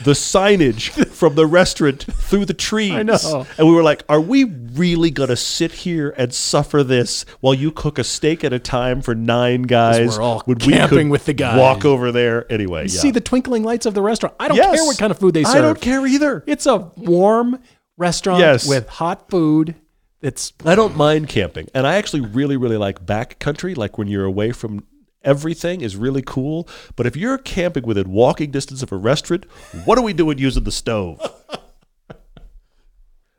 the 0.05 0.13
signage 0.13 0.91
from 1.09 1.35
the 1.35 1.47
restaurant 1.47 2.03
through 2.05 2.45
the 2.45 2.55
trees. 2.55 2.93
I 2.93 3.03
know. 3.03 3.47
And 3.59 3.67
we 3.69 3.75
were 3.75 3.83
like, 3.83 4.03
"Are 4.09 4.21
we 4.21 4.45
really 4.45 5.11
gonna 5.11 5.37
sit 5.37 5.73
here 5.73 6.15
and 6.17 6.33
suffer 6.33 6.83
this 6.83 7.25
while 7.41 7.55
you 7.55 7.71
cook 7.71 7.99
a 7.99 8.05
steak 8.05 8.45
at 8.45 8.53
a 8.53 8.59
time 8.59 9.03
for 9.03 9.15
nine 9.15 9.63
guys? 9.63 10.17
we're 10.17 10.23
all 10.23 10.41
when 10.47 10.59
camping 10.59 11.09
with 11.11 11.25
the 11.27 11.33
guys. 11.35 11.59
Walk 11.59 11.85
over 11.85 12.11
there 12.13 12.51
anyway. 12.53 12.83
Yeah. 12.89 13.01
See 13.01 13.11
the 13.11 13.21
twinkling 13.21 13.63
lights 13.63 13.87
of 13.87 13.95
the 13.95 14.03
restaurant. 14.03 14.35
I 14.41 14.49
don't 14.49 14.57
Yes. 14.57 14.75
care 14.77 14.85
what 14.85 14.99
kind 14.99 15.11
of 15.11 15.19
food 15.19 15.35
they 15.35 15.45
serve. 15.45 15.57
I 15.57 15.61
don't 15.61 15.81
care 15.81 16.07
either. 16.07 16.43
It's 16.47 16.67
a 16.67 16.91
warm 16.97 17.59
restaurant 17.97 18.41
Yes. 18.41 18.69
with 18.69 18.89
hot 18.89 19.29
food. 19.31 19.75
It's 20.21 20.53
I 20.65 20.75
don't 20.77 20.97
mind 20.97 21.29
camping, 21.29 21.69
and 21.75 21.87
I 21.87 21.97
actually 21.97 22.21
really, 22.21 22.57
really 22.57 22.77
like 22.77 23.05
backcountry. 23.05 23.77
Like 23.77 23.99
when 23.99 24.07
you're 24.09 24.25
away 24.25 24.53
from 24.53 24.85
everything 25.25 25.81
is 25.81 25.97
really 25.97 26.23
cool. 26.23 26.69
But 26.97 27.07
if 27.07 27.17
you're 27.17 27.39
camping 27.39 27.85
within 27.85 28.11
walking 28.11 28.51
distance 28.51 28.83
of 28.83 28.93
a 28.93 28.97
restaurant, 28.97 29.45
what 29.85 29.99
are 29.99 30.05
we 30.05 30.13
doing 30.13 30.39
using 30.39 30.65
the 30.65 30.73
stove? 30.73 31.21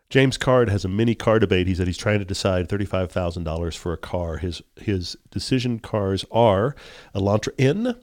James 0.09 0.37
Card 0.37 0.69
has 0.69 0.85
a 0.85 0.89
mini 0.89 1.15
car 1.15 1.39
debate. 1.39 1.65
He 1.65 1.73
said 1.73 1.87
he's 1.87 1.97
trying 1.97 2.19
to 2.19 2.25
decide 2.25 2.69
thirty-five 2.69 3.11
thousand 3.11 3.45
dollars 3.45 3.75
for 3.75 3.93
a 3.93 3.97
car. 3.97 4.37
His 4.37 4.61
his 4.75 5.17
decision 5.31 5.79
cars 5.79 6.23
are 6.31 6.75
Elantra 7.15 7.51
N, 7.57 7.95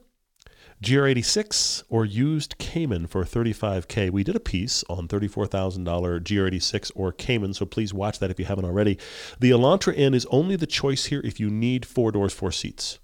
GR86 0.83 1.83
or 1.91 2.05
used 2.07 2.57
Cayman 2.59 3.07
for 3.07 3.23
35K. 3.25 4.11
We 4.11 4.25
did 4.25 4.35
a 4.35 4.41
piece 4.41 4.83
on 4.89 5.09
$34,000 5.09 5.85
GR86 5.85 6.91
or 6.95 7.13
Cayman, 7.13 7.53
so 7.53 7.67
please 7.67 7.93
watch 7.93 8.19
that 8.19 8.31
if 8.31 8.39
you 8.39 8.47
haven't 8.47 8.65
already. 8.65 8.99
The 9.39 9.51
Elantra 9.51 9.97
N 9.97 10.15
is 10.15 10.27
only 10.31 10.57
the 10.57 10.67
choice 10.67 11.07
here 11.07 11.21
if 11.23 11.39
you 11.39 11.51
need 11.51 11.85
four 11.85 12.11
doors, 12.13 12.33
four 12.33 12.51
seats. 12.51 12.99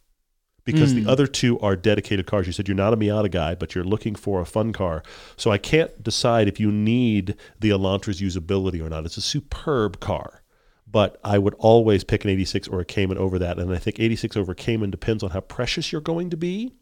Because 0.66 0.92
the 0.92 1.04
hmm. 1.04 1.08
other 1.08 1.26
two 1.26 1.58
are 1.60 1.76
dedicated 1.76 2.26
cars. 2.26 2.46
You 2.46 2.52
said 2.52 2.68
you're 2.68 2.76
not 2.76 2.92
a 2.92 2.96
Miata 2.96 3.30
guy, 3.30 3.54
but 3.54 3.74
you're 3.74 3.84
looking 3.84 4.14
for 4.14 4.40
a 4.40 4.44
fun 4.44 4.72
car. 4.72 5.02
So 5.36 5.50
I 5.50 5.58
can't 5.58 6.02
decide 6.02 6.48
if 6.48 6.60
you 6.60 6.70
need 6.70 7.36
the 7.58 7.70
Elantra's 7.70 8.20
usability 8.20 8.84
or 8.84 8.90
not. 8.90 9.06
It's 9.06 9.16
a 9.16 9.22
superb 9.22 10.00
car 10.00 10.42
but 10.88 11.18
I 11.24 11.38
would 11.38 11.54
always 11.54 12.04
pick 12.04 12.24
an 12.24 12.30
86 12.30 12.68
or 12.68 12.80
a 12.80 12.84
Cayman 12.84 13.18
over 13.18 13.38
that. 13.40 13.58
And 13.58 13.72
I 13.72 13.78
think 13.78 13.98
86 13.98 14.36
over 14.36 14.54
Cayman 14.54 14.90
depends 14.90 15.22
on 15.22 15.30
how 15.30 15.40
precious 15.40 15.92
you're 15.92 16.00
going 16.00 16.30
to 16.30 16.36
be 16.36 16.74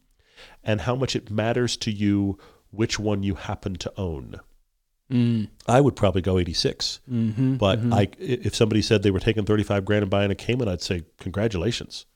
and 0.63 0.83
how 0.83 0.95
much 0.95 1.17
it 1.17 1.31
matters 1.31 1.77
to 1.79 1.91
you 1.91 2.39
which 2.71 2.99
one 2.99 3.23
you 3.23 3.35
happen 3.35 3.77
to 3.77 3.93
own. 3.97 4.41
Mm. 5.11 5.49
I 5.67 5.81
would 5.81 5.97
probably 5.97 6.23
go 6.23 6.39
86. 6.39 7.01
Mm-hmm, 7.11 7.57
but 7.57 7.79
I, 7.93 8.03
i- 8.03 8.09
if 8.19 8.55
somebody 8.55 8.83
said 8.83 9.03
they 9.03 9.11
were 9.11 9.21
taking 9.21 9.45
35 9.45 9.85
grand 9.85 10.03
and 10.03 10.11
buying 10.11 10.31
a 10.31 10.35
Cayman, 10.35 10.69
I'd 10.69 10.83
say 10.83 11.03
congratulations. 11.19 12.07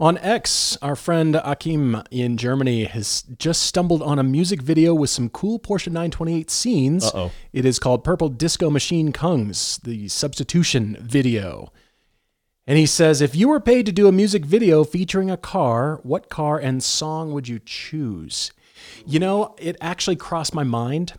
On 0.00 0.16
X, 0.16 0.78
our 0.80 0.96
friend 0.96 1.36
Akim 1.44 2.02
in 2.10 2.38
Germany 2.38 2.84
has 2.84 3.22
just 3.36 3.64
stumbled 3.64 4.00
on 4.00 4.18
a 4.18 4.22
music 4.22 4.62
video 4.62 4.94
with 4.94 5.10
some 5.10 5.28
cool 5.28 5.58
Porsche 5.58 5.88
928 5.88 6.50
scenes. 6.50 7.04
Uh-oh. 7.04 7.30
It 7.52 7.66
is 7.66 7.78
called 7.78 8.02
Purple 8.02 8.30
Disco 8.30 8.70
Machine 8.70 9.12
Kungs, 9.12 9.78
the 9.82 10.08
substitution 10.08 10.96
video. 11.02 11.70
And 12.66 12.78
he 12.78 12.86
says, 12.86 13.20
if 13.20 13.36
you 13.36 13.50
were 13.50 13.60
paid 13.60 13.84
to 13.84 13.92
do 13.92 14.08
a 14.08 14.12
music 14.12 14.46
video 14.46 14.84
featuring 14.84 15.30
a 15.30 15.36
car, 15.36 16.00
what 16.02 16.30
car 16.30 16.58
and 16.58 16.82
song 16.82 17.34
would 17.34 17.46
you 17.46 17.60
choose? 17.62 18.52
You 19.04 19.18
know, 19.18 19.54
it 19.58 19.76
actually 19.82 20.16
crossed 20.16 20.54
my 20.54 20.64
mind 20.64 21.12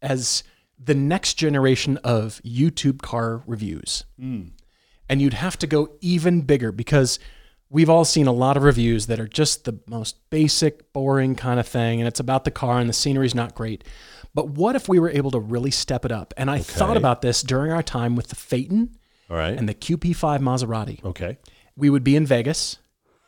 as 0.00 0.44
the 0.78 0.94
next 0.94 1.34
generation 1.34 1.96
of 2.04 2.40
YouTube 2.44 3.02
car 3.02 3.42
reviews. 3.44 4.04
Hmm. 4.20 4.50
And 5.08 5.20
you'd 5.20 5.34
have 5.34 5.58
to 5.58 5.66
go 5.66 5.96
even 6.00 6.42
bigger 6.42 6.70
because 6.70 7.18
we've 7.70 7.88
all 7.88 8.04
seen 8.04 8.26
a 8.26 8.32
lot 8.32 8.56
of 8.56 8.64
reviews 8.64 9.06
that 9.06 9.20
are 9.20 9.28
just 9.28 9.64
the 9.64 9.78
most 9.86 10.16
basic, 10.28 10.92
boring 10.92 11.36
kind 11.36 11.58
of 11.60 11.66
thing. 11.66 12.00
And 12.00 12.08
it's 12.08 12.20
about 12.20 12.44
the 12.44 12.50
car 12.50 12.78
and 12.80 12.88
the 12.88 12.92
scenery's 12.94 13.34
not 13.34 13.54
great. 13.54 13.84
But 14.34 14.50
what 14.50 14.76
if 14.76 14.88
we 14.88 14.98
were 14.98 15.10
able 15.10 15.30
to 15.30 15.40
really 15.40 15.70
step 15.70 16.04
it 16.04 16.12
up? 16.12 16.34
And 16.36 16.50
I 16.50 16.58
thought 16.58 16.96
about 16.96 17.22
this 17.22 17.42
during 17.42 17.72
our 17.72 17.82
time 17.82 18.16
with 18.16 18.28
the 18.28 18.36
Phaeton 18.36 18.96
All 19.30 19.36
right. 19.36 19.56
and 19.56 19.68
the 19.68 19.74
QP5 19.74 20.40
Maserati. 20.40 21.04
okay. 21.04 21.38
We 21.76 21.88
would 21.88 22.04
be 22.04 22.16
in 22.16 22.26
Vegas 22.26 22.78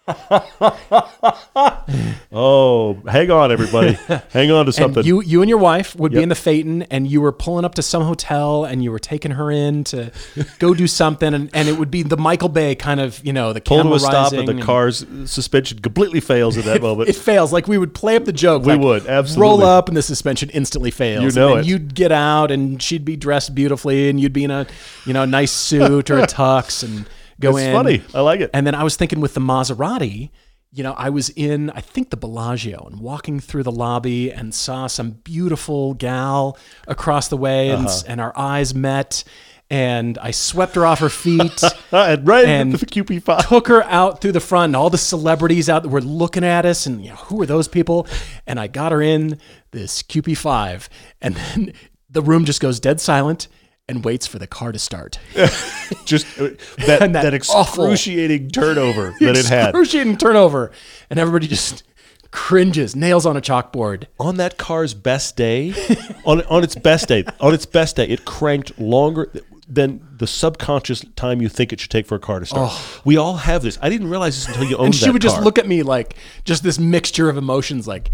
Oh, 2.35 2.95
hang 3.07 3.31
on, 3.31 3.53
everybody. 3.53 3.93
hang 4.31 4.51
on 4.51 4.65
to 4.65 4.69
And 4.69 4.75
something. 4.75 5.05
you, 5.05 5.21
you 5.21 5.43
and 5.43 5.51
your 5.51 5.59
wife 5.59 5.95
would 5.97 6.13
be 6.13 6.23
in 6.23 6.31
the 6.31 6.35
Phaeton, 6.35 6.83
and 6.85 7.07
you 7.07 7.21
were 7.21 7.31
pulling 7.31 7.67
up 7.67 7.75
to 7.75 7.83
some 7.83 8.05
hotel, 8.05 8.65
and 8.65 8.83
you 8.83 8.91
were 8.91 8.99
taking 8.99 9.33
her 9.33 9.51
in 9.51 9.85
to 9.85 10.11
go 10.59 10.73
do 10.73 10.87
something, 10.87 11.35
and, 11.35 11.51
and 11.53 11.69
it 11.69 11.77
would 11.77 11.91
be 11.91 12.03
the 12.03 12.17
Michael 12.17 12.49
Bay 12.49 12.75
kind 12.75 13.01
of, 13.01 13.23
you 13.25 13.35
know, 13.35 13.53
the 13.53 13.61
Pull 13.61 13.83
to 13.83 13.95
a 13.95 14.01
stop, 14.01 14.33
and 14.33 14.49
the 14.49 14.63
car's 14.63 15.05
suspension 15.27 15.81
completely 15.81 16.21
fails 16.21 16.57
at 16.57 16.65
that 16.65 16.81
moment. 16.83 17.11
It 17.11 17.17
fails. 17.17 17.53
Like 17.53 17.69
we 17.69 17.77
would 17.77 17.93
play 17.93 18.17
up 18.17 18.25
the 18.25 18.33
joke. 18.33 18.65
We 18.65 18.73
like, 18.73 18.81
would, 18.81 19.07
absolutely. 19.07 19.43
roll 19.43 19.63
up, 19.63 19.89
and 19.89 19.97
the 19.97 20.03
suspension 20.03 20.49
instantly 20.51 20.91
fails. 20.91 21.37
You 21.37 21.41
know 21.41 21.57
it. 21.59 21.67
You'd 21.67 21.95
get 21.95 22.13
out, 22.13 22.51
and 22.51 22.83
she'd 22.83 23.05
be 23.05 23.17
dressed 23.17 23.55
beautifully, 23.55 24.09
and 24.09 24.19
you'd 24.19 24.33
be 24.33 24.45
in 24.45 24.51
a, 24.51 24.67
you 25.05 25.13
know, 25.13 25.27
nice 25.27 25.53
suit 25.53 26.11
or 26.11 26.19
a 26.19 26.27
tux, 26.27 26.83
and 26.83 27.07
go 27.43 27.57
It's 27.57 27.67
in. 27.67 27.73
funny. 27.75 28.03
I 28.15 28.21
like 28.21 28.41
it. 28.41 28.51
And 28.55 28.67
then 28.67 28.75
I 28.75 28.83
was 28.85 28.97
thinking 28.97 29.21
with 29.21 29.35
the 29.35 29.41
Maserati, 29.41 30.31
you 30.75 30.83
know, 30.83 30.93
I 30.95 31.11
was 31.11 31.29
in, 31.29 31.69
I 31.71 31.81
think 31.81 32.09
the 32.11 32.17
Bellagio 32.17 32.87
and 32.91 33.01
walking 33.01 33.41
through 33.41 33.63
the 33.65 33.73
lobby 33.73 34.33
and 34.33 34.55
saw 34.55 34.87
some 34.87 35.11
beautiful 35.23 35.93
gal 35.95 36.57
across 36.89 37.29
the 37.29 37.37
way 37.37 37.69
and, 37.71 37.87
Uh-huh. 37.87 38.03
and 38.09 38.21
our 38.21 38.33
eyes 38.39 38.75
met 38.75 39.23
and 39.71 40.19
I 40.19 40.33
swept 40.33 40.75
her 40.75 40.85
off 40.85 40.99
her 41.01 41.09
feet. 41.09 41.63
and 41.93 42.27
right 42.29 42.45
and 42.47 42.73
into 42.75 42.85
the 42.85 42.91
QP5. 42.91 43.49
took 43.49 43.69
her 43.69 43.83
out 43.85 44.21
through 44.21 44.33
the 44.33 44.41
front 44.41 44.71
and 44.71 44.77
all 44.77 44.91
the 44.91 44.99
celebrities 44.99 45.69
out 45.71 45.83
that 45.83 45.89
were 45.89 46.01
looking 46.03 46.45
at 46.45 46.65
us 46.67 46.85
and 46.87 47.03
you 47.03 47.11
know, 47.11 47.17
who 47.17 47.41
are 47.43 47.47
those 47.47 47.69
people 47.69 48.07
and 48.47 48.59
i 48.61 48.67
got 48.67 48.93
her 48.93 49.01
in 49.01 49.39
this 49.71 50.03
qp5 50.03 50.89
and 51.23 51.37
then 51.37 51.73
the 52.11 52.21
room 52.23 52.45
just 52.45 52.61
goes 52.61 52.81
dead 52.81 53.01
silent 53.01 53.49
and 53.89 54.05
waits 54.05 54.27
for 54.27 54.39
the 54.39 54.47
car 54.47 54.73
to 54.73 54.79
start 54.79 55.19
Just 56.05 56.27
uh, 56.41 56.51
that, 56.87 57.01
that 57.01 57.13
that, 57.13 57.35
excruciating 57.35 58.51
turnover 58.51 59.15
that 59.21 59.37
it 59.37 59.47
had. 59.47 59.71
excruciating 59.71 60.17
turnover 60.17 60.71
and 61.11 61.19
everybody 61.19 61.47
just 61.47 61.83
cringes 62.31 62.97
nails 62.97 63.27
on 63.27 63.37
a 63.37 63.41
chalkboard 63.41 64.07
on 64.19 64.37
that 64.37 64.57
car's 64.57 64.95
best 64.95 65.37
day, 65.37 65.75
on 66.25 66.43
on 66.47 66.65
its 66.65 66.75
best 66.75 67.07
day, 67.09 67.25
on 67.41 67.53
its 67.55 67.67
best 67.67 67.97
day, 67.97 68.07
it 68.07 68.25
cranked 68.25 68.79
longer 68.81 69.31
than 69.69 70.07
the 70.17 70.27
subconscious 70.27 71.05
time 71.15 71.41
you 71.41 71.49
think 71.49 71.73
it 71.73 71.81
should 71.81 71.91
take 71.91 72.07
for 72.07 72.15
a 72.17 72.19
car 72.19 72.41
to 72.41 72.47
start. 72.47 72.73
We 73.05 73.17
all 73.17 73.37
have 73.37 73.63
this. 73.63 73.79
I 73.81 73.89
didn't 73.91 74.09
realize 74.09 74.35
this 74.37 74.49
until 74.49 74.65
you 74.69 74.77
owned 74.77 74.87
and 74.87 74.95
she 74.95 75.11
would 75.11 75.23
just 75.23 75.41
look 75.43 75.59
at 75.59 75.69
me 75.69 75.83
like 75.83 76.17
just 76.45 76.63
this 76.63 76.79
mixture 76.79 77.29
of 77.29 77.37
emotions 77.37 77.87
like 77.87 78.11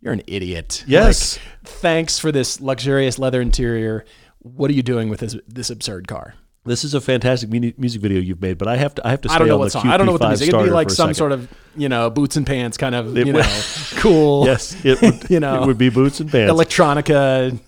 you're 0.00 0.12
an 0.12 0.22
idiot 0.26 0.84
Yes. 0.86 1.36
Like, 1.36 1.42
thanks 1.64 2.18
for 2.18 2.30
this 2.32 2.60
luxurious 2.60 3.18
leather 3.18 3.40
interior 3.40 4.04
what 4.42 4.70
are 4.70 4.74
you 4.74 4.82
doing 4.82 5.08
with 5.08 5.20
this, 5.20 5.36
this 5.48 5.70
absurd 5.70 6.06
car 6.08 6.34
This 6.64 6.84
is 6.84 6.94
a 6.94 7.00
fantastic 7.00 7.48
music 7.50 8.00
video 8.02 8.20
you've 8.20 8.40
made, 8.40 8.58
but 8.58 8.68
I 8.68 8.76
have 8.76 8.94
to 8.96 9.06
I 9.06 9.10
have 9.10 9.20
to 9.22 9.28
stay 9.28 9.34
I 9.36 9.38
don't 9.38 9.48
know 9.48 9.58
what 9.58 9.64
the 9.66 9.70
song. 9.70 9.86
I 9.88 9.96
don't 9.96 10.06
know 10.06 10.12
what 10.12 10.20
the 10.20 10.28
music. 10.28 10.48
It'd 10.48 10.64
be 10.64 10.70
like 10.70 10.90
some 10.90 11.06
second. 11.06 11.14
sort 11.14 11.32
of 11.32 11.48
you 11.76 11.88
know 11.88 12.10
boots 12.10 12.36
and 12.36 12.46
pants 12.46 12.76
kind 12.76 12.94
of 12.94 13.16
It 13.16 13.26
you 13.26 13.32
would- 13.32 13.42
know 13.44 13.60
cool. 13.96 14.46
Yes, 14.46 14.76
it 14.84 15.00
would, 15.02 15.30
You 15.34 15.40
know. 15.40 15.62
it 15.62 15.66
would 15.66 15.78
be 15.78 15.90
boots 15.90 16.20
and 16.20 16.30
pants. 16.30 16.52
electronica. 16.52 17.58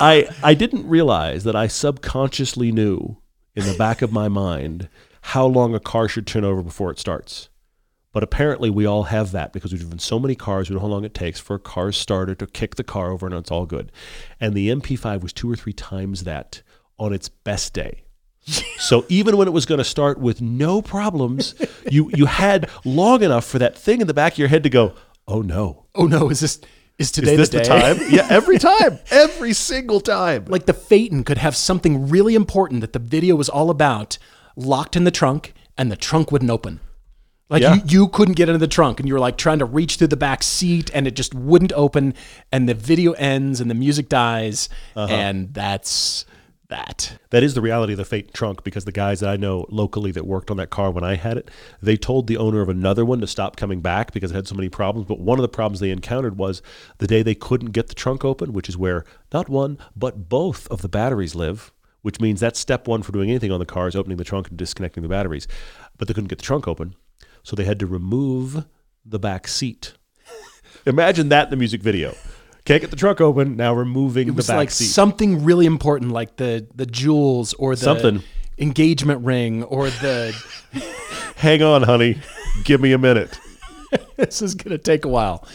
I 0.00 0.28
I 0.42 0.54
didn't 0.54 0.88
realize 0.88 1.44
that 1.44 1.56
I 1.56 1.66
subconsciously 1.66 2.72
knew 2.72 3.16
in 3.54 3.64
the 3.66 3.74
back 3.76 4.02
of 4.02 4.12
my 4.12 4.28
mind 4.28 4.88
how 5.22 5.46
long 5.46 5.74
a 5.74 5.80
car 5.80 6.08
should 6.08 6.26
turn 6.26 6.44
over 6.44 6.62
before 6.62 6.90
it 6.90 6.98
starts. 6.98 7.48
But 8.12 8.22
apparently 8.22 8.68
we 8.68 8.84
all 8.84 9.04
have 9.04 9.32
that 9.32 9.52
because 9.52 9.72
we've 9.72 9.80
driven 9.80 9.98
so 9.98 10.18
many 10.18 10.34
cars, 10.34 10.68
we 10.68 10.76
know 10.76 10.82
how 10.82 10.88
long 10.88 11.04
it 11.04 11.14
takes 11.14 11.40
for 11.40 11.54
a 11.54 11.58
car's 11.58 11.96
starter 11.96 12.34
to 12.34 12.46
kick 12.46 12.76
the 12.76 12.84
car 12.84 13.10
over 13.10 13.26
and 13.26 13.34
it's 13.34 13.50
all 13.50 13.64
good. 13.64 13.90
And 14.38 14.54
the 14.54 14.68
MP5 14.68 15.22
was 15.22 15.32
two 15.32 15.50
or 15.50 15.56
three 15.56 15.72
times 15.72 16.24
that 16.24 16.62
on 16.98 17.12
its 17.12 17.28
best 17.30 17.72
day. 17.72 18.04
so 18.78 19.06
even 19.08 19.36
when 19.36 19.48
it 19.48 19.52
was 19.52 19.66
going 19.66 19.78
to 19.78 19.84
start 19.84 20.18
with 20.18 20.42
no 20.42 20.82
problems, 20.82 21.54
you 21.90 22.10
you 22.14 22.26
had 22.26 22.68
long 22.84 23.22
enough 23.22 23.44
for 23.44 23.58
that 23.60 23.78
thing 23.78 24.00
in 24.00 24.06
the 24.06 24.14
back 24.14 24.32
of 24.32 24.38
your 24.38 24.48
head 24.48 24.64
to 24.64 24.70
go, 24.70 24.94
"Oh 25.28 25.42
no. 25.42 25.86
Oh 25.94 26.06
no, 26.06 26.28
is 26.28 26.40
this 26.40 26.60
is 26.98 27.12
today 27.12 27.34
Is 27.34 27.38
this 27.38 27.48
the, 27.50 27.58
the, 27.58 27.64
time?" 27.64 27.98
yeah, 28.10 28.26
every 28.28 28.58
time. 28.58 28.98
Every 29.12 29.52
single 29.52 30.00
time. 30.00 30.46
like 30.46 30.66
the 30.66 30.72
Phaeton 30.72 31.22
could 31.22 31.38
have 31.38 31.56
something 31.56 32.08
really 32.08 32.34
important 32.34 32.80
that 32.80 32.92
the 32.92 32.98
video 32.98 33.36
was 33.36 33.48
all 33.48 33.70
about 33.70 34.18
locked 34.56 34.96
in 34.96 35.04
the 35.04 35.12
trunk 35.12 35.54
and 35.78 35.90
the 35.90 35.96
trunk 35.96 36.32
wouldn't 36.32 36.50
open. 36.50 36.80
Like 37.52 37.62
Yeah. 37.62 37.74
you, 37.76 37.82
you 37.86 38.08
couldn't 38.08 38.34
get 38.34 38.48
into 38.48 38.58
the 38.58 38.66
trunk 38.66 38.98
and 38.98 39.06
you 39.08 39.14
were 39.14 39.20
like 39.20 39.36
trying 39.36 39.58
to 39.60 39.64
reach 39.66 39.96
through 39.96 40.08
the 40.08 40.16
back 40.16 40.42
seat 40.42 40.90
and 40.94 41.06
it 41.06 41.14
just 41.14 41.34
wouldn't 41.34 41.72
open 41.74 42.14
and 42.50 42.68
the 42.68 42.74
video 42.74 43.12
ends 43.12 43.60
and 43.60 43.70
the 43.70 43.74
music 43.74 44.08
dies 44.08 44.68
Uh-huh. 44.96 45.12
and 45.14 45.52
that's 45.54 46.24
that. 46.68 47.18
That 47.28 47.42
is 47.42 47.52
the 47.52 47.60
reality 47.60 47.92
of 47.92 47.98
the 47.98 48.04
Fate 48.06 48.32
trunk 48.32 48.64
because 48.64 48.86
the 48.86 48.92
guys 48.92 49.20
that 49.20 49.28
I 49.28 49.36
know 49.36 49.66
locally 49.68 50.10
that 50.12 50.26
worked 50.26 50.50
on 50.50 50.56
that 50.56 50.70
car 50.70 50.90
when 50.90 51.04
I 51.04 51.16
had 51.16 51.36
it, 51.36 51.50
they 51.82 51.98
told 51.98 52.26
the 52.26 52.38
owner 52.38 52.62
of 52.62 52.70
another 52.70 53.04
one 53.04 53.20
to 53.20 53.26
stop 53.26 53.56
coming 53.56 53.82
back 53.82 54.12
because 54.14 54.30
it 54.30 54.34
had 54.34 54.48
so 54.48 54.54
many 54.54 54.70
problems. 54.70 55.06
But 55.06 55.20
one 55.20 55.38
of 55.38 55.42
the 55.42 55.50
problems 55.50 55.80
they 55.80 55.90
encountered 55.90 56.38
was 56.38 56.62
the 56.96 57.06
day 57.06 57.22
they 57.22 57.34
couldn't 57.34 57.72
get 57.72 57.88
the 57.88 57.94
trunk 57.94 58.24
open, 58.24 58.54
which 58.54 58.70
is 58.70 58.78
where 58.78 59.04
not 59.34 59.50
one, 59.50 59.76
but 59.94 60.30
both 60.30 60.66
of 60.68 60.80
the 60.80 60.88
batteries 60.88 61.34
live, 61.34 61.72
which 62.00 62.20
means 62.20 62.40
that's 62.40 62.58
step 62.58 62.88
one 62.88 63.02
for 63.02 63.12
doing 63.12 63.28
anything 63.28 63.52
on 63.52 63.60
the 63.60 63.66
car 63.66 63.86
is 63.86 63.94
opening 63.94 64.16
the 64.16 64.24
trunk 64.24 64.48
and 64.48 64.56
disconnecting 64.56 65.02
the 65.02 65.10
batteries. 65.10 65.46
But 65.98 66.08
they 66.08 66.14
couldn't 66.14 66.28
get 66.28 66.38
the 66.38 66.44
trunk 66.44 66.66
open. 66.66 66.94
So 67.42 67.56
they 67.56 67.64
had 67.64 67.78
to 67.80 67.86
remove 67.86 68.64
the 69.04 69.18
back 69.18 69.48
seat. 69.48 69.94
Imagine 70.86 71.28
that 71.30 71.44
in 71.44 71.50
the 71.50 71.56
music 71.56 71.82
video. 71.82 72.14
Can't 72.64 72.80
get 72.80 72.90
the 72.90 72.96
trunk 72.96 73.20
open, 73.20 73.56
now 73.56 73.74
removing 73.74 74.28
It 74.28 74.30
the 74.32 74.36
was 74.36 74.46
back 74.46 74.56
like 74.56 74.70
seat. 74.70 74.86
something 74.86 75.44
really 75.44 75.66
important 75.66 76.12
like 76.12 76.36
the 76.36 76.66
the 76.74 76.86
jewels 76.86 77.54
or 77.54 77.74
the 77.74 77.82
Something. 77.82 78.22
engagement 78.58 79.24
ring 79.24 79.64
or 79.64 79.90
the 79.90 80.32
Hang 81.36 81.62
on, 81.62 81.82
honey. 81.82 82.20
Give 82.64 82.80
me 82.80 82.92
a 82.92 82.98
minute. 82.98 83.38
this 84.16 84.42
is 84.42 84.54
gonna 84.54 84.78
take 84.78 85.04
a 85.04 85.08
while. 85.08 85.46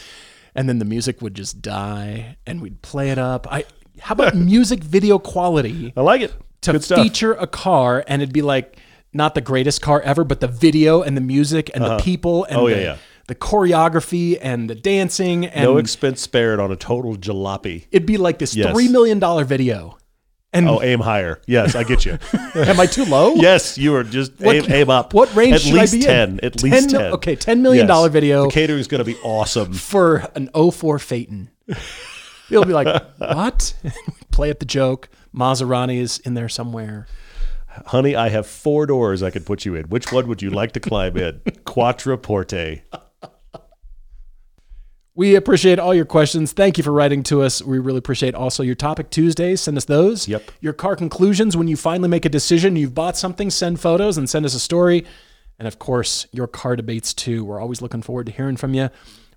And 0.55 0.67
then 0.67 0.79
the 0.79 0.85
music 0.85 1.21
would 1.21 1.33
just 1.35 1.61
die 1.61 2.35
and 2.45 2.61
we'd 2.61 2.81
play 2.81 3.09
it 3.11 3.17
up. 3.17 3.47
I 3.51 3.63
how 3.99 4.13
about 4.13 4.35
music 4.35 4.83
video 4.83 5.17
quality 5.19 5.93
I 5.95 6.01
like 6.01 6.21
it. 6.21 6.33
to 6.61 6.79
feature 6.79 7.33
a 7.33 7.47
car 7.47 8.03
and 8.07 8.21
it'd 8.21 8.33
be 8.33 8.41
like 8.41 8.77
not 9.13 9.35
the 9.35 9.41
greatest 9.41 9.81
car 9.81 10.01
ever, 10.01 10.23
but 10.23 10.39
the 10.39 10.47
video 10.47 11.01
and 11.01 11.15
the 11.17 11.21
music 11.21 11.69
and 11.73 11.83
the 11.83 11.93
uh-huh. 11.93 12.03
people 12.03 12.43
and 12.45 12.57
Oh, 12.57 12.69
the, 12.69 12.81
yeah. 12.81 12.97
the 13.27 13.35
choreography 13.35 14.37
and 14.41 14.69
the 14.69 14.75
dancing 14.75 15.45
and 15.45 15.63
no 15.63 15.77
expense 15.77 16.21
spared 16.21 16.59
on 16.59 16.71
a 16.71 16.75
total 16.75 17.15
jalopy. 17.15 17.87
it'd 17.91 18.05
be 18.05 18.17
like 18.17 18.39
this 18.39 18.55
Yes. 18.55 18.71
three 18.73 18.87
million 18.89 19.19
dollar 19.19 19.43
video. 19.45 19.97
And 20.53 20.67
Oh, 20.69 20.81
aim 20.81 21.01
higher. 21.01 21.41
Yes, 21.45 21.75
I 21.75 21.83
get 21.83 22.05
you. 22.05 22.17
am 22.55 22.79
I 22.79 22.85
too 22.85 23.03
low? 23.05 23.35
yes, 23.35 23.77
you 23.77 23.93
are 23.95 24.03
just 24.03 24.31
What- 24.39 24.55
aim, 24.55 24.65
aim 24.71 24.89
up. 24.89 25.13
what 25.13 25.33
range 25.35 25.55
At 25.55 25.61
should 25.61 25.75
I 25.75 25.81
least 25.81 25.93
be 25.93 25.99
in? 25.99 26.05
ten. 26.05 26.39
At 26.41 26.53
10 26.57 26.71
least 26.71 26.89
ten. 26.91 27.01
okay, 27.13 27.35
$10 27.35 27.59
million 27.59 27.85
video. 28.09 28.45
The 28.45 28.51
catering 28.51 28.79
is 28.79 28.87
going 28.87 28.99
to 28.99 29.05
be 29.05 29.17
awesome. 29.23 29.73
for 29.73 30.25
an 30.35 30.49
04 30.53 30.99
Phaeton. 30.99 31.49
You'll 32.49 32.63
be 32.65 32.71
like, 32.73 32.87
what? 33.17 33.73
Play 34.31 34.49
at 34.49 34.59
the 34.59 34.65
joke. 34.65 35.09
Maserati 35.35 35.97
is 35.99 36.19
in 36.19 36.33
there 36.33 36.49
somewhere. 36.49 37.07
Honey, 37.87 38.15
I 38.15 38.29
have 38.29 38.47
four 38.47 38.85
doors 38.85 39.23
I 39.23 39.29
could 39.29 39.45
put 39.45 39.65
you 39.65 39.75
in. 39.75 39.85
Which 39.85 40.11
one 40.11 40.27
would 40.27 40.41
you 40.41 40.49
like 40.49 40.71
to 40.73 40.79
climb 40.79 41.15
in? 41.17 41.39
Quattroporte. 41.65 42.81
We 45.15 45.33
appreciate 45.33 45.79
all 45.79 45.95
your 45.95 46.05
questions. 46.05 46.53
Thank 46.53 46.77
you 46.77 46.83
for 46.83 46.91
writing 46.91 47.23
to 47.23 47.41
us. 47.41 47.59
We 47.63 47.79
really 47.79 47.97
appreciate 47.97 48.35
also 48.35 48.61
your 48.61 48.75
topic 48.75 49.09
Tuesdays. 49.09 49.61
Send 49.61 49.75
us 49.75 49.85
those. 49.85 50.27
Yep. 50.27 50.51
Your 50.61 50.73
car 50.73 50.95
conclusions 50.95 51.57
when 51.57 51.67
you 51.67 51.75
finally 51.75 52.07
make 52.07 52.23
a 52.25 52.29
decision. 52.29 52.75
You've 52.75 52.93
bought 52.93 53.17
something, 53.17 53.49
send 53.49 53.79
photos 53.79 54.19
and 54.19 54.29
send 54.29 54.45
us 54.45 54.53
a 54.53 54.59
story. 54.59 55.07
And 55.57 55.67
of 55.67 55.79
course, 55.79 56.27
your 56.31 56.45
car 56.45 56.75
debates 56.75 57.15
too. 57.15 57.43
We're 57.43 57.59
always 57.59 57.81
looking 57.81 58.03
forward 58.03 58.27
to 58.27 58.31
hearing 58.31 58.57
from 58.57 58.75
you. 58.75 58.89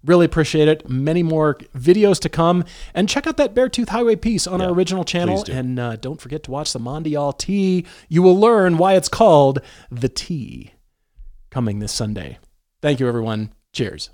Really 0.05 0.25
appreciate 0.25 0.69
it. 0.69 0.89
Many 0.89 1.23
more 1.23 1.57
videos 1.77 2.19
to 2.21 2.29
come. 2.29 2.65
And 2.95 3.09
check 3.09 3.27
out 3.27 3.37
that 3.37 3.55
Beartooth 3.55 3.91
Highway 3.91 4.17
piece 4.17 4.47
on 4.47 4.63
our 4.63 4.71
original 4.71 5.05
channel. 5.05 5.43
do. 5.43 5.53
And 5.53 5.79
uh, 5.79 5.97
don't 5.97 6.21
forget 6.21 6.43
to 6.45 6.51
watch 6.51 6.73
the 6.73 6.81
Mondial 6.81 7.37
T. 7.37 7.85
You 8.09 8.23
will 8.23 8.39
learn 8.39 8.79
why 8.79 8.95
it's 8.95 9.09
called 9.09 9.61
the 9.91 10.09
T 10.09 10.73
coming 11.51 11.81
this 11.81 11.93
Sunday. 11.93 12.39
Thank 12.81 12.99
you, 13.01 13.09
everyone. 13.09 13.53
Cheers. 13.73 14.11